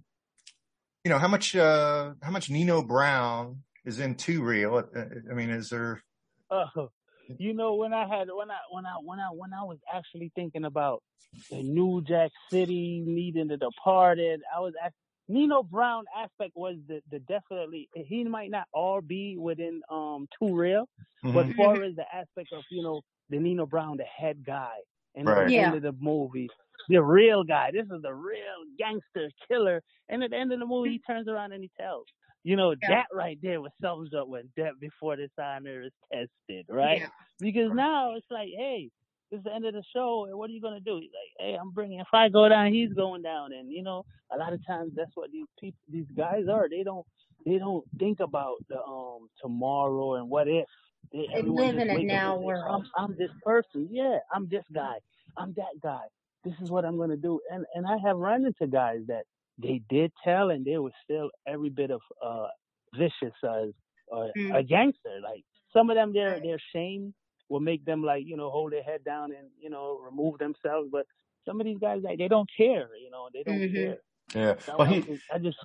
you 1.05 1.11
know, 1.11 1.19
how 1.19 1.29
much, 1.29 1.55
uh, 1.57 2.15
how 2.23 2.31
much 2.31 2.51
Nino 2.51 2.83
Brown 2.83 3.63
is 3.85 4.01
in 4.01 4.15
Two 4.17 4.43
Real? 4.43 4.77
Uh, 4.77 5.05
I 5.31 5.35
mean, 5.35 5.51
is 5.51 5.71
there, 5.71 6.03
Oh, 6.51 6.91
you 7.39 7.55
know 7.55 7.77
when 7.77 7.93
I 7.95 8.09
had 8.09 8.27
when 8.35 8.51
I 8.51 8.59
when 8.73 8.85
I 8.85 8.95
when 9.03 9.21
I 9.21 9.29
when 9.31 9.53
I 9.55 9.63
was 9.63 9.79
actually 9.93 10.33
thinking 10.35 10.65
about 10.65 11.01
the 11.49 11.63
New 11.63 12.03
Jack 12.03 12.33
City 12.51 13.05
needing 13.07 13.47
the 13.47 13.57
departed, 13.57 14.43
I 14.53 14.59
was 14.59 14.75
act- 14.83 14.97
Nino 15.31 15.63
Brown 15.63 16.05
aspect 16.17 16.53
was 16.57 16.77
the 16.89 17.03
the 17.11 17.21
definitely 17.21 17.89
he 17.95 18.25
might 18.25 18.51
not 18.51 18.69
all 18.73 19.01
be 19.01 19.37
within 19.39 19.83
um 19.91 20.29
Two 20.39 20.55
Real, 20.57 20.89
but 21.33 21.47
Mhm. 21.47 21.51
as 21.51 21.57
far 21.57 21.83
as 21.83 21.97
the 21.97 22.07
aspect 22.15 22.53
of 22.53 22.65
you 22.71 22.83
know 22.83 23.03
the 23.31 23.39
Nino 23.39 23.67
Brown, 23.67 23.97
the 23.99 24.05
head 24.05 24.45
guy, 24.45 24.77
and 25.17 25.29
Right. 25.29 25.49
the 25.49 25.53
Yeah. 25.53 25.67
end 25.67 25.75
of 25.77 25.83
the 25.83 25.93
movie, 25.93 26.49
the 26.89 27.03
real 27.03 27.45
guy. 27.45 27.71
This 27.73 27.87
is 27.91 28.03
the 28.03 28.15
real 28.15 28.65
gangster 28.79 29.31
killer. 29.49 29.83
And 30.09 30.25
at 30.25 30.31
the 30.31 30.37
end 30.37 30.53
of 30.53 30.59
the 30.61 30.67
movie, 30.67 30.91
he 30.91 30.99
turns 31.01 31.29
around 31.29 31.53
and 31.53 31.63
he 31.63 31.71
tells. 31.81 32.07
You 32.43 32.57
know, 32.57 32.75
Yeah. 32.83 32.89
that 32.89 33.07
right 33.13 33.39
there 33.43 33.61
was 33.61 33.73
sums 33.83 34.15
up 34.15 34.29
when 34.29 34.51
death 34.57 34.75
before 34.81 35.17
dishonor 35.17 35.83
is 35.83 35.93
tested, 36.13 36.67
right? 36.71 37.03
Yeah. 37.03 37.09
Because 37.39 37.73
now 37.75 38.15
it's 38.17 38.27
like, 38.31 38.49
hey, 38.57 38.91
it's 39.31 39.45
the 39.45 39.55
end 39.55 39.67
of 39.67 39.75
the 39.75 39.85
show, 39.95 40.27
and 40.29 40.39
what 40.39 40.51
are 40.51 40.53
you 40.53 40.61
gonna 40.61 40.81
do? 40.81 40.99
He's 41.01 41.11
like, 41.13 41.47
hey, 41.47 41.57
I'm 41.61 41.71
bringing. 41.73 42.01
If 42.01 42.09
I 42.13 42.29
go 42.29 42.49
down, 42.49 42.73
he's 42.73 42.93
going 42.93 43.23
down, 43.23 43.53
and 43.53 43.71
you 43.73 43.83
know, 43.83 44.05
a 44.33 44.39
lot 44.39 44.53
of 44.53 44.65
times 44.67 44.93
that's 44.97 45.13
what 45.15 45.33
these 45.33 45.47
people, 45.61 45.79
these 45.91 46.07
guys 46.17 46.45
are. 46.51 46.69
They 46.69 46.83
don't, 46.85 47.07
they 47.47 47.59
don't 47.59 47.85
think 47.99 48.21
about 48.21 48.57
the 48.69 48.81
um 48.83 49.29
tomorrow 49.43 50.15
and 50.15 50.29
what 50.31 50.49
if. 50.49 50.67
They, 51.13 51.27
They 51.35 51.43
live 51.43 51.77
in 51.79 51.91
a 51.91 52.05
now 52.05 52.37
say, 52.39 52.45
world. 52.47 52.67
I'm, 52.75 52.85
I'm 52.97 53.17
this 53.19 53.31
person. 53.45 53.89
Yeah, 53.91 54.19
I'm 54.35 54.49
this 54.51 54.65
guy. 54.75 54.97
I'm 55.37 55.55
that 55.57 55.81
guy. 55.83 56.05
This 56.45 56.55
is 56.63 56.71
what 56.71 56.85
I'm 56.85 56.99
gonna 56.99 57.17
do. 57.17 57.41
And 57.51 57.65
and 57.75 57.87
I 57.87 57.97
have 58.07 58.17
run 58.19 58.45
into 58.47 58.67
guys 58.67 59.01
that 59.09 59.25
they 59.59 59.83
did 59.91 60.13
tell, 60.25 60.51
and 60.51 60.65
they 60.65 60.79
were 60.79 60.93
still 61.05 61.31
every 61.47 61.71
bit 61.71 61.91
of 61.91 62.01
uh 62.25 62.49
vicious 62.97 63.35
as 63.45 63.71
uh, 64.15 64.29
Mm. 64.37 64.59
a 64.59 64.63
gangster. 64.63 65.21
Like 65.23 65.45
some 65.73 65.91
of 65.91 65.97
them, 65.97 66.13
their 66.13 66.41
their 66.41 66.59
shame 66.75 67.15
will 67.51 67.61
make 67.61 67.85
them 67.85 68.03
like 68.03 68.25
you 68.27 68.37
know 68.39 68.49
hold 68.49 68.73
their 68.73 68.83
head 68.83 69.05
down 69.05 69.33
and 69.33 69.49
you 69.61 69.69
know 69.69 69.99
remove 70.03 70.39
themselves. 70.39 70.89
But 70.91 71.05
some 71.47 71.61
of 71.61 71.67
these 71.67 71.79
guys 71.79 72.01
like 72.03 72.17
they 72.19 72.29
don't 72.29 72.49
care. 72.57 72.89
You 73.03 73.11
know 73.11 73.29
they 73.35 73.43
don't 73.43 73.59
Mhm. 73.61 73.75
care. 73.75 73.99
yeah. 74.35 74.55
So 74.61 74.77
Well, 74.79 74.89
I, 74.89 74.95
he, 74.95 75.01
just- 75.03 75.23
I 75.35 75.39
just 75.39 75.59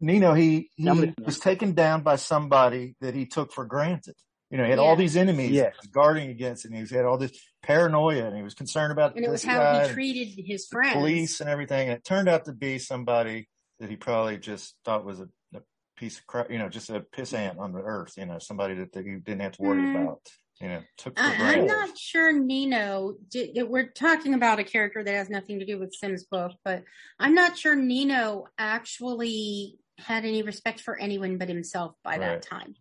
Nino, 0.00 0.34
he, 0.34 0.70
he 0.76 0.88
I'm 0.88 0.96
listening. 0.96 1.14
was 1.24 1.38
taken 1.38 1.72
down 1.74 2.02
by 2.02 2.16
somebody 2.16 2.96
that 3.00 3.14
he 3.14 3.26
took 3.26 3.52
for 3.52 3.64
granted. 3.64 4.16
You 4.50 4.56
know, 4.58 4.64
he 4.64 4.70
had 4.70 4.78
Yeah. 4.78 4.84
all 4.84 4.96
these 4.96 5.16
enemies 5.16 5.50
Yes. 5.52 5.66
that 5.66 5.72
he 5.74 5.76
was 5.86 5.92
guarding 5.92 6.30
against, 6.30 6.64
and 6.64 6.74
he 6.74 6.80
had 6.94 7.04
all 7.04 7.16
this 7.18 7.38
paranoia, 7.62 8.26
and 8.26 8.36
he 8.36 8.42
was 8.42 8.54
concerned 8.54 8.90
about 8.92 9.14
And 9.14 9.24
it 9.24 9.30
was 9.30 9.42
this 9.42 9.50
how 9.50 9.80
he 9.86 9.88
treated 9.92 10.44
his 10.44 10.66
friends. 10.66 10.94
police 10.94 11.40
and 11.40 11.48
everything. 11.48 11.88
And 11.90 11.96
it 11.98 12.04
turned 12.04 12.28
out 12.28 12.46
to 12.46 12.52
be 12.52 12.78
somebody 12.78 13.48
that 13.78 13.88
he 13.88 13.94
probably 13.96 14.38
just 14.38 14.74
thought 14.84 15.04
was 15.04 15.20
a, 15.20 15.28
a 15.54 15.60
piece 15.96 16.18
of 16.18 16.26
crap, 16.26 16.50
you 16.50 16.58
know, 16.58 16.68
just 16.68 16.90
a 16.90 17.00
piss 17.00 17.32
ant 17.32 17.58
on 17.60 17.72
the 17.72 17.80
earth, 17.80 18.14
you 18.16 18.26
know, 18.26 18.38
somebody 18.40 18.74
that, 18.74 18.92
that 18.94 19.04
he 19.06 19.12
didn't 19.16 19.42
have 19.42 19.52
to 19.52 19.62
worry 19.62 19.82
Mm. 19.82 19.90
about, 19.94 20.20
you 20.60 20.68
know, 20.68 20.82
took 20.96 21.16
for 21.16 21.22
I, 21.24 21.54
I'm 21.54 21.66
not 21.66 21.96
sure 21.96 22.32
Nino. 22.32 23.14
Did, 23.30 23.68
we're 23.68 23.88
talking 23.88 24.34
about 24.34 24.58
a 24.58 24.64
character 24.64 25.04
that 25.04 25.14
has 25.14 25.30
nothing 25.30 25.60
to 25.60 25.64
do 25.66 25.78
with 25.78 25.94
Sim's 25.94 26.24
book, 26.24 26.52
but 26.64 26.82
I'm 27.18 27.34
not 27.34 27.56
sure 27.56 27.76
Nino 27.76 28.46
actually 28.58 29.78
had 29.98 30.24
any 30.24 30.42
respect 30.42 30.80
for 30.80 30.98
anyone 30.98 31.38
but 31.38 31.48
himself 31.48 31.94
by 32.04 32.12
Right. 32.12 32.20
that 32.20 32.42
time. 32.42 32.74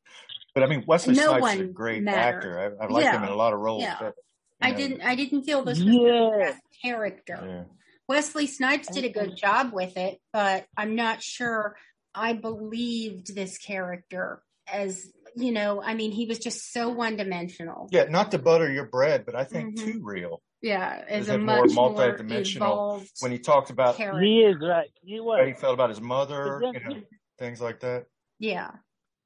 But 0.53 0.63
I 0.63 0.67
mean, 0.67 0.83
Wesley 0.87 1.13
No 1.13 1.37
Snipes 1.37 1.55
is 1.55 1.61
a 1.61 1.65
great 1.65 2.01
mattered. 2.03 2.37
actor. 2.37 2.77
I, 2.81 2.85
I 2.85 2.87
like 2.87 3.05
him 3.05 3.23
in 3.23 3.29
a 3.29 3.35
lot 3.35 3.53
of 3.53 3.59
roles. 3.59 3.83
Yeah. 3.83 3.97
But, 3.99 4.13
I 4.59 4.71
know, 4.71 4.77
didn't. 4.77 5.01
I 5.01 5.15
didn't 5.15 5.43
feel 5.43 5.63
this 5.63 5.79
Yeah. 5.79 6.53
character. 6.81 7.39
Yeah. 7.45 7.63
Wesley 8.07 8.47
Snipes 8.47 8.87
did 8.87 9.03
a 9.03 9.09
good 9.09 9.35
job 9.35 9.71
with 9.71 9.97
it, 9.97 10.19
but 10.33 10.65
I'm 10.75 10.95
not 10.95 11.21
sure 11.21 11.75
I 12.15 12.33
believed 12.33 13.35
this 13.35 13.59
character 13.59 14.41
as 14.71 15.11
you 15.37 15.51
know. 15.51 15.81
I 15.81 15.93
mean, 15.93 16.11
he 16.11 16.25
was 16.25 16.39
just 16.39 16.71
so 16.73 16.89
one 16.89 17.15
dimensional. 17.17 17.87
Yeah, 17.91 18.05
not 18.09 18.31
to 18.31 18.39
butter 18.39 18.71
your 18.71 18.85
bread, 18.85 19.25
but 19.25 19.35
I 19.35 19.43
think 19.43 19.77
Mhm. 19.77 19.83
Two 19.83 19.99
Real 20.03 20.41
Yeah, 20.61 21.03
as 21.07 21.23
Is 21.25 21.29
a 21.29 21.37
more 21.37 21.61
much 21.65 21.75
more, 21.75 21.91
multidimensional 21.91 22.55
evolved 22.55 23.11
when 23.19 23.31
he 23.31 23.39
talked 23.39 23.69
about 23.69 23.95
character. 23.95 24.21
he 24.21 24.41
is 24.43 24.57
right. 24.61 24.89
He 25.03 25.19
was. 25.19 25.39
how 25.39 25.45
he 25.45 25.53
felt 25.53 25.73
about 25.75 25.89
his 25.89 26.01
mother, 26.01 26.59
But 26.59 26.73
you 26.73 26.89
know, 26.89 27.01
things 27.37 27.61
like 27.61 27.79
that. 27.81 28.07
Yeah. 28.39 28.71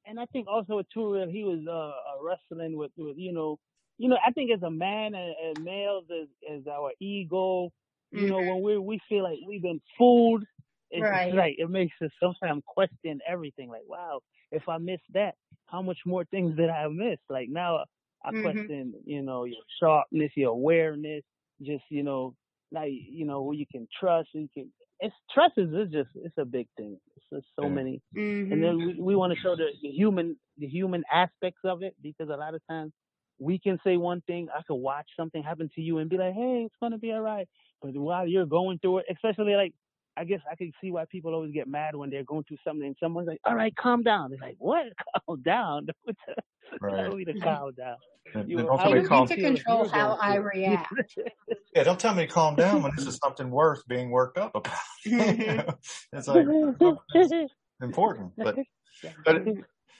and 0.04 0.20
I 0.20 0.26
think 0.26 0.46
also 0.48 0.76
with 0.76 0.86
Two 0.92 1.14
Real, 1.14 1.28
he 1.30 1.44
was 1.44 1.60
uh, 1.66 1.72
uh, 1.72 2.22
wrestling 2.22 2.76
with, 2.76 2.90
with 2.96 3.16
you 3.16 3.32
know, 3.32 3.58
you 3.98 4.08
know. 4.08 4.18
I 4.26 4.30
think 4.32 4.50
as 4.50 4.62
a 4.62 4.70
man 4.70 5.14
and, 5.14 5.34
and 5.46 5.64
males, 5.64 6.04
as, 6.10 6.28
as 6.54 6.66
our 6.66 6.90
ego, 7.00 7.70
you 8.10 8.28
know, 8.28 8.40
when 8.42 8.60
we 8.62 8.76
we 8.78 9.00
feel 9.08 9.22
like 9.22 9.38
we've 9.48 9.62
been 9.62 9.80
fooled, 9.96 10.44
it's 10.92 11.10
Mm-hmm. 11.10 11.34
Right. 11.34 11.34
right. 11.36 11.56
It 11.58 11.70
makes 11.70 11.94
us 12.02 12.10
sometimes 12.22 12.62
question 12.66 13.20
everything. 13.28 13.70
Like, 13.70 13.84
wow, 13.86 14.20
if 14.52 14.68
I 14.68 14.78
missed 14.78 15.10
that, 15.14 15.36
how 15.66 15.82
much 15.82 15.98
more 16.06 16.24
things 16.26 16.56
did 16.56 16.70
I 16.70 16.88
miss? 16.88 17.18
Like 17.30 17.48
now, 17.50 17.84
I 18.24 18.32
Mhm. 18.32 18.32
question, 18.32 18.94
you 19.06 19.22
know, 19.22 19.44
your 19.44 19.62
sharpness, 19.80 20.32
your 20.36 20.52
awareness, 20.52 21.24
just 21.62 21.84
you 21.90 22.04
know, 22.04 22.34
like 22.72 22.92
you 22.92 23.26
know 23.26 23.44
who 23.44 23.54
you 23.54 23.66
can 23.70 23.88
trust. 23.98 24.30
You 24.34 24.48
can. 24.54 24.72
It's 25.00 25.14
trust 25.34 25.54
is 25.58 25.70
it's 25.72 25.92
just 25.92 26.10
it's 26.16 26.38
a 26.38 26.44
big 26.46 26.68
thing. 26.76 26.98
It's 27.16 27.26
just 27.32 27.46
so 27.56 27.68
Yeah. 27.68 27.70
many 27.70 28.02
and 28.50 28.62
then 28.62 28.82
we, 28.84 29.00
we 29.00 29.16
want 29.16 29.32
to 29.32 29.38
show 29.38 29.56
the, 29.56 29.68
the 29.82 29.88
human 29.88 30.36
the 30.58 30.66
human 30.66 31.04
aspects 31.12 31.60
of 31.64 31.82
it 31.82 31.94
because 32.02 32.28
a 32.28 32.36
lot 32.36 32.54
of 32.54 32.60
times 32.68 32.92
we 33.38 33.58
can 33.58 33.78
say 33.84 33.96
one 33.96 34.20
thing 34.22 34.48
i 34.56 34.62
could 34.66 34.74
watch 34.76 35.06
something 35.16 35.42
happen 35.42 35.70
to 35.74 35.80
you 35.80 35.98
and 35.98 36.10
be 36.10 36.18
like 36.18 36.34
hey 36.34 36.64
it's 36.66 36.74
going 36.80 36.92
to 36.92 36.98
be 36.98 37.12
all 37.12 37.20
right 37.20 37.48
but 37.82 37.92
while 37.96 38.26
you're 38.26 38.46
going 38.46 38.78
through 38.78 38.98
it 38.98 39.06
especially 39.10 39.54
like 39.54 39.72
i 40.16 40.24
guess 40.24 40.40
i 40.50 40.54
can 40.54 40.72
see 40.80 40.90
why 40.90 41.04
people 41.10 41.34
always 41.34 41.52
get 41.52 41.66
mad 41.68 41.94
when 41.96 42.10
they're 42.10 42.24
going 42.24 42.44
through 42.44 42.56
something 42.66 42.86
and 42.86 42.96
someone's 43.00 43.26
like 43.28 43.40
all 43.44 43.54
right 43.54 43.74
calm 43.76 44.02
down 44.02 44.30
they're 44.30 44.38
like 44.40 44.56
what 44.58 44.86
calm 45.26 45.40
down 45.42 45.86
What 46.04 46.16
the- 46.26 46.34
Right. 46.80 47.04
tell 47.04 47.16
me 47.16 47.24
to 47.26 47.34
calm 47.40 47.72
down 47.74 47.96
And- 48.34 48.48
You 48.48 48.58
and 48.58 48.66
don't 48.68 48.80
I 48.80 48.82
tell 48.84 48.92
me 48.92 48.96
you 48.98 49.02
to 49.02 49.08
calm. 49.08 49.26
to 49.28 49.36
control 49.36 49.88
how 49.88 50.16
I 50.22 50.36
react. 50.36 50.94
Yeah, 51.74 51.82
don't 51.82 51.98
tell 52.00 52.14
me 52.14 52.26
to 52.26 52.32
calm 52.32 52.54
down 52.56 52.82
when 52.82 52.92
this 52.96 53.06
is 53.06 53.18
something 53.22 53.50
worth 53.50 53.86
being 53.88 54.10
worked 54.10 54.38
up 54.38 54.54
about. 54.54 54.72
It's 55.04 56.28
like 56.28 56.46
it's 57.14 57.52
important, 57.82 58.32
but 58.36 58.56
but 59.24 59.42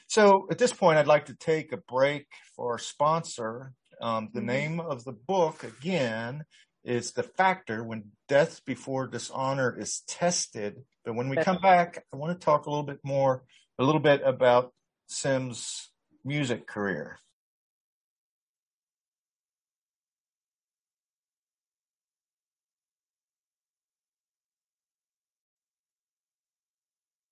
so 0.07 0.47
at 0.51 0.59
this 0.59 0.73
point, 0.73 0.99
I'd 0.99 1.07
like 1.07 1.27
to 1.27 1.35
take 1.35 1.73
a 1.73 1.77
break 1.79 2.27
for 2.57 2.73
our 2.73 2.79
sponsor. 2.79 3.75
Um, 4.01 4.31
the 4.33 4.41
Mhm. 4.41 4.45
name 4.45 4.81
of 4.81 5.05
the 5.05 5.13
book 5.13 5.65
again 5.65 6.45
is 6.85 7.13
"The 7.13 7.23
Factor: 7.23 7.85
When 7.85 8.13
Death 8.29 8.65
Before 8.65 9.07
Dishonor 9.07 9.77
Is 9.79 10.01
Tested." 10.07 10.85
But 11.05 11.15
when 11.15 11.29
we 11.29 11.37
come 11.37 11.61
back, 11.61 12.05
I 12.13 12.17
want 12.17 12.39
to 12.39 12.45
talk 12.45 12.67
a 12.67 12.71
little 12.71 12.85
bit 12.85 13.01
more, 13.03 13.45
a 13.79 13.85
little 13.85 14.01
bit 14.01 14.23
about 14.25 14.73
Sim's 15.07 15.91
music 16.25 16.67
career. 16.67 17.19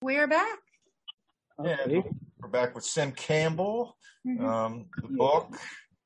We're 0.01 0.27
back. 0.27 0.59
Yeah, 1.63 1.77
Okay. 1.85 2.03
we're 2.39 2.49
back 2.49 2.73
with 2.73 2.83
Sim 2.83 3.11
Campbell. 3.11 3.97
Mhm. 4.25 4.41
Um, 4.41 4.89
the 4.97 5.07
book 5.09 5.55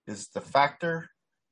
is 0.06 0.28
The 0.30 0.42
Factor: 0.42 1.10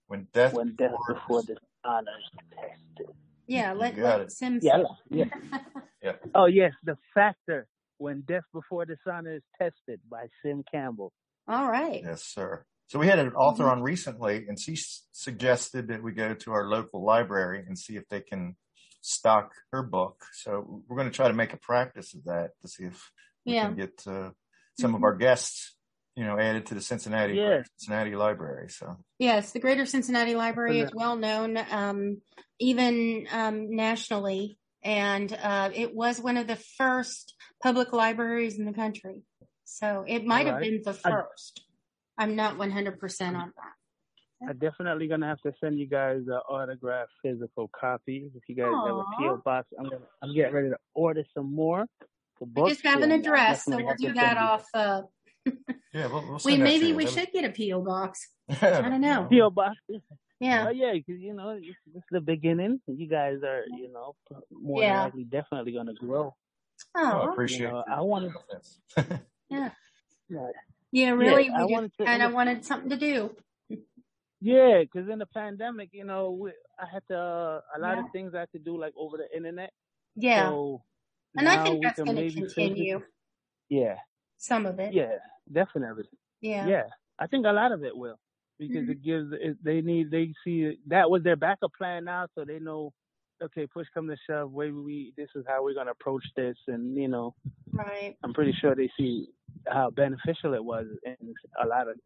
When 0.07 0.27
Death 0.33 0.53
when 0.53 0.75
death 0.75 0.91
Before 0.91 1.41
before 1.41 1.43
dishonor 1.83 2.11
is 2.19 2.39
tested 2.55 3.15
Yeah, 3.47 3.73
let, 3.73 3.97
let 3.97 4.21
it. 4.21 4.31
Sim 4.31 4.59
Yeah, 4.61 4.83
yeah. 5.09 5.25
Yeah. 6.01 6.13
Oh 6.35 6.45
yes, 6.47 6.73
the 6.83 6.97
factor 7.13 7.65
when 7.97 8.21
Death 8.27 8.43
Before 8.53 8.85
Dishonor 8.85 9.35
is 9.35 9.43
tested 9.57 10.01
by 10.09 10.27
Sim 10.43 10.63
Campbell. 10.69 11.13
All 11.47 11.69
right. 11.69 12.01
Yes, 12.03 12.23
sir. 12.23 12.65
So 12.87 12.99
we 12.99 13.07
had 13.07 13.19
an 13.19 13.31
author 13.33 13.63
Mhm. 13.63 13.71
on 13.71 13.83
recently, 13.83 14.45
and 14.47 14.59
she 14.59 14.73
s- 14.73 15.07
suggested 15.13 15.87
that 15.87 16.03
we 16.03 16.11
go 16.11 16.33
to 16.33 16.51
our 16.51 16.67
local 16.67 17.01
library 17.05 17.63
and 17.65 17.79
see 17.79 17.95
if 17.95 18.05
they 18.09 18.19
can 18.19 18.57
stock 18.99 19.53
her 19.71 19.81
book. 19.81 20.25
So 20.33 20.83
we're 20.87 20.97
going 20.97 21.09
to 21.09 21.15
try 21.15 21.29
to 21.29 21.33
make 21.33 21.53
a 21.53 21.57
practice 21.57 22.13
of 22.13 22.25
that 22.25 22.51
to 22.61 22.67
see 22.67 22.83
if 22.85 23.09
we 23.45 23.53
Yeah. 23.53 23.67
can 23.67 23.75
get 23.77 24.03
uh, 24.05 24.31
some 24.77 24.93
of 24.95 24.99
Mhm. 25.01 25.05
our 25.05 25.15
guests, 25.15 25.77
you 26.15 26.23
know, 26.23 26.37
added 26.37 26.65
to 26.67 26.75
the 26.75 26.81
Cincinnati 26.81 27.35
Yeah. 27.35 27.63
Cincinnati 27.77 28.15
Library. 28.15 28.69
So 28.69 28.97
Yes, 29.19 29.51
the 29.51 29.59
Greater 29.59 29.85
Cincinnati 29.85 30.35
Library 30.35 30.81
is 30.81 30.91
well 30.93 31.15
known, 31.15 31.57
um, 31.71 32.21
even 32.59 33.27
um, 33.31 33.75
nationally, 33.75 34.57
and 34.83 35.31
uh, 35.41 35.71
it 35.73 35.95
was 35.95 36.19
one 36.19 36.37
of 36.37 36.47
the 36.47 36.55
first 36.77 37.33
public 37.61 37.93
libraries 37.93 38.59
in 38.59 38.65
the 38.65 38.73
country. 38.73 39.23
So 39.63 40.03
it 40.07 40.25
might 40.25 40.45
have 40.45 40.55
Alright. 40.55 40.71
been 40.71 40.81
the 40.83 40.93
first. 40.93 41.63
I'm 42.17 42.35
not 42.35 42.57
100% 42.57 43.27
on 43.27 43.33
that. 43.33 44.47
I'm 44.47 44.57
definitely 44.57 45.07
gonna 45.07 45.25
have 45.25 45.39
to 45.41 45.53
send 45.61 45.79
you 45.79 45.87
guys 45.87 46.21
an 46.27 46.33
autographed 46.49 47.11
physical 47.23 47.69
copy. 47.69 48.29
If 48.35 48.43
you 48.49 48.55
guys 48.55 48.73
have 48.85 48.95
a 48.95 48.99
Aw. 48.99 49.17
PO 49.17 49.41
box, 49.45 49.67
I'm 49.79 49.85
gonna 49.85 50.01
I'm 50.21 50.35
getting 50.35 50.53
ready 50.53 50.69
to 50.69 50.77
order 50.93 51.23
some 51.33 51.55
more. 51.55 51.85
For 52.37 52.47
I 52.57 52.69
just 52.69 52.85
have 52.85 53.01
an 53.01 53.13
address, 53.13 53.63
so 53.63 53.77
we'll 53.77 53.95
do 53.95 54.13
that 54.13 54.37
off. 54.37 54.67
Uh, 54.73 55.03
yeah, 55.93 56.07
we'll, 56.07 56.21
we'll 56.23 56.33
we 56.33 56.39
send 56.39 56.53
that 56.53 56.57
to 56.57 56.63
maybe 56.63 56.93
we 56.93 57.07
should 57.07 57.29
get 57.31 57.43
a 57.45 57.49
PO 57.71 57.81
box. 57.81 58.29
I 58.61 58.81
don't 58.81 59.01
know. 59.01 59.27
PO 59.31 59.49
box. 59.51 59.75
Yeah. 60.39 60.65
Oh 60.67 60.71
yeah, 60.71 60.93
because 60.93 61.21
you 61.21 61.33
know 61.33 61.49
it's, 61.51 61.65
this 61.93 61.97
is 61.97 62.03
the 62.11 62.21
beginning. 62.21 62.81
You 62.87 63.07
guys 63.07 63.37
are, 63.43 63.63
you 63.77 63.91
know, 63.91 64.15
more 64.51 64.81
Yeah. 64.81 64.93
than 64.95 65.03
likely 65.05 65.23
definitely 65.25 65.71
gonna 65.73 65.93
grow. 65.93 66.35
Oh, 66.95 67.03
I 67.05 67.13
Oh, 67.27 67.31
appreciate 67.31 67.61
You 67.67 67.73
know. 67.73 67.83
I 67.89 68.01
wanted, 68.01 68.31
yeah. 69.49 69.69
yeah, 70.29 70.47
Yeah, 70.91 71.09
really. 71.11 71.49
I 71.49 71.65
we 71.65 71.73
wanted 71.73 71.89
just 71.91 71.97
to- 71.99 72.05
kind 72.05 72.21
of 72.23 72.33
wanted 72.33 72.65
something 72.65 72.89
to 72.89 72.97
do. 72.97 73.35
yeah, 74.41 74.79
because 74.81 75.07
in 75.09 75.19
the 75.19 75.25
pandemic, 75.27 75.89
you 75.93 76.03
know, 76.03 76.31
we, 76.31 76.51
I 76.79 76.85
had 76.91 77.03
to 77.09 77.17
uh, 77.17 77.61
a 77.77 77.79
lot 77.79 77.97
Yeah. 77.97 78.03
of 78.05 78.11
things 78.11 78.33
I 78.35 78.39
had 78.41 78.51
to 78.53 78.59
do 78.59 78.77
like 78.77 78.93
over 78.97 79.17
the 79.17 79.33
internet. 79.35 79.71
Yeah. 80.15 80.49
So 80.49 80.81
and 81.37 81.47
I 81.47 81.63
think 81.63 81.83
that's 81.83 81.99
going 82.01 82.15
to 82.17 82.31
continue 82.31 82.49
physically- 82.49 83.03
Yeah, 83.69 83.95
some 84.37 84.65
of 84.65 84.79
it. 84.79 84.93
yeah, 84.93 85.17
definitely. 85.51 86.05
Yeah. 86.41 86.67
Yeah, 86.67 86.83
I 87.19 87.27
think 87.27 87.45
a 87.45 87.51
lot 87.51 87.71
of 87.71 87.83
it 87.83 87.95
will 87.95 88.19
because 88.59 88.83
Mhm. 88.87 88.89
it 88.91 89.01
gives 89.03 89.31
it, 89.33 89.63
they 89.63 89.81
need 89.81 90.11
they 90.11 90.33
see 90.43 90.77
that 90.87 91.09
was 91.09 91.23
their 91.23 91.35
backup 91.35 91.73
plan 91.77 92.05
now, 92.05 92.27
so 92.35 92.45
they 92.45 92.59
know. 92.59 92.93
Okay, 93.41 93.67
push 93.67 93.87
come 93.93 94.07
to 94.07 94.15
shove. 94.29 94.53
Maybe 94.53 94.71
we 94.73 95.13
this 95.17 95.29
is 95.35 95.43
how 95.47 95.63
we're 95.63 95.73
gonna 95.73 95.91
approach 95.91 96.23
this, 96.35 96.55
and 96.67 96.95
you 96.95 97.07
know, 97.09 97.35
Right. 97.71 98.15
I'm 98.23 98.33
pretty 98.33 98.53
sure 98.53 98.75
they 98.75 98.89
see 98.97 99.29
how 99.67 99.89
beneficial 99.89 100.53
it 100.53 100.63
was 100.63 100.87
in 101.03 101.33
a 101.61 101.67
lot 101.67 101.87
of 101.89 101.99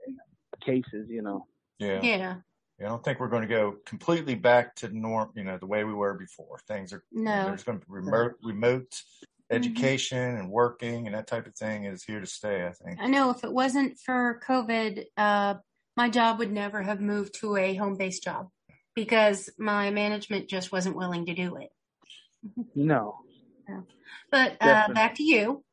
cases. 0.65 1.07
You 1.09 1.21
know. 1.21 1.45
yeah. 1.79 2.01
Yeah. 2.01 2.41
I 2.79 2.83
don't 2.83 3.03
think 3.03 3.19
we're 3.19 3.27
going 3.27 3.41
to 3.41 3.47
go 3.47 3.77
completely 3.87 4.35
back 4.35 4.75
to 4.75 4.89
norm, 4.89 5.31
you 5.35 5.43
know, 5.43 5.57
the 5.57 5.65
way 5.65 5.83
we 5.83 5.95
were 5.95 6.13
before. 6.13 6.59
Things 6.67 6.93
are, 6.93 7.03
No. 7.11 7.45
there's 7.45 7.63
going 7.63 7.79
to 7.79 7.85
be 7.87 7.91
remote, 7.91 8.35
remote 8.43 9.01
education 9.49 10.37
and 10.37 10.49
working 10.49 11.05
and 11.05 11.15
that 11.15 11.27
type 11.27 11.47
of 11.47 11.55
thing 11.55 11.85
is 11.85 12.03
here 12.03 12.19
to 12.19 12.25
stay, 12.25 12.65
I 12.65 12.71
think. 12.71 12.99
I 13.01 13.07
know 13.07 13.29
if 13.29 13.43
it 13.43 13.51
wasn't 13.51 13.97
for 13.99 14.41
COVID, 14.47 15.05
uh, 15.15 15.55
my 15.95 16.09
job 16.09 16.39
would 16.39 16.51
never 16.51 16.81
have 16.81 17.01
moved 17.01 17.39
to 17.41 17.55
a 17.55 17.73
home 17.75 17.95
based 17.97 18.23
job 18.23 18.49
because 18.95 19.49
my 19.57 19.91
management 19.91 20.49
just 20.49 20.71
wasn't 20.71 20.95
willing 20.95 21.25
to 21.27 21.33
do 21.33 21.57
it. 21.57 21.69
No. 22.75 23.19
But 24.31 24.57
uh, 24.61 24.87
back 24.93 25.15
to 25.15 25.23
you, 25.23 25.63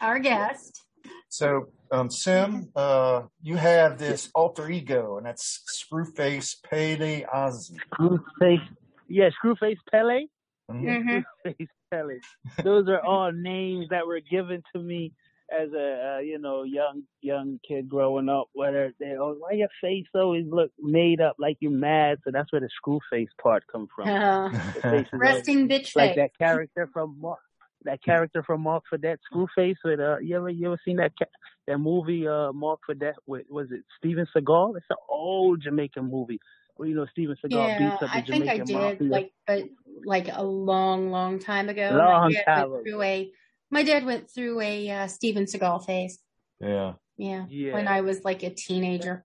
our 0.00 0.18
guest. 0.18 0.80
so, 1.28 1.66
um, 1.90 2.10
Sim, 2.10 2.70
uh, 2.74 3.22
you 3.42 3.56
have 3.56 3.98
this 3.98 4.30
alter 4.34 4.70
ego 4.70 5.16
and 5.16 5.26
that's 5.26 5.62
Screwface 5.72 6.56
Pele 6.62 7.24
Ozzy. 7.34 7.78
Screwface. 7.94 8.68
Yeah, 9.08 9.30
Screwface 9.42 9.78
Pele. 9.90 10.26
Mhm. 10.70 11.02
hmm 11.02 11.18
Screwface 11.46 11.68
Pele. 11.90 12.18
Those 12.62 12.88
are 12.88 13.00
all 13.04 13.32
names 13.32 13.86
that 13.90 14.06
were 14.06 14.20
given 14.20 14.62
to 14.74 14.80
me 14.82 15.12
as 15.50 15.72
a 15.72 16.16
uh, 16.16 16.18
you 16.20 16.38
know 16.38 16.64
young 16.64 17.02
young 17.20 17.60
kid 17.66 17.88
growing 17.88 18.28
up. 18.28 18.48
Whether 18.52 18.92
they 18.98 19.14
oh 19.18 19.36
why 19.38 19.52
your 19.52 19.68
face 19.80 20.06
always 20.14 20.46
look 20.48 20.72
made 20.80 21.20
up 21.20 21.36
like 21.38 21.58
you're 21.60 21.70
mad, 21.70 22.18
so 22.24 22.30
that's 22.32 22.50
where 22.52 22.60
the 22.60 22.68
screw 22.76 23.00
face 23.10 23.28
part 23.40 23.64
come 23.70 23.88
from. 23.94 24.08
Uh, 24.08 24.48
The 24.74 24.80
face 24.82 24.82
like- 24.82 25.06
resting 25.12 25.68
bitch 25.68 25.94
like 25.96 26.14
face. 26.14 26.16
that 26.16 26.38
character 26.38 26.88
from 26.92 27.16
Mark, 27.20 27.38
that 27.84 28.02
character 28.02 28.42
from 28.42 28.62
Marked 28.62 28.88
for 28.88 28.98
Death, 28.98 29.18
Screwface. 29.32 29.76
With 29.84 30.00
uh, 30.00 30.18
you 30.18 30.36
ever 30.36 30.50
you 30.50 30.66
ever 30.66 30.80
seen 30.84 30.96
that 30.96 31.12
ca- 31.18 31.26
that 31.68 31.78
movie 31.78 32.26
uh 32.26 32.52
Marked 32.52 32.84
for 32.86 32.94
Death 32.94 33.16
with 33.26 33.46
was 33.48 33.68
it 33.70 33.84
Steven 33.98 34.26
Seagal? 34.36 34.76
It's 34.76 34.86
an 34.90 34.96
old 35.08 35.62
Jamaican 35.62 36.10
movie 36.10 36.40
where 36.76 36.88
you 36.88 36.94
know 36.94 37.06
Steven 37.12 37.36
Seagal 37.44 37.50
Yeah, 37.50 37.78
beats 37.78 37.94
up 38.02 38.10
the 38.10 38.16
I 38.16 38.20
think 38.22 38.48
I 38.48 38.58
Jamaican 38.58 38.66
did, 38.66 38.74
mafia. 38.76 39.08
like, 39.08 39.32
but 39.46 39.64
like 40.04 40.28
a 40.32 40.42
long, 40.42 41.10
long 41.10 41.38
time 41.38 41.68
ago. 41.68 41.90
Long 41.96 42.24
my 42.24 42.32
dad 42.32 42.44
time 42.44 42.70
went 42.70 42.82
ago. 42.82 42.90
through 42.90 43.02
a. 43.02 43.30
My 43.70 43.82
dad 43.82 44.04
went 44.06 44.30
through 44.30 44.60
a 44.60 44.90
uh, 44.90 45.06
Steven 45.08 45.44
Seagal 45.44 45.84
phase. 45.86 46.18
yeah. 46.60 46.92
Yeah, 47.18 47.46
yeah, 47.48 47.72
when 47.72 47.88
I 47.88 48.02
was 48.02 48.24
like 48.24 48.42
a 48.42 48.50
teenager. 48.50 49.24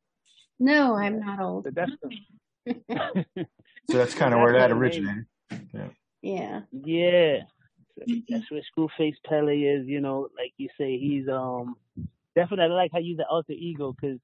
No, 0.59 0.95
I'm 0.95 1.19
not 1.19 1.41
old. 1.41 1.65
but 1.65 1.75
that's 1.75 1.91
the, 2.01 2.75
So 3.89 3.97
that's 3.97 4.13
kind 4.13 4.33
of 4.33 4.39
where 4.39 4.53
that 4.53 4.71
what 4.73 4.85
it 4.85 4.95
is. 4.95 5.03
originated. 5.03 5.25
Yeah. 6.21 6.61
yeah. 6.71 7.39
So 7.97 8.05
Mm-hmm. 8.07 8.19
That's 8.33 8.49
where 8.49 8.61
Screwface 8.77 9.17
Pele 9.25 9.55
is. 9.61 9.85
You 9.87 9.99
know, 9.99 10.29
like 10.37 10.53
you 10.57 10.69
say, 10.77 10.97
he's 10.97 11.27
um 11.27 11.75
definitely 12.33 12.65
I 12.65 12.67
like 12.69 12.91
how 12.93 12.99
you 12.99 13.09
use 13.09 13.17
the 13.17 13.27
alter 13.27 13.51
ego 13.51 13.93
because 13.99 14.17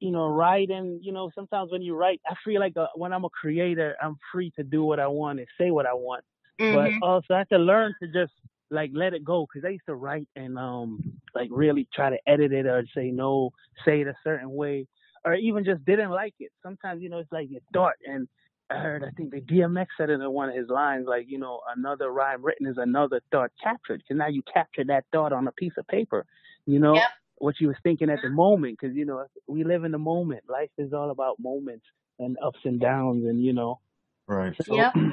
you 0.00 0.10
know 0.10 0.26
writing. 0.26 0.98
You 1.02 1.12
know, 1.12 1.30
sometimes 1.34 1.70
when 1.70 1.82
you 1.82 1.94
write, 1.94 2.20
I 2.26 2.34
feel 2.44 2.60
like 2.60 2.76
uh 2.76 2.88
when 2.96 3.12
I'm 3.12 3.24
a 3.24 3.30
creator, 3.30 3.96
I'm 4.02 4.18
free 4.32 4.50
to 4.56 4.62
do 4.64 4.84
what 4.84 4.98
I 5.00 5.06
want 5.06 5.38
and 5.38 5.48
say 5.58 5.70
what 5.70 5.86
I 5.86 5.94
want. 5.94 6.24
Mhm. 6.60 6.72
but 7.00 7.06
also 7.06 7.34
I 7.34 7.38
have 7.38 7.48
to 7.50 7.58
learn 7.58 7.94
to 8.02 8.08
just 8.08 8.32
like 8.70 8.90
let 8.94 9.14
it 9.14 9.24
go 9.24 9.46
because 9.46 9.64
I 9.66 9.70
used 9.70 9.86
to 9.86 9.94
write 9.94 10.28
and 10.36 10.58
um 10.58 11.00
like 11.34 11.48
really 11.50 11.88
try 11.94 12.10
to 12.10 12.18
edit 12.26 12.52
it 12.52 12.66
or 12.66 12.84
say 12.94 13.10
no, 13.10 13.50
say 13.84 14.02
it 14.02 14.08
a 14.08 14.14
certain 14.22 14.50
way, 14.50 14.86
or 15.24 15.34
even 15.34 15.64
just 15.64 15.84
didn't 15.84 16.10
like 16.10 16.34
it. 16.40 16.50
Sometimes 16.62 17.02
you 17.02 17.08
know 17.08 17.18
it's 17.18 17.32
like 17.32 17.50
your 17.50 17.62
thought, 17.72 17.94
and 18.06 18.28
I 18.70 18.76
heard 18.76 19.02
I 19.04 19.10
think 19.10 19.30
the 19.32 19.40
DMX 19.40 19.86
said 19.96 20.10
it 20.10 20.20
in 20.20 20.30
one 20.32 20.48
of 20.48 20.54
his 20.54 20.68
lines 20.68 21.06
like 21.08 21.26
you 21.28 21.38
know 21.38 21.60
another 21.76 22.10
rhyme 22.12 22.44
written 22.44 22.66
is 22.66 22.78
another 22.78 23.20
thought 23.32 23.50
captured 23.62 24.02
because 24.02 24.16
now 24.18 24.28
you 24.28 24.42
capture 24.42 24.84
that 24.84 25.04
thought 25.12 25.32
on 25.32 25.48
a 25.48 25.52
piece 25.52 25.76
of 25.76 25.86
paper, 25.88 26.24
you 26.66 26.78
know. 26.78 26.94
Yep. 26.94 27.08
What 27.40 27.58
you 27.58 27.68
was 27.68 27.76
thinking 27.82 28.10
at 28.10 28.20
the 28.22 28.28
moment, 28.28 28.78
because 28.80 28.94
you 28.94 29.04
know 29.06 29.24
we 29.48 29.64
live 29.64 29.84
in 29.84 29.92
the 29.92 29.98
moment. 29.98 30.42
Life 30.48 30.70
is 30.78 30.92
all 30.92 31.10
about 31.10 31.40
moments 31.40 31.86
and 32.18 32.36
ups 32.44 32.58
and 32.64 32.78
downs, 32.78 33.24
and 33.24 33.42
you 33.42 33.52
know. 33.54 33.80
Right. 34.28 34.54
So, 34.62 34.76
Yep. 34.76 34.94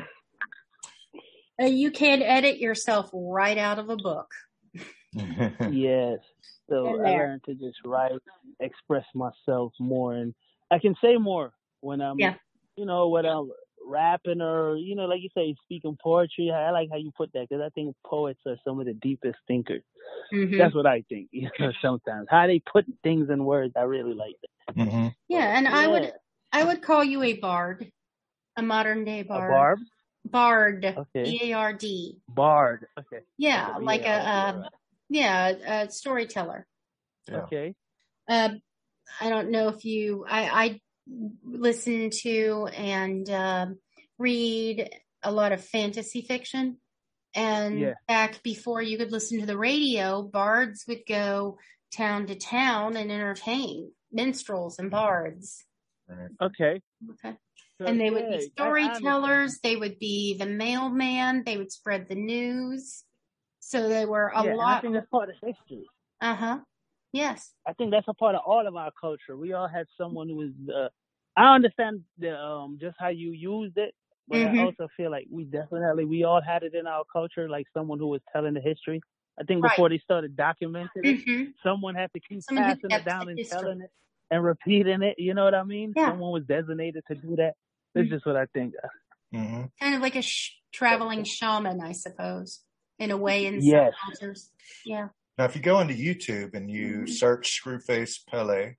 You 1.60 1.90
can 1.90 2.22
edit 2.22 2.60
yourself 2.60 3.10
right 3.12 3.58
out 3.58 3.80
of 3.80 3.90
a 3.90 3.96
book. 3.98 4.28
Yes. 5.72 6.20
So 6.70 7.00
I 7.00 7.12
there. 7.12 7.18
learned 7.18 7.44
to 7.46 7.56
just 7.56 7.78
write, 7.86 8.12
express 8.60 9.06
myself 9.16 9.74
more, 9.80 10.14
and 10.14 10.36
I 10.70 10.80
can 10.80 10.96
say 11.02 11.16
more 11.18 11.54
when 11.80 12.02
I'm, 12.02 12.20
Yeah. 12.20 12.36
you 12.76 12.86
know, 12.86 13.08
when 13.08 13.26
I'm 13.26 13.50
rapping 13.88 14.42
or, 14.42 14.78
you 14.78 14.96
know, 14.96 15.06
like 15.06 15.22
you 15.22 15.30
say, 15.36 15.56
speaking 15.64 15.98
poetry. 16.02 16.52
I 16.52 16.72
like 16.72 16.90
how 16.92 16.98
you 16.98 17.12
put 17.16 17.32
that 17.34 17.48
because 17.50 17.64
I 17.66 17.70
think 17.70 17.96
poets 18.06 18.40
are 18.46 18.58
some 18.64 18.80
of 18.80 18.86
the 18.86 18.94
deepest 18.94 19.38
thinkers. 19.48 19.84
Mhm. 20.34 20.58
That's 20.58 20.76
what 20.76 20.86
I 20.86 21.04
think. 21.10 21.30
You 21.34 21.50
know, 21.60 21.72
sometimes 21.82 22.28
how 22.30 22.48
they 22.48 22.60
put 22.60 22.86
things 23.04 23.30
in 23.30 23.46
words, 23.46 23.74
I 23.76 23.82
really 23.82 24.14
like 24.14 24.36
that. 24.42 24.76
hmm 24.76 25.08
Yeah, 25.30 25.58
and 25.58 25.68
I 25.68 25.88
would 25.88 26.14
I 26.52 26.64
would 26.66 26.82
call 26.82 27.04
you 27.04 27.24
a 27.24 27.34
bard, 27.34 27.92
a 28.58 28.62
modern 28.62 29.06
day 29.06 29.22
A 29.22 29.24
bard. 29.24 29.50
barb. 29.50 29.80
Bard. 30.26 30.86
Okay. 30.86 31.24
B 31.24 31.40
A 31.44 31.54
R 31.54 31.74
D. 31.74 32.20
Bard. 32.30 32.88
Okay. 33.00 33.22
Yeah, 33.38 33.74
Okay, 33.76 33.86
like 33.86 34.02
yeah, 34.02 34.18
a 34.18 34.30
okay, 34.30 34.58
um, 34.58 34.66
yeah, 35.10 35.48
a 35.48 35.90
storyteller. 35.92 36.66
Yeah. 37.30 37.38
Okay. 37.44 37.76
Uh, 38.30 38.50
I 39.22 39.30
don't 39.30 39.52
know 39.52 39.70
if 39.70 39.86
you 39.86 40.26
I 40.28 40.42
I 40.66 40.82
listen 41.43 42.10
to 42.22 42.68
and 42.76 43.30
um, 43.30 43.80
read 44.18 44.89
a 45.24 45.32
lot 45.32 45.51
of 45.51 45.64
fantasy 45.64 46.22
fiction. 46.22 46.78
And 47.34 47.80
Yeah. 47.80 47.93
back 48.08 48.41
before 48.43 48.82
you 48.82 48.97
could 48.97 49.12
listen 49.12 49.39
to 49.39 49.45
the 49.45 49.58
radio, 49.58 50.24
bards 50.24 50.86
would 50.88 51.05
go 51.08 51.58
town 51.91 52.28
to 52.28 52.36
town 52.36 52.97
and 52.97 53.12
entertain 53.12 53.91
minstrels 54.12 54.80
and 54.80 54.89
bards. 54.89 55.64
Okay. 56.41 56.82
Okay. 57.12 57.38
So, 57.78 57.86
and 57.86 57.99
they 57.99 58.10
would 58.10 58.30
be 58.30 58.49
storytellers. 58.49 59.60
They 59.60 59.76
would 59.76 59.99
be 59.99 60.38
the 60.38 60.47
mailman. 60.47 61.43
They 61.45 61.58
would 61.58 61.72
spread 61.72 62.08
the 62.08 62.16
news. 62.16 63.03
So 63.60 63.88
they 63.88 64.05
were 64.05 64.32
a. 64.34 64.43
Yeah, 64.43 64.51
and 64.51 64.62
I 64.62 64.66
lot. 64.66 64.82
think 64.82 64.93
that's 64.95 65.10
part 65.10 65.30
of 65.30 65.36
history. 65.36 65.86
Uh 66.22 66.36
huh. 66.36 66.60
Yes. 67.14 67.53
I 67.68 67.74
think 67.74 67.91
that's 67.91 68.08
a 68.08 68.14
part 68.14 68.36
of 68.36 68.41
all 68.45 68.66
of 68.68 68.76
our 68.76 68.91
culture. 68.99 69.36
We 69.38 69.53
all 69.53 69.68
had 69.68 69.88
someone 69.97 70.30
who 70.30 70.36
was. 70.36 70.51
Uh, 70.74 70.89
I 71.36 71.53
understand 71.53 72.03
the 72.18 72.36
um 72.38 72.78
just 72.82 72.95
how 72.99 73.10
you 73.10 73.32
used 73.32 73.78
it, 73.78 73.93
but 74.28 74.38
Mhm. 74.38 74.47
I 74.47 74.55
also 74.58 74.88
feel 74.97 75.12
like 75.12 75.28
we 75.32 75.43
definitely 75.45 76.05
we 76.05 76.24
all 76.24 76.41
had 76.41 76.64
it 76.64 76.74
in 76.74 76.88
our 76.88 77.03
culture, 77.12 77.49
like 77.49 77.68
someone 77.74 77.99
who 77.99 78.08
was 78.08 78.22
telling 78.34 78.53
the 78.53 78.62
history. 78.62 79.01
I 79.39 79.43
think 79.43 79.62
Right. 79.62 79.72
before 79.76 79.89
they 79.89 79.99
started 79.99 80.36
documenting 80.36 81.08
it, 81.08 81.20
Mhm. 81.28 81.53
someone 81.64 81.95
had 81.95 82.12
to 82.14 82.20
keep 82.20 82.43
Someone 82.49 82.66
passing 82.70 82.93
it 82.93 83.05
down 83.05 83.30
and 83.30 83.39
history. 83.39 83.60
telling 83.60 83.82
it 83.82 83.91
and 84.32 84.43
repeating 84.43 85.03
it. 85.03 85.16
You 85.20 85.34
know 85.34 85.43
what 85.45 85.53
I 85.55 85.64
mean? 85.64 85.95
Yeah. 85.95 86.10
Someone 86.10 86.32
was 86.32 86.43
designated 86.45 87.03
to 87.10 87.16
do 87.16 87.36
that. 87.38 87.53
That's 87.93 88.08
Mhm. 88.08 88.10
just 88.10 88.26
what 88.26 88.36
I 88.36 88.45
think. 88.47 88.74
hmm 89.34 89.66
Kind 89.80 89.95
of 89.95 90.01
like 90.01 90.16
a 90.16 90.22
sh- 90.22 90.55
traveling 90.72 91.24
shaman, 91.24 91.82
I 91.82 91.91
suppose, 91.91 92.64
in 92.99 93.12
a 93.12 93.18
way 93.18 93.45
in 93.45 93.62
Yes. 93.62 93.93
cultures. 94.05 94.51
Yeah. 94.86 95.10
Now, 95.38 95.46
if 95.46 95.56
you 95.56 95.62
go 95.62 95.80
into 95.80 95.94
YouTube 95.94 96.56
and 96.56 96.70
you 96.70 97.06
Mhm. 97.06 97.08
search 97.08 97.62
Screwface 97.64 98.26
Pele, 98.26 98.76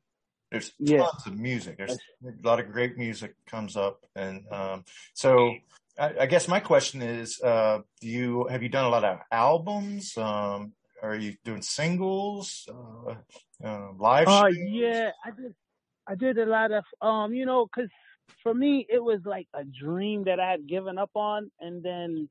there's 0.50 0.72
Yeah. 0.78 1.06
tons 1.12 1.26
of 1.26 1.38
music. 1.38 1.78
There's 1.78 1.98
a 2.24 2.46
lot 2.46 2.60
of 2.60 2.72
great 2.72 2.96
music 2.98 3.34
comes 3.46 3.76
up, 3.76 4.00
and 4.16 4.46
um, 4.52 4.84
so 5.14 5.56
I, 5.98 6.20
I 6.20 6.26
guess 6.26 6.48
my 6.48 6.60
question 6.60 7.02
is: 7.02 7.40
uh, 7.42 7.80
Do 8.00 8.08
you 8.08 8.46
have 8.48 8.62
you 8.62 8.68
done 8.70 8.86
a 8.86 8.88
lot 8.90 9.04
of 9.04 9.20
albums? 9.32 10.16
Um, 10.16 10.74
are 11.02 11.16
you 11.16 11.36
doing 11.44 11.62
singles, 11.62 12.68
uh, 12.72 13.16
uh, 13.64 13.92
live? 13.94 14.26
Uh, 14.26 14.46
yeah, 14.48 15.12
I 15.24 15.30
did. 15.30 15.54
I 16.08 16.14
did 16.16 16.38
a 16.38 16.46
lot 16.46 16.72
of, 16.72 16.84
um, 17.02 17.34
you 17.34 17.46
know, 17.46 17.66
'cause 17.68 17.90
for 18.42 18.54
me 18.54 18.86
it 18.90 18.98
was 19.02 19.20
like 19.26 19.48
a 19.54 19.64
dream 19.64 20.24
that 20.24 20.40
I 20.40 20.50
had 20.50 20.66
given 20.66 20.98
up 20.98 21.10
on, 21.16 21.50
and 21.60 21.82
then, 21.82 22.30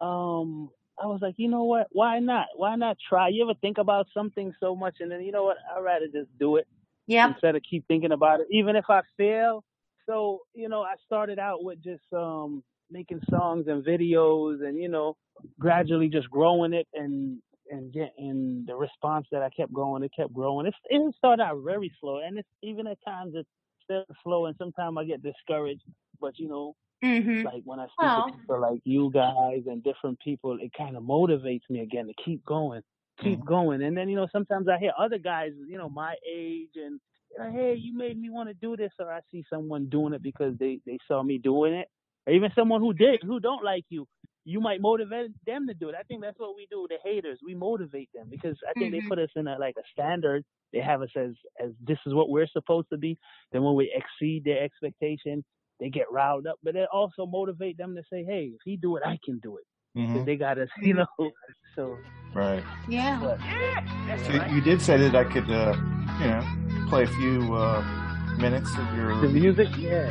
um, 0.00 0.70
I 1.02 1.06
was 1.06 1.20
like, 1.22 1.34
you 1.38 1.48
know 1.48 1.64
what? 1.64 1.86
Why 1.90 2.18
not? 2.18 2.46
Why 2.56 2.76
not 2.76 2.96
try? 3.08 3.28
You 3.28 3.44
ever 3.44 3.54
think 3.60 3.78
about 3.78 4.06
something 4.14 4.52
so 4.60 4.74
much, 4.76 4.96
and 5.00 5.10
then 5.10 5.22
you 5.22 5.32
know 5.32 5.44
what? 5.44 5.56
I'd 5.76 5.80
rather 5.82 6.06
just 6.06 6.28
do 6.38 6.56
it 6.56 6.66
Yeah. 7.06 7.30
instead 7.30 7.56
of 7.56 7.62
keep 7.68 7.86
thinking 7.88 8.12
about 8.12 8.40
it, 8.40 8.46
even 8.50 8.76
if 8.76 8.84
I 8.88 9.02
fail. 9.16 9.64
So, 10.06 10.40
you 10.54 10.68
know, 10.68 10.82
I 10.82 10.94
started 11.06 11.38
out 11.38 11.62
with 11.64 11.82
just 11.82 12.02
um 12.12 12.62
making 12.90 13.20
songs 13.30 13.66
and 13.68 13.84
videos 13.84 14.66
and, 14.66 14.78
you 14.80 14.88
know, 14.88 15.16
gradually 15.58 16.08
just 16.08 16.30
growing 16.30 16.72
it 16.72 16.86
and 16.94 17.40
and 17.70 17.92
getting 17.92 18.64
the 18.66 18.74
response 18.74 19.26
that 19.30 19.42
I 19.42 19.50
kept 19.50 19.72
going, 19.72 20.02
it 20.02 20.12
kept 20.16 20.32
growing. 20.32 20.66
It's, 20.66 20.76
it 20.86 21.14
started 21.16 21.42
out 21.42 21.58
very 21.64 21.92
slow 22.00 22.20
and 22.20 22.38
it's 22.38 22.48
even 22.62 22.86
at 22.86 22.98
times 23.06 23.34
it's 23.36 23.48
still 23.84 24.04
slow 24.22 24.46
and 24.46 24.56
sometimes 24.58 24.96
I 24.98 25.04
get 25.04 25.22
discouraged. 25.22 25.82
But 26.20 26.38
you 26.38 26.48
know, 26.48 26.74
hmm 27.02 27.44
like 27.44 27.62
when 27.64 27.78
I 27.80 27.86
speak 27.94 28.14
to 28.16 28.22
people 28.22 28.60
like 28.60 28.80
you 28.84 29.10
guys 29.12 29.62
and 29.66 29.82
different 29.82 30.18
people, 30.20 30.58
it 30.60 30.72
kind 30.76 30.96
of 30.96 31.02
motivates 31.02 31.68
me 31.70 31.80
again 31.80 32.06
to 32.08 32.14
keep 32.24 32.44
going, 32.44 32.82
keep 33.22 33.44
Mhm. 33.44 33.44
going. 33.44 33.82
And 33.82 33.96
then 33.96 34.08
you 34.08 34.16
know 34.16 34.28
sometimes 34.32 34.68
I 34.68 34.78
hear 34.78 34.92
other 34.98 35.18
guys, 35.18 35.52
you 35.68 35.78
know, 35.78 35.88
my 35.88 36.16
age 36.28 36.70
and 36.76 37.00
you 37.30 37.38
know, 37.38 37.52
hey, 37.52 37.74
you 37.74 37.96
made 37.96 38.18
me 38.18 38.30
want 38.30 38.48
to 38.48 38.54
do 38.54 38.76
this, 38.76 38.92
or 38.98 39.12
I 39.12 39.20
see 39.30 39.44
someone 39.50 39.88
doing 39.88 40.14
it 40.14 40.22
because 40.22 40.56
they 40.58 40.80
they 40.86 40.98
saw 41.06 41.22
me 41.22 41.38
doing 41.38 41.74
it, 41.74 41.88
or 42.26 42.32
even 42.32 42.50
someone 42.54 42.80
who 42.80 42.92
did 42.92 43.20
who 43.22 43.40
don't 43.40 43.64
like 43.64 43.84
you. 43.88 44.06
You 44.44 44.60
might 44.60 44.80
motivate 44.80 45.32
them 45.46 45.66
to 45.68 45.74
do 45.74 45.90
it. 45.90 45.94
I 45.98 46.02
think 46.04 46.22
that's 46.22 46.38
what 46.38 46.56
we 46.56 46.66
do. 46.70 46.86
The 46.88 46.96
haters, 47.04 47.38
we 47.44 47.54
motivate 47.54 48.08
them 48.14 48.28
because 48.30 48.56
I 48.68 48.72
think 48.74 48.92
Mhm. 48.92 48.92
they 48.92 49.02
put 49.02 49.18
us 49.18 49.28
in 49.36 49.46
a 49.46 49.58
like 49.58 49.74
a 49.78 49.82
standard. 49.92 50.44
They 50.72 50.80
have 50.80 51.02
us 51.02 51.10
as 51.16 51.32
as 51.62 51.72
this 51.80 51.98
is 52.06 52.14
what 52.14 52.30
we're 52.30 52.46
supposed 52.46 52.88
to 52.92 52.98
be. 52.98 53.18
Then 53.52 53.62
when 53.62 53.74
we 53.74 53.92
exceed 53.94 54.44
their 54.44 54.62
expectation, 54.62 55.44
they 55.80 55.90
get 55.90 56.10
riled 56.10 56.46
up, 56.46 56.58
but 56.62 56.76
it 56.76 56.88
also 56.92 57.26
motivate 57.26 57.76
them 57.78 57.94
to 57.96 58.02
say, 58.10 58.24
"Hey, 58.24 58.52
if 58.54 58.60
he 58.64 58.76
do 58.76 58.96
it, 58.96 59.02
I 59.04 59.18
can 59.24 59.38
do 59.38 59.56
it." 59.58 59.64
'Cause 59.94 60.22
Mhm. 60.22 60.26
they 60.26 60.36
got 60.36 60.58
us, 60.58 60.68
you 60.82 60.94
know. 60.94 61.06
So, 61.74 61.98
Right. 62.34 62.62
Yeah. 62.88 63.18
but 63.20 63.38
So 64.26 64.32
you 64.52 64.60
did 64.60 64.80
say 64.82 64.96
that 64.98 65.14
I 65.14 65.24
could, 65.24 65.50
uh, 65.50 65.74
you 66.20 66.26
know, 66.26 66.86
play 66.88 67.04
a 67.04 67.06
few 67.06 67.54
uh, 67.54 67.82
minutes 68.38 68.70
of 68.76 68.94
your 68.96 69.20
the 69.20 69.28
music, 69.28 69.68
yeah. 69.76 70.10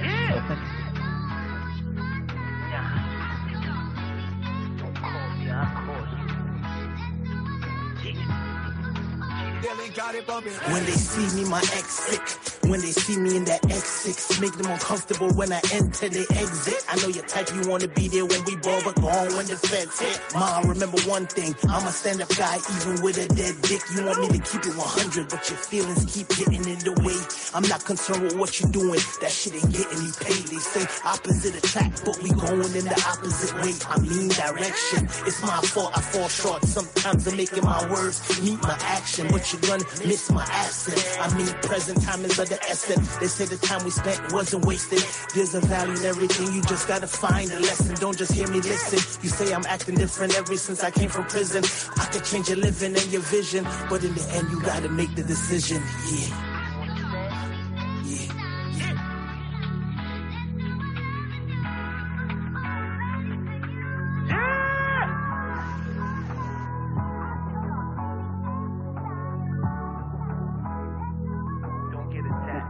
When 9.58 10.86
they 10.86 10.92
see 10.92 11.36
me, 11.36 11.50
my 11.50 11.60
ex 11.60 12.00
sick. 12.00 12.58
When 12.68 12.82
they 12.82 12.92
see 12.92 13.16
me 13.18 13.38
in 13.38 13.46
that 13.46 13.62
X6, 13.62 14.42
make 14.42 14.52
them 14.58 14.68
uncomfortable 14.68 15.32
when 15.40 15.54
I 15.54 15.62
enter 15.72 16.10
the 16.10 16.28
exit. 16.36 16.84
I 16.90 17.00
know 17.00 17.08
your 17.08 17.24
type, 17.24 17.48
you 17.56 17.64
wanna 17.64 17.88
be 17.88 18.10
there 18.10 18.26
when 18.26 18.44
we 18.44 18.58
ball, 18.58 18.82
but 18.84 18.96
gone 19.00 19.32
when 19.40 19.48
the 19.48 19.56
feds 19.56 20.00
hit. 20.00 20.20
Mom, 20.36 20.68
remember 20.68 21.00
one 21.08 21.28
thing, 21.28 21.56
I'm 21.70 21.88
a 21.88 21.92
stand 21.92 22.22
up 22.22 22.28
guy, 22.36 22.60
even 22.76 23.02
with 23.02 23.16
a 23.24 23.28
dead 23.34 23.56
dick. 23.64 23.80
You 23.96 24.04
want 24.04 24.20
me 24.20 24.28
to 24.36 24.44
keep 24.44 24.68
it 24.68 24.76
100, 24.76 25.30
but 25.30 25.48
your 25.48 25.58
feelings 25.58 26.04
keep 26.12 26.28
getting 26.36 26.68
in 26.68 26.80
the 26.84 26.92
way. 27.08 27.16
I'm 27.56 27.64
not 27.72 27.86
concerned 27.86 28.24
with 28.24 28.36
what 28.36 28.60
you're 28.60 28.72
doing, 28.72 29.00
that 29.24 29.32
shit 29.32 29.56
ain't 29.56 29.72
getting 29.72 30.04
me 30.04 30.12
paid. 30.20 30.44
They 30.52 30.60
say 30.60 30.84
opposite 31.08 31.56
attract, 31.56 32.04
but 32.04 32.20
we 32.20 32.36
going 32.36 32.76
in 32.76 32.84
the 32.84 33.00
opposite 33.08 33.56
way. 33.64 33.72
I 33.88 33.96
mean 34.04 34.28
direction. 34.28 35.08
It's 35.24 35.40
my 35.40 35.56
fault, 35.64 35.96
I 35.96 36.02
fall 36.02 36.28
short. 36.28 36.66
Sometimes 36.68 37.26
I'm 37.32 37.38
making 37.38 37.64
my 37.64 37.80
words 37.88 38.20
meet 38.44 38.60
my 38.60 38.76
action, 38.84 39.32
but 39.32 39.47
you're 39.54 39.62
gonna 39.62 39.86
miss 40.06 40.32
my 40.32 40.44
accent. 40.44 41.18
I 41.22 41.36
mean, 41.38 41.48
present 41.64 42.02
time 42.02 42.24
is 42.26 42.38
of 42.40 42.50
the 42.50 42.62
essence. 42.64 43.18
They 43.18 43.28
say 43.28 43.46
the 43.46 43.58
time 43.58 43.84
we 43.84 43.92
spent 43.92 44.34
wasn't 44.34 44.66
wasted. 44.66 45.04
There's 45.34 45.56
a 45.56 45.62
value 45.62 45.96
in 45.98 46.06
everything. 46.06 46.54
You 46.54 46.62
just 46.64 46.88
gotta 46.88 47.08
find 47.08 47.52
a 47.52 47.60
lesson. 47.60 47.96
Don't 47.96 48.18
just 48.18 48.34
hear 48.34 48.48
me 48.48 48.62
listen. 48.62 49.00
You 49.24 49.30
say 49.30 49.54
I'm 49.54 49.66
acting 49.68 49.96
different 49.96 50.36
ever 50.38 50.58
since 50.58 50.84
I 50.84 50.92
came 50.92 51.10
from 51.10 51.26
prison. 51.26 51.64
I 51.98 52.06
could 52.06 52.24
change 52.24 52.50
your 52.50 52.58
living 52.58 52.96
and 52.96 53.08
your 53.12 53.22
vision, 53.22 53.64
but 53.90 54.04
in 54.04 54.14
the 54.14 54.26
end, 54.32 54.50
you 54.52 54.62
gotta 54.62 54.90
make 54.90 55.16
the 55.16 55.24
decision. 55.24 55.82
Yeah. 56.12 56.57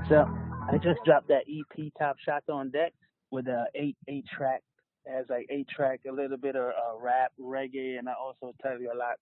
So 0.10 0.26
I 0.70 0.78
just 0.78 1.04
dropped 1.06 1.28
that 1.28 1.44
EP, 1.50 1.92
Top 2.00 2.18
Shots 2.26 2.46
on 2.50 2.72
Deck, 2.72 2.94
with 3.32 3.48
a 3.48 3.66
eight 3.76 3.98
eight 4.08 4.26
track. 4.28 4.62
It 5.06 5.12
has 5.12 5.26
like 5.30 5.48
eight 5.50 5.68
track, 5.70 6.02
a 6.08 6.12
little 6.12 6.38
bit 6.38 6.56
of 6.56 6.64
uh, 6.70 6.98
rap, 7.00 7.32
reggae, 7.40 8.00
and 8.00 8.08
I 8.08 8.14
also 8.14 8.54
tell 8.62 8.80
you 8.80 8.92
a 8.94 8.98
lot 8.98 9.16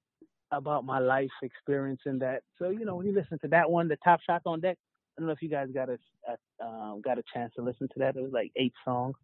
about 0.51 0.85
my 0.85 0.99
life 0.99 1.29
experience 1.41 2.01
in 2.05 2.19
that. 2.19 2.43
So 2.59 2.69
you 2.69 2.85
know, 2.85 2.95
when 2.95 3.07
you 3.07 3.13
listen 3.13 3.39
to 3.39 3.47
that 3.49 3.69
one, 3.69 3.87
the 3.87 3.97
Top 4.03 4.19
Shots 4.25 4.43
on 4.45 4.61
Deck. 4.61 4.77
I 5.17 5.21
don't 5.21 5.27
know 5.27 5.33
if 5.33 5.41
you 5.41 5.49
guys 5.49 5.69
got 5.73 5.89
a, 5.89 5.97
a 6.27 6.65
um, 6.65 7.01
got 7.01 7.17
a 7.17 7.23
chance 7.33 7.53
to 7.55 7.61
listen 7.61 7.87
to 7.87 7.99
that. 7.99 8.17
It 8.17 8.21
was 8.21 8.33
like 8.33 8.51
eight 8.55 8.73
songs. 8.83 9.15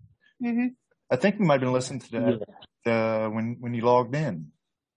hmm 0.41 0.68
I 1.12 1.18
think 1.18 1.39
we 1.39 1.45
might 1.45 1.56
have 1.56 1.62
been 1.62 1.74
listening 1.74 1.99
to 2.02 2.39
that 2.86 2.91
uh, 2.91 3.30
when 3.30 3.58
when 3.60 3.74
you 3.74 3.82
logged 3.82 4.16
in 4.16 4.52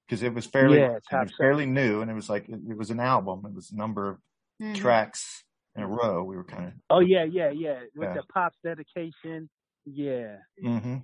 because 0.07 0.23
it 0.23 0.33
was 0.35 0.47
fairly 0.47 0.79
Yeah, 0.79 0.97
it 1.11 1.21
was 1.21 1.33
fairly 1.39 1.67
new 1.67 2.01
and 2.01 2.11
it 2.11 2.15
was 2.15 2.31
like 2.31 2.49
it, 2.49 2.61
it 2.69 2.77
was 2.77 2.91
an 2.91 3.01
album. 3.01 3.45
It 3.47 3.55
was 3.55 3.71
a 3.71 3.77
number 3.77 4.11
of 4.11 4.19
hmm 4.61 4.75
tracks 4.75 5.44
in 5.77 5.83
a 5.83 5.87
row. 5.89 6.25
We 6.25 6.37
were 6.37 6.45
kind 6.45 6.67
of. 6.67 6.73
Oh 6.91 7.01
yeah, 7.01 7.25
yeah, 7.25 7.51
yeah. 7.51 7.81
With 7.95 8.09
Yeah. 8.09 8.15
the 8.15 8.23
pops 8.33 8.59
dedication. 8.63 9.49
Yeah. 9.85 10.37
Mm-hmm. 10.63 10.99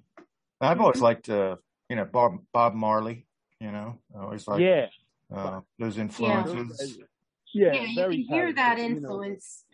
I've 0.61 0.81
always 0.81 1.01
liked 1.01 1.29
uh, 1.29 1.57
you 1.89 1.97
know 1.97 2.05
Bob 2.05 2.39
Bob 2.53 2.75
Marley. 2.75 3.27
You 3.61 3.73
know, 3.73 3.99
I 4.17 4.23
always 4.23 4.49
like 4.49 4.61
yeah. 4.61 4.87
uh, 5.35 5.61
those 5.79 5.99
influences. 5.99 6.97
Yeah. 7.53 7.75
Yeah, 7.75 7.83
you 7.83 7.95
very 7.97 8.25
can 8.25 8.35
hear 8.35 8.53
that 8.53 8.77
talented, 8.77 8.95
you 8.95 9.01
know. 9.01 9.09
influence. 9.09 9.65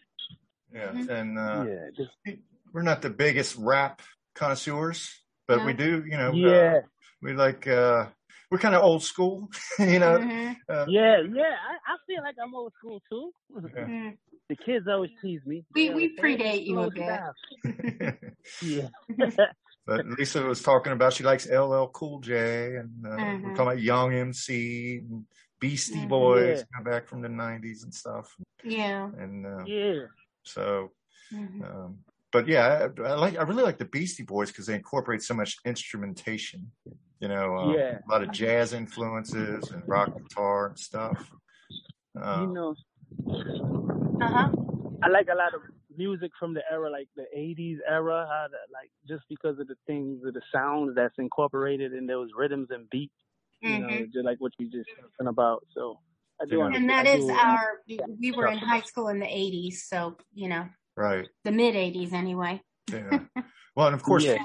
Yeah, 0.72 0.92
Mhm. 0.92 1.09
and 1.11 1.38
uh, 1.38 1.64
Yeah. 1.68 1.90
Just, 1.97 2.38
we're 2.72 2.82
not 2.82 3.03
the 3.03 3.11
biggest 3.11 3.57
rap 3.57 4.01
connoisseurs, 4.34 5.22
but 5.47 5.59
No. 5.59 5.66
we 5.66 5.72
do. 5.74 6.03
You 6.05 6.16
know, 6.16 6.30
uh, 6.30 6.34
yeah. 6.34 6.80
we 7.22 7.34
like 7.34 7.66
uh, 7.68 8.07
we're 8.51 8.59
kind 8.59 8.74
of 8.74 8.82
old 8.82 9.03
school. 9.03 9.51
you 9.78 9.99
know, 9.99 10.18
Mhm. 10.18 10.57
uh, 10.68 10.86
Yeah, 10.88 11.20
yeah. 11.20 11.55
I, 11.68 11.92
I 11.92 11.97
feel 12.07 12.22
like 12.22 12.36
I'm 12.42 12.55
old 12.55 12.72
school 12.74 13.01
too. 13.11 13.32
Yeah. 13.74 14.12
The 14.49 14.57
kids 14.57 14.86
always 14.88 15.11
tease 15.20 15.40
me. 15.44 15.64
We- 15.74 15.88
we 15.90 15.90
always 15.90 16.11
say, 16.16 16.22
predate 16.22 16.66
you 16.66 16.80
a 16.80 16.90
bit." 16.90 18.14
Yeah. 18.62 18.88
But 19.88 20.05
Lisa 20.05 20.42
was 20.42 20.62
talking 20.62 20.92
about 20.92 21.12
she 21.12 21.22
likes 21.22 21.49
LL 21.49 21.86
Cool 21.92 22.18
J, 22.18 22.74
and 22.74 23.07
uh, 23.07 23.11
we're 23.40 23.51
talking 23.55 23.66
about 23.68 23.80
Young 23.80 24.12
MC, 24.12 24.99
and 24.99 25.24
Beastie 25.61 25.94
Mhm. 26.07 26.09
Boys, 26.09 26.64
Yeah. 26.74 26.82
back 26.82 27.07
from 27.07 27.22
the 27.22 27.28
'90s 27.28 27.84
and 27.84 27.94
stuff. 27.94 28.34
Yeah. 28.64 29.09
And 29.16 29.47
uh, 29.47 29.64
yeah. 29.64 30.07
so, 30.42 30.90
Mhm. 31.32 31.62
um, 31.70 31.99
but 32.32 32.49
yeah, 32.49 32.88
I, 32.99 33.03
I 33.03 33.14
like 33.14 33.38
I 33.38 33.42
really 33.42 33.62
like 33.62 33.78
the 33.78 33.84
Beastie 33.84 34.24
Boys 34.24 34.51
because 34.51 34.66
they 34.66 34.74
incorporate 34.74 35.22
so 35.22 35.34
much 35.34 35.57
instrumentation. 35.64 36.72
You 37.20 37.28
know, 37.28 37.57
uh, 37.57 37.72
Yeah. 37.74 37.99
a 38.05 38.11
lot 38.11 38.24
of 38.24 38.32
jazz 38.32 38.72
influences 38.72 39.70
and 39.70 39.84
rock 39.86 40.11
guitar 40.20 40.66
and 40.70 40.78
stuff. 40.80 41.30
Uh, 42.20 42.40
you 42.49 42.53
know, 42.55 42.74
Uh-huh. 44.21 44.49
I 45.03 45.09
like 45.09 45.29
a 45.33 45.37
lot 45.37 45.55
of 45.55 45.61
music 45.97 46.33
from 46.39 46.55
the 46.55 46.62
era, 46.71 46.91
like 46.91 47.09
the 47.17 47.27
'80s 47.37 47.79
era. 47.89 48.27
How 48.29 48.47
that, 48.51 48.73
like, 48.73 48.91
just 49.09 49.25
because 49.29 49.59
of 49.59 49.67
the 49.69 49.77
things, 49.87 50.25
of 50.25 50.35
the 50.35 50.43
sounds 50.53 50.95
that's 50.95 51.14
incorporated 51.19 51.93
in 51.93 52.07
those 52.07 52.31
rhythms 52.37 52.69
and 52.71 52.89
beats. 52.91 53.12
You 53.62 53.79
know, 53.79 53.89
Mhm. 53.89 54.12
just 54.12 54.25
like 54.25 54.39
what 54.39 54.53
you 54.59 54.71
just 54.71 54.89
talking 55.01 55.29
about. 55.29 55.67
So 55.75 55.99
I 56.41 56.45
do. 56.45 56.59
Yeah. 56.59 56.64
under- 56.67 56.79
And 56.79 56.91
that 56.91 57.07
I 57.07 57.11
is 57.17 57.25
do- 57.27 57.33
our, 57.33 57.83
we 58.21 58.33
were 58.33 58.47
in 58.49 58.59
high 58.59 58.83
school 58.83 59.09
in 59.09 59.19
the 59.19 59.27
80s, 59.27 59.85
so, 59.89 60.17
you 60.35 60.49
know, 60.51 60.69
right. 60.95 61.27
the 61.45 61.53
mid 61.53 61.75
80s 61.75 62.12
anyway. 62.12 62.62
Yeah. 62.93 63.21
Well, 63.75 63.89
and 63.89 63.95
of 63.95 64.03
course, 64.03 64.25
Yeah. 64.25 64.39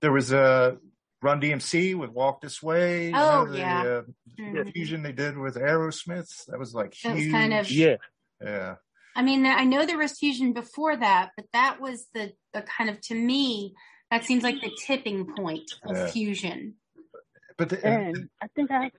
there 0.00 0.12
was 0.12 0.32
a 0.32 0.78
Run 1.20 1.40
DMC 1.42 1.94
with 1.94 2.08
Walk 2.10 2.40
This 2.40 2.62
Way. 2.62 3.08
you 3.08 3.12
Oh, 3.16 3.44
know, 3.44 3.52
the, 3.52 3.58
yeah. 3.58 3.82
uh, 3.82 4.02
Mhm. 4.38 4.72
fusion 4.72 5.02
they 5.02 5.12
did 5.12 5.36
with 5.36 5.56
Aerosmith. 5.56 6.46
That 6.46 6.58
was 6.58 6.74
like 6.74 6.94
That 7.04 7.14
was 7.14 7.22
huge. 7.24 7.32
kind 7.32 7.52
of- 7.54 7.70
Yeah. 7.70 7.96
yeah. 8.42 8.76
I 9.18 9.22
mean, 9.22 9.44
I 9.46 9.64
know 9.64 9.84
there 9.84 9.98
was 9.98 10.16
fusion 10.16 10.52
before 10.52 10.96
that, 10.96 11.30
but 11.36 11.46
that 11.52 11.80
was 11.80 12.06
the, 12.14 12.32
the 12.54 12.62
kind 12.62 12.88
of, 12.88 13.00
to 13.08 13.16
me, 13.16 13.74
that 14.12 14.24
seems 14.24 14.44
like 14.44 14.60
the 14.60 14.70
tipping 14.86 15.26
point 15.36 15.68
of 15.84 15.96
Yeah. 15.96 16.06
fusion. 16.06 16.74
But 17.56 17.70
the, 17.70 17.84
And 17.84 18.28
I 18.40 18.46
think 18.54 18.70
I. 18.70 18.92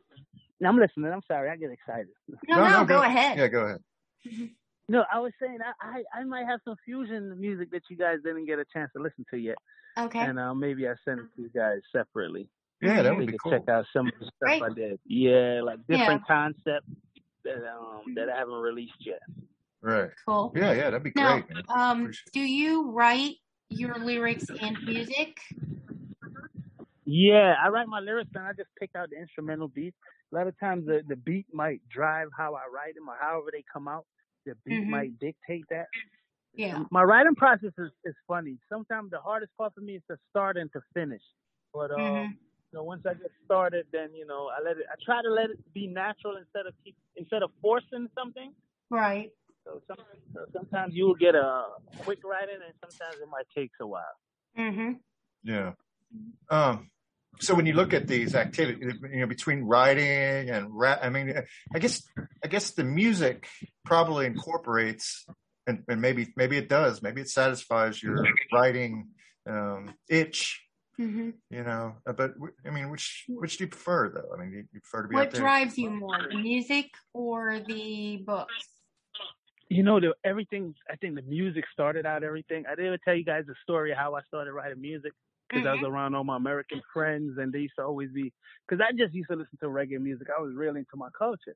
I'm 0.62 0.78
listening. 0.78 1.10
I'm 1.14 1.22
sorry. 1.26 1.50
I 1.50 1.56
get 1.56 1.72
excited. 1.72 2.08
No, 2.50 2.68
no, 2.68 2.84
go, 2.84 3.02
ahead. 3.02 3.38
Yeah, 3.38 3.48
go 3.48 3.62
ahead. 3.66 4.50
No, 4.90 5.06
I 5.10 5.20
was 5.20 5.32
saying 5.42 5.60
I, 5.82 6.02
I 6.16 6.20
I 6.20 6.24
might 6.26 6.46
have 6.48 6.60
some 6.66 6.76
fusion 6.84 7.40
music 7.40 7.72
that 7.72 7.84
you 7.90 7.96
guys 7.96 8.18
didn't 8.26 8.46
get 8.46 8.60
a 8.60 8.66
chance 8.74 8.92
to 8.98 9.02
listen 9.02 9.24
to 9.32 9.38
yet, 9.38 9.56
Okay. 9.98 10.20
and 10.20 10.38
uh, 10.38 10.54
maybe 10.54 10.86
I 10.90 10.96
send 11.06 11.20
it 11.22 11.28
to 11.38 11.44
you 11.44 11.50
guys 11.56 11.78
separately. 11.96 12.50
Yeah, 12.82 13.02
that 13.04 13.16
would 13.16 13.26
you 13.28 13.32
be 13.32 13.38
cool. 13.42 13.52
check 13.54 13.70
out 13.70 13.86
some 13.94 14.08
of 14.08 14.14
the 14.20 14.26
stuff 14.26 14.34
Great. 14.42 14.64
I 14.64 14.70
did. 14.74 15.00
Yeah, 15.06 15.62
like 15.64 15.80
Yeah. 15.88 15.98
different 16.00 16.28
concepts 16.28 16.88
that 17.46 17.64
um 17.72 18.16
that 18.16 18.28
I 18.30 18.40
haven't 18.40 18.56
released 18.60 19.00
yet. 19.00 19.22
Right. 19.82 20.10
Cool. 20.26 20.52
Yeah, 20.56 20.74
yeah, 20.74 20.90
that'd 20.90 21.04
be 21.04 21.12
Now, 21.16 21.40
great. 21.40 21.50
man. 21.54 21.64
um, 21.70 22.12
do 22.34 22.42
you 22.42 22.92
write 22.92 23.36
your 23.70 23.98
lyrics 23.98 24.46
and 24.62 24.78
music? 24.86 25.38
Yeah, 27.06 27.56
I 27.64 27.70
write 27.70 27.88
my 27.88 28.00
lyrics 28.00 28.32
and 28.36 28.44
I 28.46 28.52
just 28.54 28.70
pick 28.80 28.92
out 28.96 29.10
the 29.10 29.18
instrumental 29.18 29.68
beats. 29.68 29.96
A 30.32 30.36
lot 30.36 30.48
of 30.48 30.60
times 30.60 30.86
the, 30.86 31.02
the 31.08 31.16
beat 31.16 31.48
might 31.54 31.82
drive 31.90 32.28
how 32.38 32.54
I 32.54 32.64
write 32.74 32.96
them 32.96 33.10
or 33.10 33.16
however 33.20 33.48
they 33.52 33.64
come 33.72 33.88
out. 33.88 34.06
The 34.46 34.54
beat 34.66 34.84
Mhm. 34.84 34.90
might 34.90 35.20
dictate 35.20 35.66
that. 35.70 35.88
Yeah. 36.54 36.84
My 36.92 37.04
writing 37.04 37.36
process 37.36 37.72
is, 37.78 37.92
is 38.04 38.16
funny. 38.28 38.58
Sometimes 38.70 39.12
the 39.12 39.20
hardest 39.20 39.56
part 39.58 39.74
for 39.74 39.82
me 39.82 39.96
is 39.96 40.04
to 40.10 40.18
start 40.30 40.58
and 40.58 40.72
to 40.74 40.82
finish. 40.94 41.22
But 41.74 41.92
um, 41.92 42.00
Mhm. 42.00 42.30
you 42.32 42.74
know, 42.74 42.84
once 42.84 43.06
I 43.06 43.14
get 43.14 43.32
started, 43.46 43.88
then 43.92 44.14
you 44.14 44.26
know, 44.26 44.50
I 44.50 44.62
let 44.62 44.78
it. 44.78 44.86
I 44.92 44.96
try 45.04 45.22
to 45.22 45.30
let 45.30 45.50
it 45.52 45.74
be 45.74 45.88
natural 45.88 46.38
instead 46.38 46.66
of 46.68 46.74
keep 46.84 46.96
instead 47.16 47.44
of 47.44 47.52
forcing 47.62 48.10
something. 48.16 48.54
Right. 48.90 49.32
So, 49.70 49.82
some, 49.88 50.06
so 50.34 50.40
sometimes 50.52 50.96
you 50.96 51.06
will 51.06 51.16
get 51.16 51.36
a 51.36 51.64
quick 52.00 52.20
writing, 52.24 52.56
and 52.66 52.74
sometimes 52.82 53.22
it 53.22 53.28
might 53.30 53.46
take 53.56 53.70
a 53.80 53.86
while. 53.86 54.04
Mm-hmm. 54.58 54.92
Yeah. 55.44 55.74
Um, 56.50 56.90
so 57.40 57.54
when 57.54 57.68
you 57.68 57.74
look 57.74 57.94
at 57.94 58.08
these 58.08 58.34
activities, 58.34 58.96
you 59.12 59.20
know, 59.20 59.28
between 59.28 59.62
writing 59.62 60.50
and 60.50 60.68
rap, 60.72 61.00
I 61.04 61.10
mean, 61.10 61.34
I 61.74 61.80
guess, 61.80 62.02
I 62.44 62.48
guess 62.48 62.72
the 62.72 62.84
music 62.84 63.48
probably 63.86 64.26
incorporates, 64.26 65.28
and, 65.68 65.84
and 65.88 66.02
maybe, 66.02 66.34
maybe 66.36 66.58
it 66.58 66.68
does, 66.68 67.04
maybe 67.04 67.22
it 67.22 67.30
satisfies 67.30 68.02
your 68.02 68.26
writing 68.52 69.10
um, 69.48 69.94
itch, 70.10 70.66
Mm-hmm. 71.00 71.30
you 71.50 71.64
know. 71.64 71.96
uh, 72.06 72.12
But 72.12 72.32
I 72.66 72.72
mean, 72.72 72.90
which 72.90 73.24
which 73.30 73.58
do 73.58 73.64
you 73.66 73.70
prefer, 73.70 74.10
though? 74.10 74.36
I 74.36 74.40
mean, 74.42 74.52
do 74.52 74.58
you 74.58 74.82
prefer 74.82 75.04
to 75.04 75.08
be 75.08 75.16
out 75.16 75.20
What 75.20 75.32
there? 75.32 75.42
drives 75.42 75.78
you 75.78 75.92
more, 75.92 76.28
the 76.30 76.36
music 76.36 76.88
or 77.14 77.60
the 77.66 78.18
books? 78.26 78.66
You 79.70 79.84
know, 79.84 80.00
the, 80.00 80.16
everything. 80.24 80.74
I 80.90 80.96
think 80.96 81.16
the 81.16 81.22
music 81.22 81.66
started 81.72 82.06
out 82.06 82.24
everything. 82.24 82.66
I 82.70 82.76
didn't 82.76 83.02
tell 83.06 83.16
you 83.16 83.24
guys 83.24 83.46
the 83.48 83.56
story 83.64 83.92
of 83.92 83.98
how 83.98 84.16
I 84.16 84.22
started 84.24 84.52
writing 84.54 84.82
music 84.82 85.14
because 85.48 85.68
I 85.68 85.74
was 85.74 85.84
around 85.84 86.16
all 86.16 86.24
my 86.24 86.38
American 86.38 86.82
friends, 86.94 87.38
and 87.38 87.54
they 87.54 87.60
used 87.60 87.76
to 87.78 87.84
always 87.86 88.12
be. 88.12 88.34
Because 88.68 88.84
I 88.88 88.92
just 88.98 89.14
used 89.14 89.30
to 89.30 89.36
listen 89.36 89.58
to 89.62 89.68
reggae 89.68 90.00
music. 90.02 90.28
I 90.36 90.42
was 90.42 90.54
really 90.56 90.80
into 90.80 90.96
my 90.96 91.10
culture, 91.18 91.56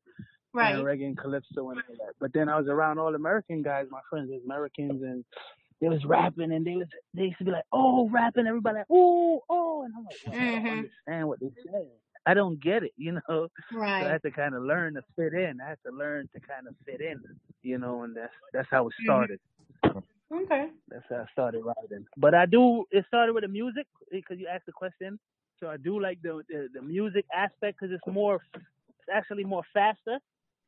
Right. 0.54 0.76
and 0.76 0.84
reggae 0.86 1.06
and 1.08 1.18
calypso 1.18 1.72
and 1.72 1.80
all 1.80 1.96
that. 2.06 2.14
But 2.20 2.34
then 2.34 2.50
I 2.50 2.58
was 2.60 2.68
around 2.68 3.00
all 3.00 3.16
American 3.16 3.64
guys. 3.64 3.88
My 3.90 4.02
friends 4.10 4.30
was 4.32 4.42
Americans, 4.46 5.02
and 5.02 5.26
they 5.82 5.90
was 5.90 6.06
rapping, 6.06 6.52
and 6.52 6.66
they 6.66 6.76
was 6.76 6.88
they 7.16 7.24
used 7.24 7.40
to 7.40 7.46
be 7.46 7.52
like, 7.52 7.66
"Oh, 7.72 8.10
rapping!" 8.10 8.48
Everybody 8.48 8.78
like, 8.80 8.88
"Oh, 8.92 9.42
oh," 9.50 9.84
and 9.84 9.94
I'm 9.98 10.06
like, 10.06 10.18
well, 10.26 10.36
I 10.38 10.44
Mhm. 10.44 10.52
don't 10.66 10.72
understand 10.72 11.28
what 11.28 11.40
they 11.40 11.52
say. 11.66 11.88
I 12.26 12.34
don't 12.34 12.62
get 12.62 12.84
it, 12.84 12.94
you 12.98 13.14
know. 13.28 13.48
So 14.00 14.06
I 14.06 14.10
Right. 14.10 14.14
had 14.14 14.24
to 14.24 14.32
kind 14.32 14.56
of 14.56 14.64
learn 14.64 14.96
to 14.96 15.02
fit 15.16 15.34
in. 15.34 15.60
I 15.62 15.70
had 15.70 15.78
to 15.86 15.92
learn 15.92 16.28
to 16.34 16.40
kind 16.42 16.68
of 16.68 16.76
fit 16.86 17.02
in, 17.02 17.22
you 17.64 17.78
know, 17.78 18.04
and 18.04 18.16
that's 18.16 18.34
that's 18.54 18.68
how 18.72 18.88
it 18.88 18.94
Mhm. 19.00 19.00
started. 19.04 19.40
Okay. 20.32 20.72
That's 20.90 21.06
how 21.10 21.18
I 21.18 21.26
started 21.32 21.64
writing. 21.64 22.06
But 22.18 22.34
I 22.34 22.46
do. 22.46 22.86
It 22.92 23.06
started 23.08 23.34
with 23.34 23.44
the 23.44 23.48
music 23.50 23.88
because 24.12 24.40
you 24.40 24.48
asked 24.48 24.66
the 24.66 24.72
question. 24.74 25.20
So 25.60 25.68
I 25.70 25.78
do 25.78 26.00
like 26.00 26.22
the 26.22 26.44
the, 26.50 26.68
the 26.74 26.82
music 26.82 27.26
aspect 27.34 27.80
because 27.80 27.94
it's 27.94 28.06
more, 28.14 28.42
it's 28.56 29.10
actually 29.14 29.44
more 29.44 29.64
faster. 29.74 30.20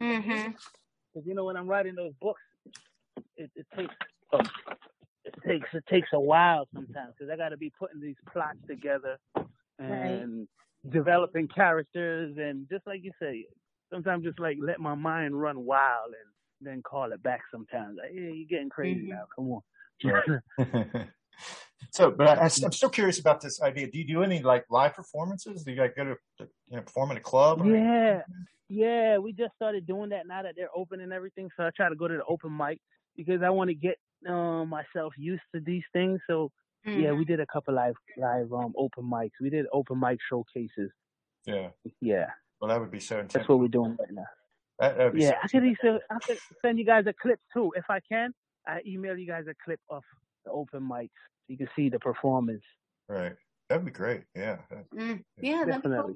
Mm-hmm. 0.02 0.54
Because 1.14 1.28
you 1.28 1.36
know 1.36 1.46
when 1.46 1.58
I'm 1.58 1.68
writing 1.68 1.96
those 1.96 2.14
books, 2.22 2.42
it, 3.38 3.52
it 3.56 3.66
takes 3.76 3.94
oh, 4.34 4.40
it 5.26 5.36
takes 5.48 5.70
it 5.74 5.86
takes 5.88 6.10
a 6.14 6.20
while 6.20 6.68
sometimes 6.74 7.14
because 7.18 7.32
I 7.32 7.38
got 7.38 7.50
to 7.50 7.58
be 7.58 7.72
putting 7.78 8.02
these 8.02 8.16
plots 8.32 8.60
together 8.68 9.18
and 9.80 10.48
developing 10.90 11.48
characters 11.48 12.36
and 12.38 12.68
just 12.70 12.86
like 12.88 13.04
you 13.04 13.12
say, 13.22 13.46
sometimes 13.92 14.24
just 14.24 14.40
like 14.40 14.58
let 14.62 14.80
my 14.80 14.96
mind 14.96 15.40
run 15.40 15.66
wild 15.66 16.08
and 16.08 16.68
then 16.68 16.82
call 16.82 17.12
it 17.12 17.22
back. 17.24 17.42
Sometimes 17.52 17.98
like, 17.98 18.12
yeah, 18.14 18.30
you're 18.30 18.48
getting 18.48 18.70
crazy 18.70 19.06
Mhm. 19.06 19.10
now. 19.10 19.26
Come 19.36 19.52
on. 19.52 19.62
Right. 20.04 21.08
so, 21.92 22.12
but 22.12 22.28
I, 22.28 22.44
I'm 22.44 22.50
still 22.50 22.90
curious 22.90 23.20
about 23.20 23.42
this 23.42 23.62
idea. 23.62 23.90
Do 23.90 23.98
you 23.98 24.06
do 24.06 24.24
any 24.24 24.42
like 24.42 24.66
live 24.70 24.94
performances? 24.94 25.64
Do 25.64 25.72
you 25.72 25.82
like 25.82 25.96
go 25.96 26.04
to 26.04 26.16
you 26.40 26.78
know 26.78 26.82
perform 26.82 27.12
in 27.12 27.18
a 27.18 27.22
club? 27.22 27.66
Yeah, 27.66 28.22
yeah. 28.70 29.18
We 29.18 29.34
just 29.34 29.56
started 29.56 29.88
doing 29.88 30.10
that 30.10 30.28
now 30.28 30.44
that 30.44 30.56
they're 30.56 30.76
open 30.76 31.02
and 31.02 31.14
everything. 31.14 31.50
So 31.58 31.66
I 31.66 31.72
try 31.76 31.90
to 31.90 31.96
go 31.96 32.08
to 32.08 32.18
the 32.18 32.26
open 32.26 32.56
mic 32.56 32.80
because 33.16 33.42
I 33.42 33.50
want 33.50 33.70
to 33.70 33.76
get 33.76 33.98
um, 34.28 34.70
myself 34.70 35.14
used 35.18 35.44
to 35.54 35.62
these 35.62 35.84
things. 35.94 36.20
So 36.28 36.52
Mm-hmm. 36.86 37.02
yeah, 37.02 37.12
we 37.14 37.26
did 37.26 37.40
a 37.40 37.46
couple 37.48 37.74
live 37.74 37.96
live 38.18 38.52
um 38.54 38.74
open 38.78 39.04
mics. 39.04 39.32
We 39.42 39.50
did 39.50 39.66
open 39.74 40.00
mic 40.00 40.20
showcases. 40.30 40.92
Yeah. 41.46 41.70
Yeah, 42.02 42.28
Well, 42.60 42.70
that 42.70 42.80
would 42.80 42.92
be 42.92 43.00
so 43.00 43.16
intense. 43.16 43.34
that's 43.34 43.50
what 43.50 43.60
we're 43.60 43.68
doing 43.68 43.96
right 44.00 44.12
now. 44.12 44.26
That, 44.80 44.98
that'd 44.98 45.14
be 45.14 45.22
Yeah, 45.22 45.32
so 45.32 45.38
I 45.44 45.48
could 45.48 45.64
even 45.64 46.00
I 46.10 46.18
could 46.26 46.38
send 46.64 46.80
you 46.80 46.86
guys 46.86 47.06
a 47.08 47.14
clip 47.14 47.40
too 47.54 47.72
if 47.76 47.86
I 47.90 48.00
can. 48.12 48.34
I 48.68 48.82
email 48.86 49.18
you 49.18 49.28
guys 49.28 49.46
a 49.48 49.54
clip 49.64 49.80
of 49.90 50.04
the 50.44 50.52
open 50.52 50.82
mics. 50.82 51.10
So 51.10 51.48
you 51.50 51.58
can 51.58 51.70
see 51.76 51.90
the 51.90 52.00
performance. 52.00 52.64
Right. 53.08 53.36
That'd 53.70 53.86
be 53.86 53.92
great. 53.92 54.24
Yeah. 54.36 54.58
Mm. 54.94 55.24
Yeah, 55.42 55.66
that'd 55.66 55.68
be 55.68 55.72
cool. 55.72 55.92
Definitely. 55.92 56.16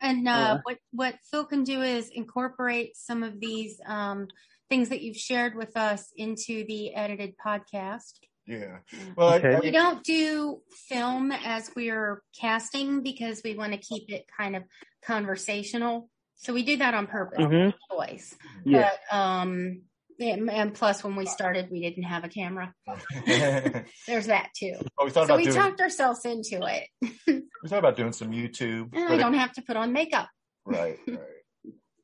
And 0.00 0.28
uh, 0.28 0.30
Yeah. 0.30 0.58
what 0.64 0.78
what 0.92 1.14
Phil 1.30 1.44
can 1.46 1.64
do 1.64 1.82
is 1.82 2.10
incorporate 2.10 2.96
some 2.96 3.22
of 3.22 3.40
these 3.40 3.80
um, 3.86 4.28
things 4.68 4.88
that 4.88 5.00
you've 5.00 5.16
shared 5.16 5.54
with 5.54 5.76
us 5.76 6.10
into 6.16 6.64
the 6.66 6.94
edited 6.94 7.34
podcast. 7.44 8.18
Yeah. 8.46 8.78
Well, 9.16 9.34
Okay. 9.34 9.56
I, 9.56 9.60
We 9.60 9.70
don't 9.70 10.02
do 10.04 10.60
film 10.88 11.32
as 11.32 11.70
we're 11.74 12.22
casting 12.38 13.02
because 13.02 13.40
we 13.44 13.54
want 13.56 13.72
to 13.72 13.78
keep 13.78 14.08
it 14.10 14.26
kind 14.36 14.54
of 14.56 14.62
conversational. 15.04 16.08
So 16.36 16.52
we 16.52 16.62
do 16.62 16.76
that 16.76 16.94
on 16.94 17.06
purpose, 17.06 17.38
Mhm. 17.40 17.74
choice. 17.90 18.36
Yeah. 18.64 18.90
But 19.10 19.16
um, 19.16 19.82
and, 20.20 20.48
and 20.50 20.72
plus, 20.74 21.02
when 21.04 21.14
we 21.16 21.26
started, 21.26 21.68
we 21.70 21.80
didn't 21.80 22.04
have 22.04 22.24
a 22.24 22.28
camera. 22.28 22.72
oh, 22.88 22.98
There's 24.06 24.26
that 24.26 24.48
too. 24.56 24.74
we 25.02 25.10
thought 25.10 25.26
So 25.26 25.34
about 25.34 25.36
we 25.38 25.44
doing. 25.44 25.56
talked 25.56 25.80
ourselves 25.80 26.24
into 26.24 26.60
it. 26.66 26.88
we 27.26 27.68
thought 27.68 27.78
about 27.80 27.96
doing 27.96 28.12
some 28.12 28.30
YouTube. 28.30 28.94
And 28.94 29.12
I 29.12 29.16
don't 29.16 29.34
have 29.34 29.52
to 29.54 29.62
put 29.62 29.76
on 29.76 29.92
makeup. 29.92 30.28
right. 30.64 30.98
Right. 31.06 31.18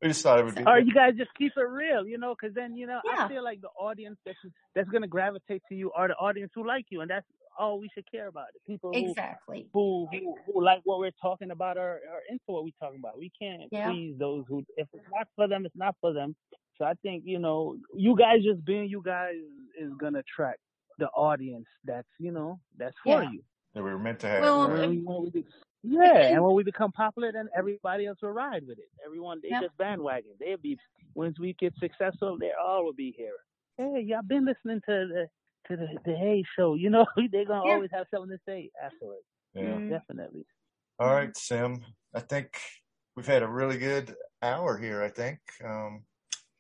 We 0.03 0.09
just 0.09 0.22
thought 0.22 0.40
it 0.40 0.44
would 0.44 0.57
be. 0.57 0.64
Or 0.64 0.78
you 0.80 0.92
guys 0.92 1.14
just 1.16 1.30
keep 1.38 1.53
it 1.57 1.61
real, 1.61 2.07
you 2.07 2.18
know, 2.18 2.34
because 2.38 2.55
then 2.55 2.76
you 2.76 2.86
know 2.86 3.00
Yeah. 3.05 3.24
I 3.24 3.28
feel 3.28 3.44
like 3.44 3.61
the 3.61 3.68
audience 3.78 4.18
that's 4.26 4.38
that's 4.74 4.88
gonna 4.90 5.07
gravitate 5.07 5.62
to 5.68 5.74
you 5.76 5.92
are 5.92 6.09
the 6.09 6.14
audience 6.16 6.50
who 6.55 6.66
like 6.66 6.86
you, 6.90 7.00
and 7.03 7.11
that's 7.11 7.26
all 7.59 7.78
we 7.78 7.88
should 7.94 8.11
care 8.11 8.26
about. 8.28 8.46
The 8.55 8.72
people 8.72 8.92
who 8.92 9.11
Exactly. 9.11 9.68
who, 9.72 10.09
who 10.11 10.36
who 10.46 10.64
like 10.64 10.80
what 10.84 10.98
we're 10.98 11.12
talking 11.22 11.50
about 11.53 11.76
or 11.78 12.00
are 12.12 12.22
into 12.28 12.42
what 12.46 12.64
we're 12.64 12.70
talking 12.80 12.98
about. 12.98 13.16
We 13.16 13.30
can't 13.40 13.62
Yeah. 13.70 13.90
please 13.90 14.16
those 14.18 14.44
who 14.48 14.64
if 14.76 14.88
it's 14.92 15.07
not 15.14 15.28
for 15.36 15.46
them, 15.46 15.64
it's 15.66 15.76
not 15.76 15.94
for 16.00 16.12
them. 16.12 16.34
So 16.78 16.84
I 16.84 16.94
think 17.03 17.22
you 17.24 17.38
know 17.38 17.76
you 17.94 18.16
guys 18.16 18.42
just 18.42 18.64
being 18.64 18.88
you 18.88 19.03
guys 19.05 19.36
is 19.78 19.92
gonna 20.00 20.18
attract 20.20 20.59
the 20.98 21.09
audience 21.11 21.66
that's 21.84 22.09
you 22.18 22.32
know 22.32 22.59
that's 22.76 22.96
for 23.05 23.22
Yeah. 23.22 23.30
you. 23.30 23.44
that 23.74 23.82
we 23.82 23.90
were 23.90 23.98
meant 23.98 24.18
to 24.20 24.26
have. 24.26 24.42
Well, 24.42 24.68
right. 24.68 25.03
When 25.83 25.93
we- 25.93 25.99
when 25.99 26.07
we 26.07 26.12
be- 26.12 26.18
yeah, 26.20 26.26
and 26.37 26.45
when 26.45 26.55
we 26.55 26.62
become 26.62 26.93
popular, 26.93 27.33
then 27.33 27.49
everybody 27.57 28.07
else 28.07 28.18
will 28.22 28.30
ride 28.30 28.66
with 28.66 28.78
it. 28.78 28.89
Everyone 29.05 29.41
they 29.43 29.49
Yep. 29.51 29.62
just 29.62 29.76
bandwagon. 29.78 30.33
They'll 30.39 30.57
be 30.57 30.78
once 31.14 31.39
we 31.39 31.53
get 31.55 31.74
successful, 31.78 32.39
they 32.39 32.53
all 32.53 32.85
will 32.85 32.93
be 32.95 33.12
here. 33.16 33.35
Hey, 33.76 34.01
y'all 34.01 34.22
been 34.22 34.45
listening 34.45 34.80
to 34.89 35.07
the 35.09 35.28
to 35.68 35.76
the 35.76 35.89
the 36.05 36.16
Hay 36.16 36.45
show? 36.57 36.74
You 36.74 36.91
know 36.91 37.07
they're 37.30 37.45
gonna 37.45 37.66
Yeah. 37.66 37.72
always 37.74 37.91
have 37.93 38.07
something 38.11 38.37
to 38.37 38.43
say 38.47 38.70
afterwards. 38.83 39.24
yeah. 39.55 39.62
Mm. 39.62 39.89
Definitely. 39.91 40.47
All 40.99 41.12
right, 41.14 41.37
Sim. 41.37 41.85
I 42.14 42.20
think 42.20 42.59
we've 43.16 43.26
had 43.26 43.43
a 43.43 43.49
really 43.49 43.78
good 43.78 44.14
hour 44.43 44.76
here. 44.78 45.03
I 45.03 45.09
think. 45.09 45.41
Um, 45.64 46.05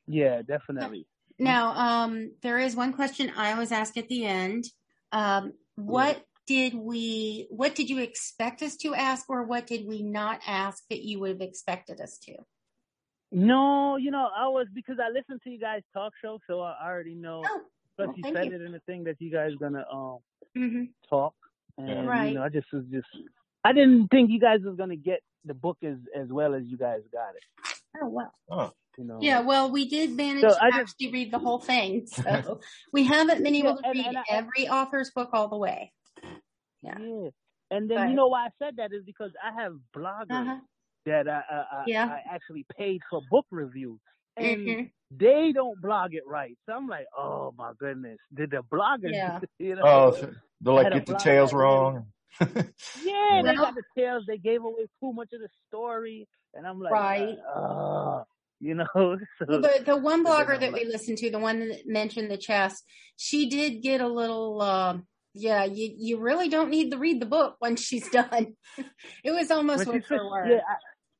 Yeah, 0.06 0.42
definitely. 0.42 1.06
Now, 1.38 1.70
um, 1.72 2.32
there 2.42 2.58
is 2.58 2.74
one 2.76 2.92
question 2.92 3.30
I 3.36 3.52
always 3.52 3.72
ask 3.72 3.96
at 3.96 4.08
the 4.08 4.24
end. 4.26 4.64
Um, 5.12 5.52
what 5.76 6.24
did 6.46 6.74
we, 6.74 7.46
what 7.50 7.74
did 7.74 7.88
you 7.88 7.98
expect 7.98 8.62
us 8.62 8.76
to 8.78 8.94
ask 8.94 9.28
or 9.30 9.44
what 9.44 9.66
did 9.66 9.86
we 9.86 10.02
not 10.02 10.40
ask 10.46 10.82
that 10.90 11.02
you 11.02 11.20
would 11.20 11.30
have 11.30 11.40
expected 11.40 12.00
us 12.00 12.18
to? 12.18 12.34
No, 13.30 13.96
you 13.96 14.10
know, 14.10 14.28
I 14.36 14.48
was 14.48 14.66
because 14.74 14.96
I 15.02 15.08
listened 15.10 15.40
to 15.44 15.50
you 15.50 15.58
guys 15.58 15.82
talk 15.94 16.12
show, 16.20 16.38
so 16.46 16.60
I 16.60 16.74
already 16.84 17.14
know. 17.14 17.42
Oh, 17.46 17.60
Plus, 17.96 18.08
well, 18.08 18.14
you 18.16 18.24
said 18.34 18.46
you. 18.48 18.54
it 18.56 18.60
in 18.62 18.72
the 18.72 18.80
thing 18.80 19.04
that 19.04 19.16
you 19.20 19.30
guys 19.30 19.52
gonna 19.58 19.84
um 19.92 20.18
hmm 20.54 20.84
talk. 21.08 21.34
and 21.78 22.06
Right. 22.06 22.28
you 22.28 22.34
know, 22.34 22.42
I 22.42 22.48
just 22.50 22.70
was 22.72 22.84
just 22.90 23.06
I 23.64 23.72
didn't 23.72 24.08
think 24.08 24.30
you 24.30 24.38
guys 24.40 24.60
was 24.64 24.76
gonna 24.76 24.96
get 24.96 25.20
the 25.46 25.54
book 25.54 25.78
as 25.82 25.96
as 26.14 26.28
well 26.28 26.54
as 26.54 26.64
you 26.66 26.76
guys 26.76 27.00
got 27.10 27.30
it. 27.34 27.42
Oh 28.02 28.08
well. 28.08 28.32
Oh, 28.50 28.72
You 28.98 29.04
know. 29.04 29.18
Yeah, 29.22 29.40
well, 29.40 29.70
we 29.70 29.88
did 29.88 30.14
manage 30.14 30.42
So 30.42 30.50
to 30.50 30.62
I 30.62 30.70
just- 30.70 30.80
actually 30.92 31.12
read 31.12 31.30
the 31.32 31.38
whole 31.38 31.58
thing, 31.58 32.06
so 32.06 32.60
we 32.92 33.04
haven't 33.04 33.42
been 33.42 33.54
able 33.54 33.70
Yeah, 33.70 33.74
to 33.76 33.86
and- 33.88 33.94
read 33.98 34.06
and 34.08 34.18
I- 34.18 34.24
every 34.28 34.68
author's 34.68 35.10
book 35.10 35.30
all 35.32 35.48
the 35.48 35.56
way. 35.56 35.92
Yeah. 36.82 36.98
Yeah. 36.98 37.28
And 37.70 37.90
then 37.90 37.98
But- 37.98 38.08
you 38.10 38.14
know 38.14 38.28
why 38.28 38.46
I 38.46 38.48
said 38.58 38.76
that 38.76 38.92
is 38.92 39.02
because 39.04 39.32
I 39.42 39.60
have 39.62 39.74
bloggers 39.96 40.30
Uh-huh. 40.30 40.58
that 41.06 41.28
I, 41.28 41.42
I, 41.50 41.56
I, 41.80 41.84
Yeah. 41.86 42.06
I 42.06 42.22
actually 42.34 42.66
paid 42.76 43.00
for 43.10 43.20
book 43.30 43.46
reviews, 43.50 44.00
and 44.36 44.60
Mhm. 44.60 44.90
they 45.10 45.52
don't 45.52 45.80
blog 45.80 46.14
it 46.14 46.22
right. 46.26 46.56
So 46.66 46.74
I'm 46.74 46.88
like, 46.88 47.06
oh 47.16 47.52
my 47.56 47.72
goodness, 47.78 48.18
did 48.34 48.50
the 48.50 48.62
bloggers? 48.62 49.12
Yeah. 49.12 49.40
you 49.58 49.74
know? 49.76 49.82
oh, 49.84 50.10
so 50.12 50.32
they'll 50.60 50.74
like 50.74 50.92
get 50.92 51.06
the 51.06 51.14
tails 51.16 51.52
wrong. 51.52 52.06
Yeah, 53.04 53.42
they 53.44 53.54
got 53.54 53.74
the 53.74 53.82
tails. 53.96 54.24
They 54.26 54.38
gave 54.38 54.62
away 54.64 54.86
too 55.00 55.12
much 55.12 55.32
of 55.32 55.40
the 55.40 55.48
story, 55.68 56.28
and 56.54 56.66
I'm 56.66 56.80
like, 56.80 56.92
Right. 56.92 57.36
uh, 57.54 58.24
you 58.60 58.74
know. 58.74 58.86
So 59.38 59.44
Well, 59.48 59.60
the 59.60 59.82
the 59.84 59.96
one 59.96 60.24
blogger 60.24 60.54
I'm 60.54 60.60
that 60.60 60.72
we 60.72 60.84
listened 60.84 61.18
to, 61.18 61.30
the 61.30 61.38
one 61.38 61.60
that 61.60 61.82
mentioned 61.86 62.30
the 62.30 62.36
chest, 62.38 62.84
she 63.16 63.48
did 63.48 63.82
get 63.82 64.00
a 64.00 64.08
little. 64.08 64.60
Uh, 64.62 64.98
yeah, 65.34 65.64
you 65.64 65.94
you 65.96 66.18
really 66.20 66.48
don't 66.48 66.70
need 66.70 66.90
to 66.90 66.98
read 66.98 67.20
the 67.20 67.26
book 67.26 67.56
when 67.58 67.76
she's 67.76 68.08
done. 68.10 68.54
it 69.24 69.30
was 69.30 69.50
almost 69.50 69.86
word 69.86 70.04
for 70.06 70.30
word. 70.30 70.50
yeah, 70.50 70.60
I, 70.68 70.74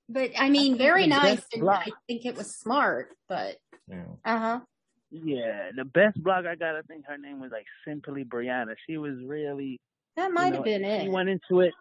But 0.08 0.30
I 0.38 0.48
mean, 0.50 0.72
think 0.72 0.78
very 0.78 1.06
nice, 1.06 1.42
and 1.52 1.62
blog- 1.62 1.76
I 1.86 1.90
think 2.06 2.24
it 2.26 2.36
was 2.36 2.56
smart. 2.56 3.08
But 3.28 3.56
yeah. 3.88 4.04
uh 4.24 4.38
huh, 4.38 4.60
yeah, 5.10 5.70
the 5.76 5.84
best 5.84 6.22
blog 6.22 6.46
I 6.46 6.54
got, 6.54 6.74
I 6.76 6.82
think 6.82 7.04
her 7.06 7.18
name 7.18 7.40
was 7.40 7.50
like 7.52 7.66
Simply 7.86 8.24
Brianna. 8.24 8.74
She 8.88 8.96
was 8.96 9.14
really 9.24 9.80
that 10.16 10.28
you 10.28 10.34
might 10.34 10.50
know, 10.50 10.56
have 10.56 10.64
been 10.64 10.84
it. 10.84 11.02
She 11.02 11.08
went 11.08 11.28
into 11.28 11.60
it. 11.60 11.74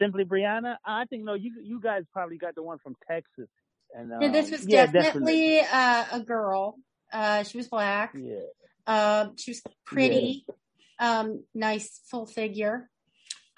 Simply 0.00 0.24
Brianna. 0.24 0.76
I 0.84 1.04
think 1.06 1.24
no, 1.24 1.34
you 1.34 1.52
you 1.62 1.80
guys 1.80 2.02
probably 2.12 2.36
got 2.38 2.54
the 2.54 2.62
one 2.62 2.78
from 2.78 2.94
Texas. 3.08 3.48
And 3.94 4.12
um, 4.12 4.20
No, 4.20 4.28
this 4.30 4.50
was 4.50 4.66
yeah, 4.66 4.86
definitely, 4.86 5.60
uh, 5.60 6.04
a 6.12 6.20
girl. 6.20 6.76
Uh, 7.12 7.44
she 7.44 7.56
was 7.56 7.68
black. 7.68 8.12
Yeah, 8.14 8.40
Uh, 8.86 9.28
she 9.36 9.52
was 9.52 9.62
pretty. 9.84 10.44
Um, 10.98 11.44
nice 11.54 12.00
full 12.10 12.26
figure. 12.26 12.88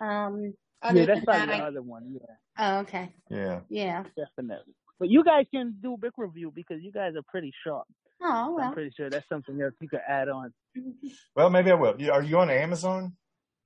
Um, 0.00 0.54
other 0.82 1.00
yeah, 1.00 1.06
that's 1.06 1.24
probably 1.24 1.46
that, 1.46 1.58
the 1.58 1.64
I, 1.64 1.66
other 1.66 1.82
one. 1.82 2.14
Yeah, 2.14 2.34
oh, 2.58 2.78
okay, 2.80 3.14
Yeah. 3.30 3.60
yeah. 3.68 4.04
definitely. 4.16 4.74
But 4.98 5.08
you 5.10 5.22
guys 5.24 5.46
can 5.52 5.76
do 5.80 5.96
book 5.96 6.14
review 6.16 6.52
because 6.54 6.82
you 6.82 6.92
guys 6.92 7.14
are 7.16 7.22
pretty 7.28 7.52
sharp. 7.64 7.86
Oh 8.20 8.54
well. 8.56 8.66
I'm 8.66 8.72
pretty 8.72 8.92
sure 8.96 9.08
that's 9.10 9.28
something 9.28 9.60
else 9.60 9.74
you 9.80 9.88
could 9.88 10.00
add 10.06 10.28
on. 10.28 10.52
Well, 11.34 11.50
maybe 11.50 11.70
I 11.70 11.74
will. 11.74 11.96
Are 12.10 12.22
you 12.22 12.38
on 12.38 12.50
Amazon? 12.50 13.12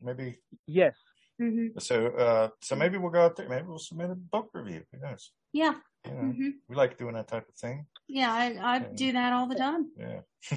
Maybe. 0.00 0.38
Yes. 0.66 0.94
hmm 1.38 1.68
So, 1.78 2.06
uh, 2.08 2.48
so 2.60 2.76
maybe 2.76 2.98
we'll 2.98 3.10
go 3.10 3.22
out 3.22 3.36
there. 3.36 3.48
Maybe 3.48 3.66
we'll 3.66 3.78
submit 3.78 4.10
a 4.10 4.14
book 4.14 4.50
review. 4.52 4.82
Who 4.92 5.00
knows? 5.00 5.32
Yeah. 5.52 5.74
You 6.05 6.11
know, 6.12 6.20
hmm 6.32 6.48
we 6.68 6.74
like 6.76 6.98
doing 6.98 7.14
that 7.14 7.28
type 7.28 7.48
of 7.48 7.55
thing. 7.55 7.86
Yeah, 8.09 8.32
I, 8.32 8.46
I 8.61 8.76
Yeah. 8.78 8.88
do 8.94 9.12
that 9.12 9.32
all 9.32 9.46
the 9.46 9.55
time. 9.55 9.90
Yeah. 9.96 10.20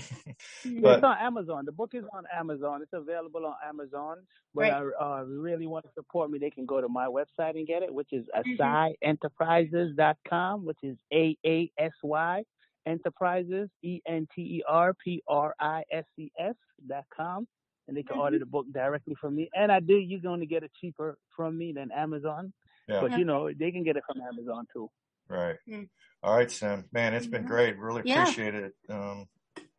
Mhm. 0.65 0.81
But- 0.81 0.95
it's 0.95 1.03
on 1.03 1.17
Amazon. 1.19 1.65
The 1.65 1.71
book 1.71 1.91
is 1.93 2.03
on 2.13 2.23
Amazon. 2.33 2.81
It's 2.81 2.93
available 2.93 3.45
on 3.45 3.55
Amazon. 3.67 4.17
But 4.55 4.61
Right. 4.61 4.73
I 4.73 5.19
uh, 5.19 5.23
really 5.23 5.67
want 5.67 5.85
to 5.85 5.91
support 5.93 6.31
me. 6.31 6.39
They 6.39 6.49
can 6.49 6.65
go 6.65 6.81
to 6.81 6.87
my 6.89 7.05
website 7.05 7.55
and 7.59 7.67
get 7.67 7.83
it, 7.83 7.93
which 7.93 8.11
is 8.11 8.25
Mhm. 8.35 8.57
asyenterprises.com, 9.03 10.65
which 10.65 10.79
is 10.83 10.97
A 11.13 11.37
A 11.45 11.71
S 11.77 11.93
Y 12.03 12.43
Enterprises 12.87 13.69
E 13.83 14.01
N 14.07 14.27
T 14.33 14.41
E 14.41 14.63
R 14.67 14.93
P 15.03 15.21
R 15.27 15.53
I 15.59 15.83
S 15.91 16.05
E 16.17 16.29
S 16.39 16.55
dot 16.87 17.05
com, 17.15 17.47
and 17.87 17.95
they 17.97 18.03
can 18.03 18.17
order 18.17 18.39
the 18.39 18.45
book 18.45 18.65
directly 18.71 19.15
from 19.21 19.35
me. 19.35 19.49
And 19.55 19.71
I 19.71 19.79
do. 19.79 19.95
You're 19.97 20.21
going 20.21 20.39
to 20.39 20.45
get 20.47 20.63
it 20.63 20.71
cheaper 20.79 21.17
from 21.35 21.57
me 21.57 21.71
than 21.73 21.91
Amazon, 21.91 22.53
Yeah. 22.87 23.01
but 23.01 23.17
you 23.17 23.25
know 23.25 23.51
they 23.53 23.71
can 23.71 23.83
get 23.83 23.95
it 23.97 24.03
from 24.07 24.21
Amazon 24.21 24.65
too. 24.73 24.89
Right. 25.29 25.55
Mm. 25.69 25.89
All 26.23 26.35
right, 26.35 26.49
Sam. 26.51 26.85
Man, 26.91 27.13
it's 27.13 27.27
been 27.27 27.43
Mhm. 27.43 27.47
great. 27.47 27.77
Really 27.77 28.01
Yeah. 28.05 28.21
appreciate 28.23 28.55
it. 28.55 28.73
Um, 28.89 29.27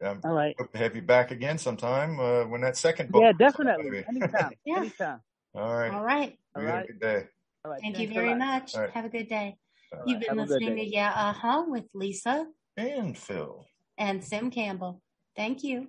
um, 0.03 0.21
All 0.25 0.33
right. 0.33 0.55
hope 0.59 0.73
to 0.73 0.79
have 0.79 0.95
you 0.97 1.03
back 1.03 1.31
again 1.31 1.59
sometime 1.59 2.19
uh, 2.21 2.45
when 2.45 2.61
that 2.63 2.77
second 2.77 3.11
book. 3.11 3.23
Yeah, 3.23 3.33
definitely. 3.33 4.05
Anytime. 4.09 4.53
Yeah. 4.65 4.77
Anytime. 4.79 5.21
All 5.55 5.75
right. 5.75 5.93
All 5.93 6.03
right. 6.03 6.31
You 6.31 6.39
All 6.57 6.63
have 6.63 6.69
a 6.75 6.77
right. 6.79 6.87
good 6.87 7.01
day. 7.01 7.25
All 7.65 7.71
right. 7.71 7.81
Thank 7.83 7.99
you 7.99 8.07
Thanks 8.07 8.13
a 8.13 8.21
very 8.21 8.35
much. 8.35 8.75
All 8.75 8.81
right. 8.83 8.91
Have 8.91 9.05
a 9.05 9.09
good 9.09 9.29
day. 9.29 9.57
All 9.93 10.03
You've 10.07 10.19
right. 10.21 10.29
been 10.29 10.39
Have 10.39 10.49
listening 10.49 10.77
to 10.77 10.85
day. 10.85 10.91
Yeah, 10.93 11.13
uh 11.15 11.33
huh 11.33 11.65
with 11.69 11.85
Lisa 11.95 12.47
And 12.77 13.17
Phil. 13.17 13.67
and 13.99 14.23
Sim 14.23 14.51
Campbell. 14.51 15.03
Thank 15.35 15.65
you. 15.65 15.89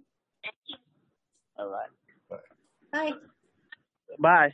All 1.58 1.70
right. 1.70 1.90
Bye. 2.92 3.14
Bye. 4.20 4.54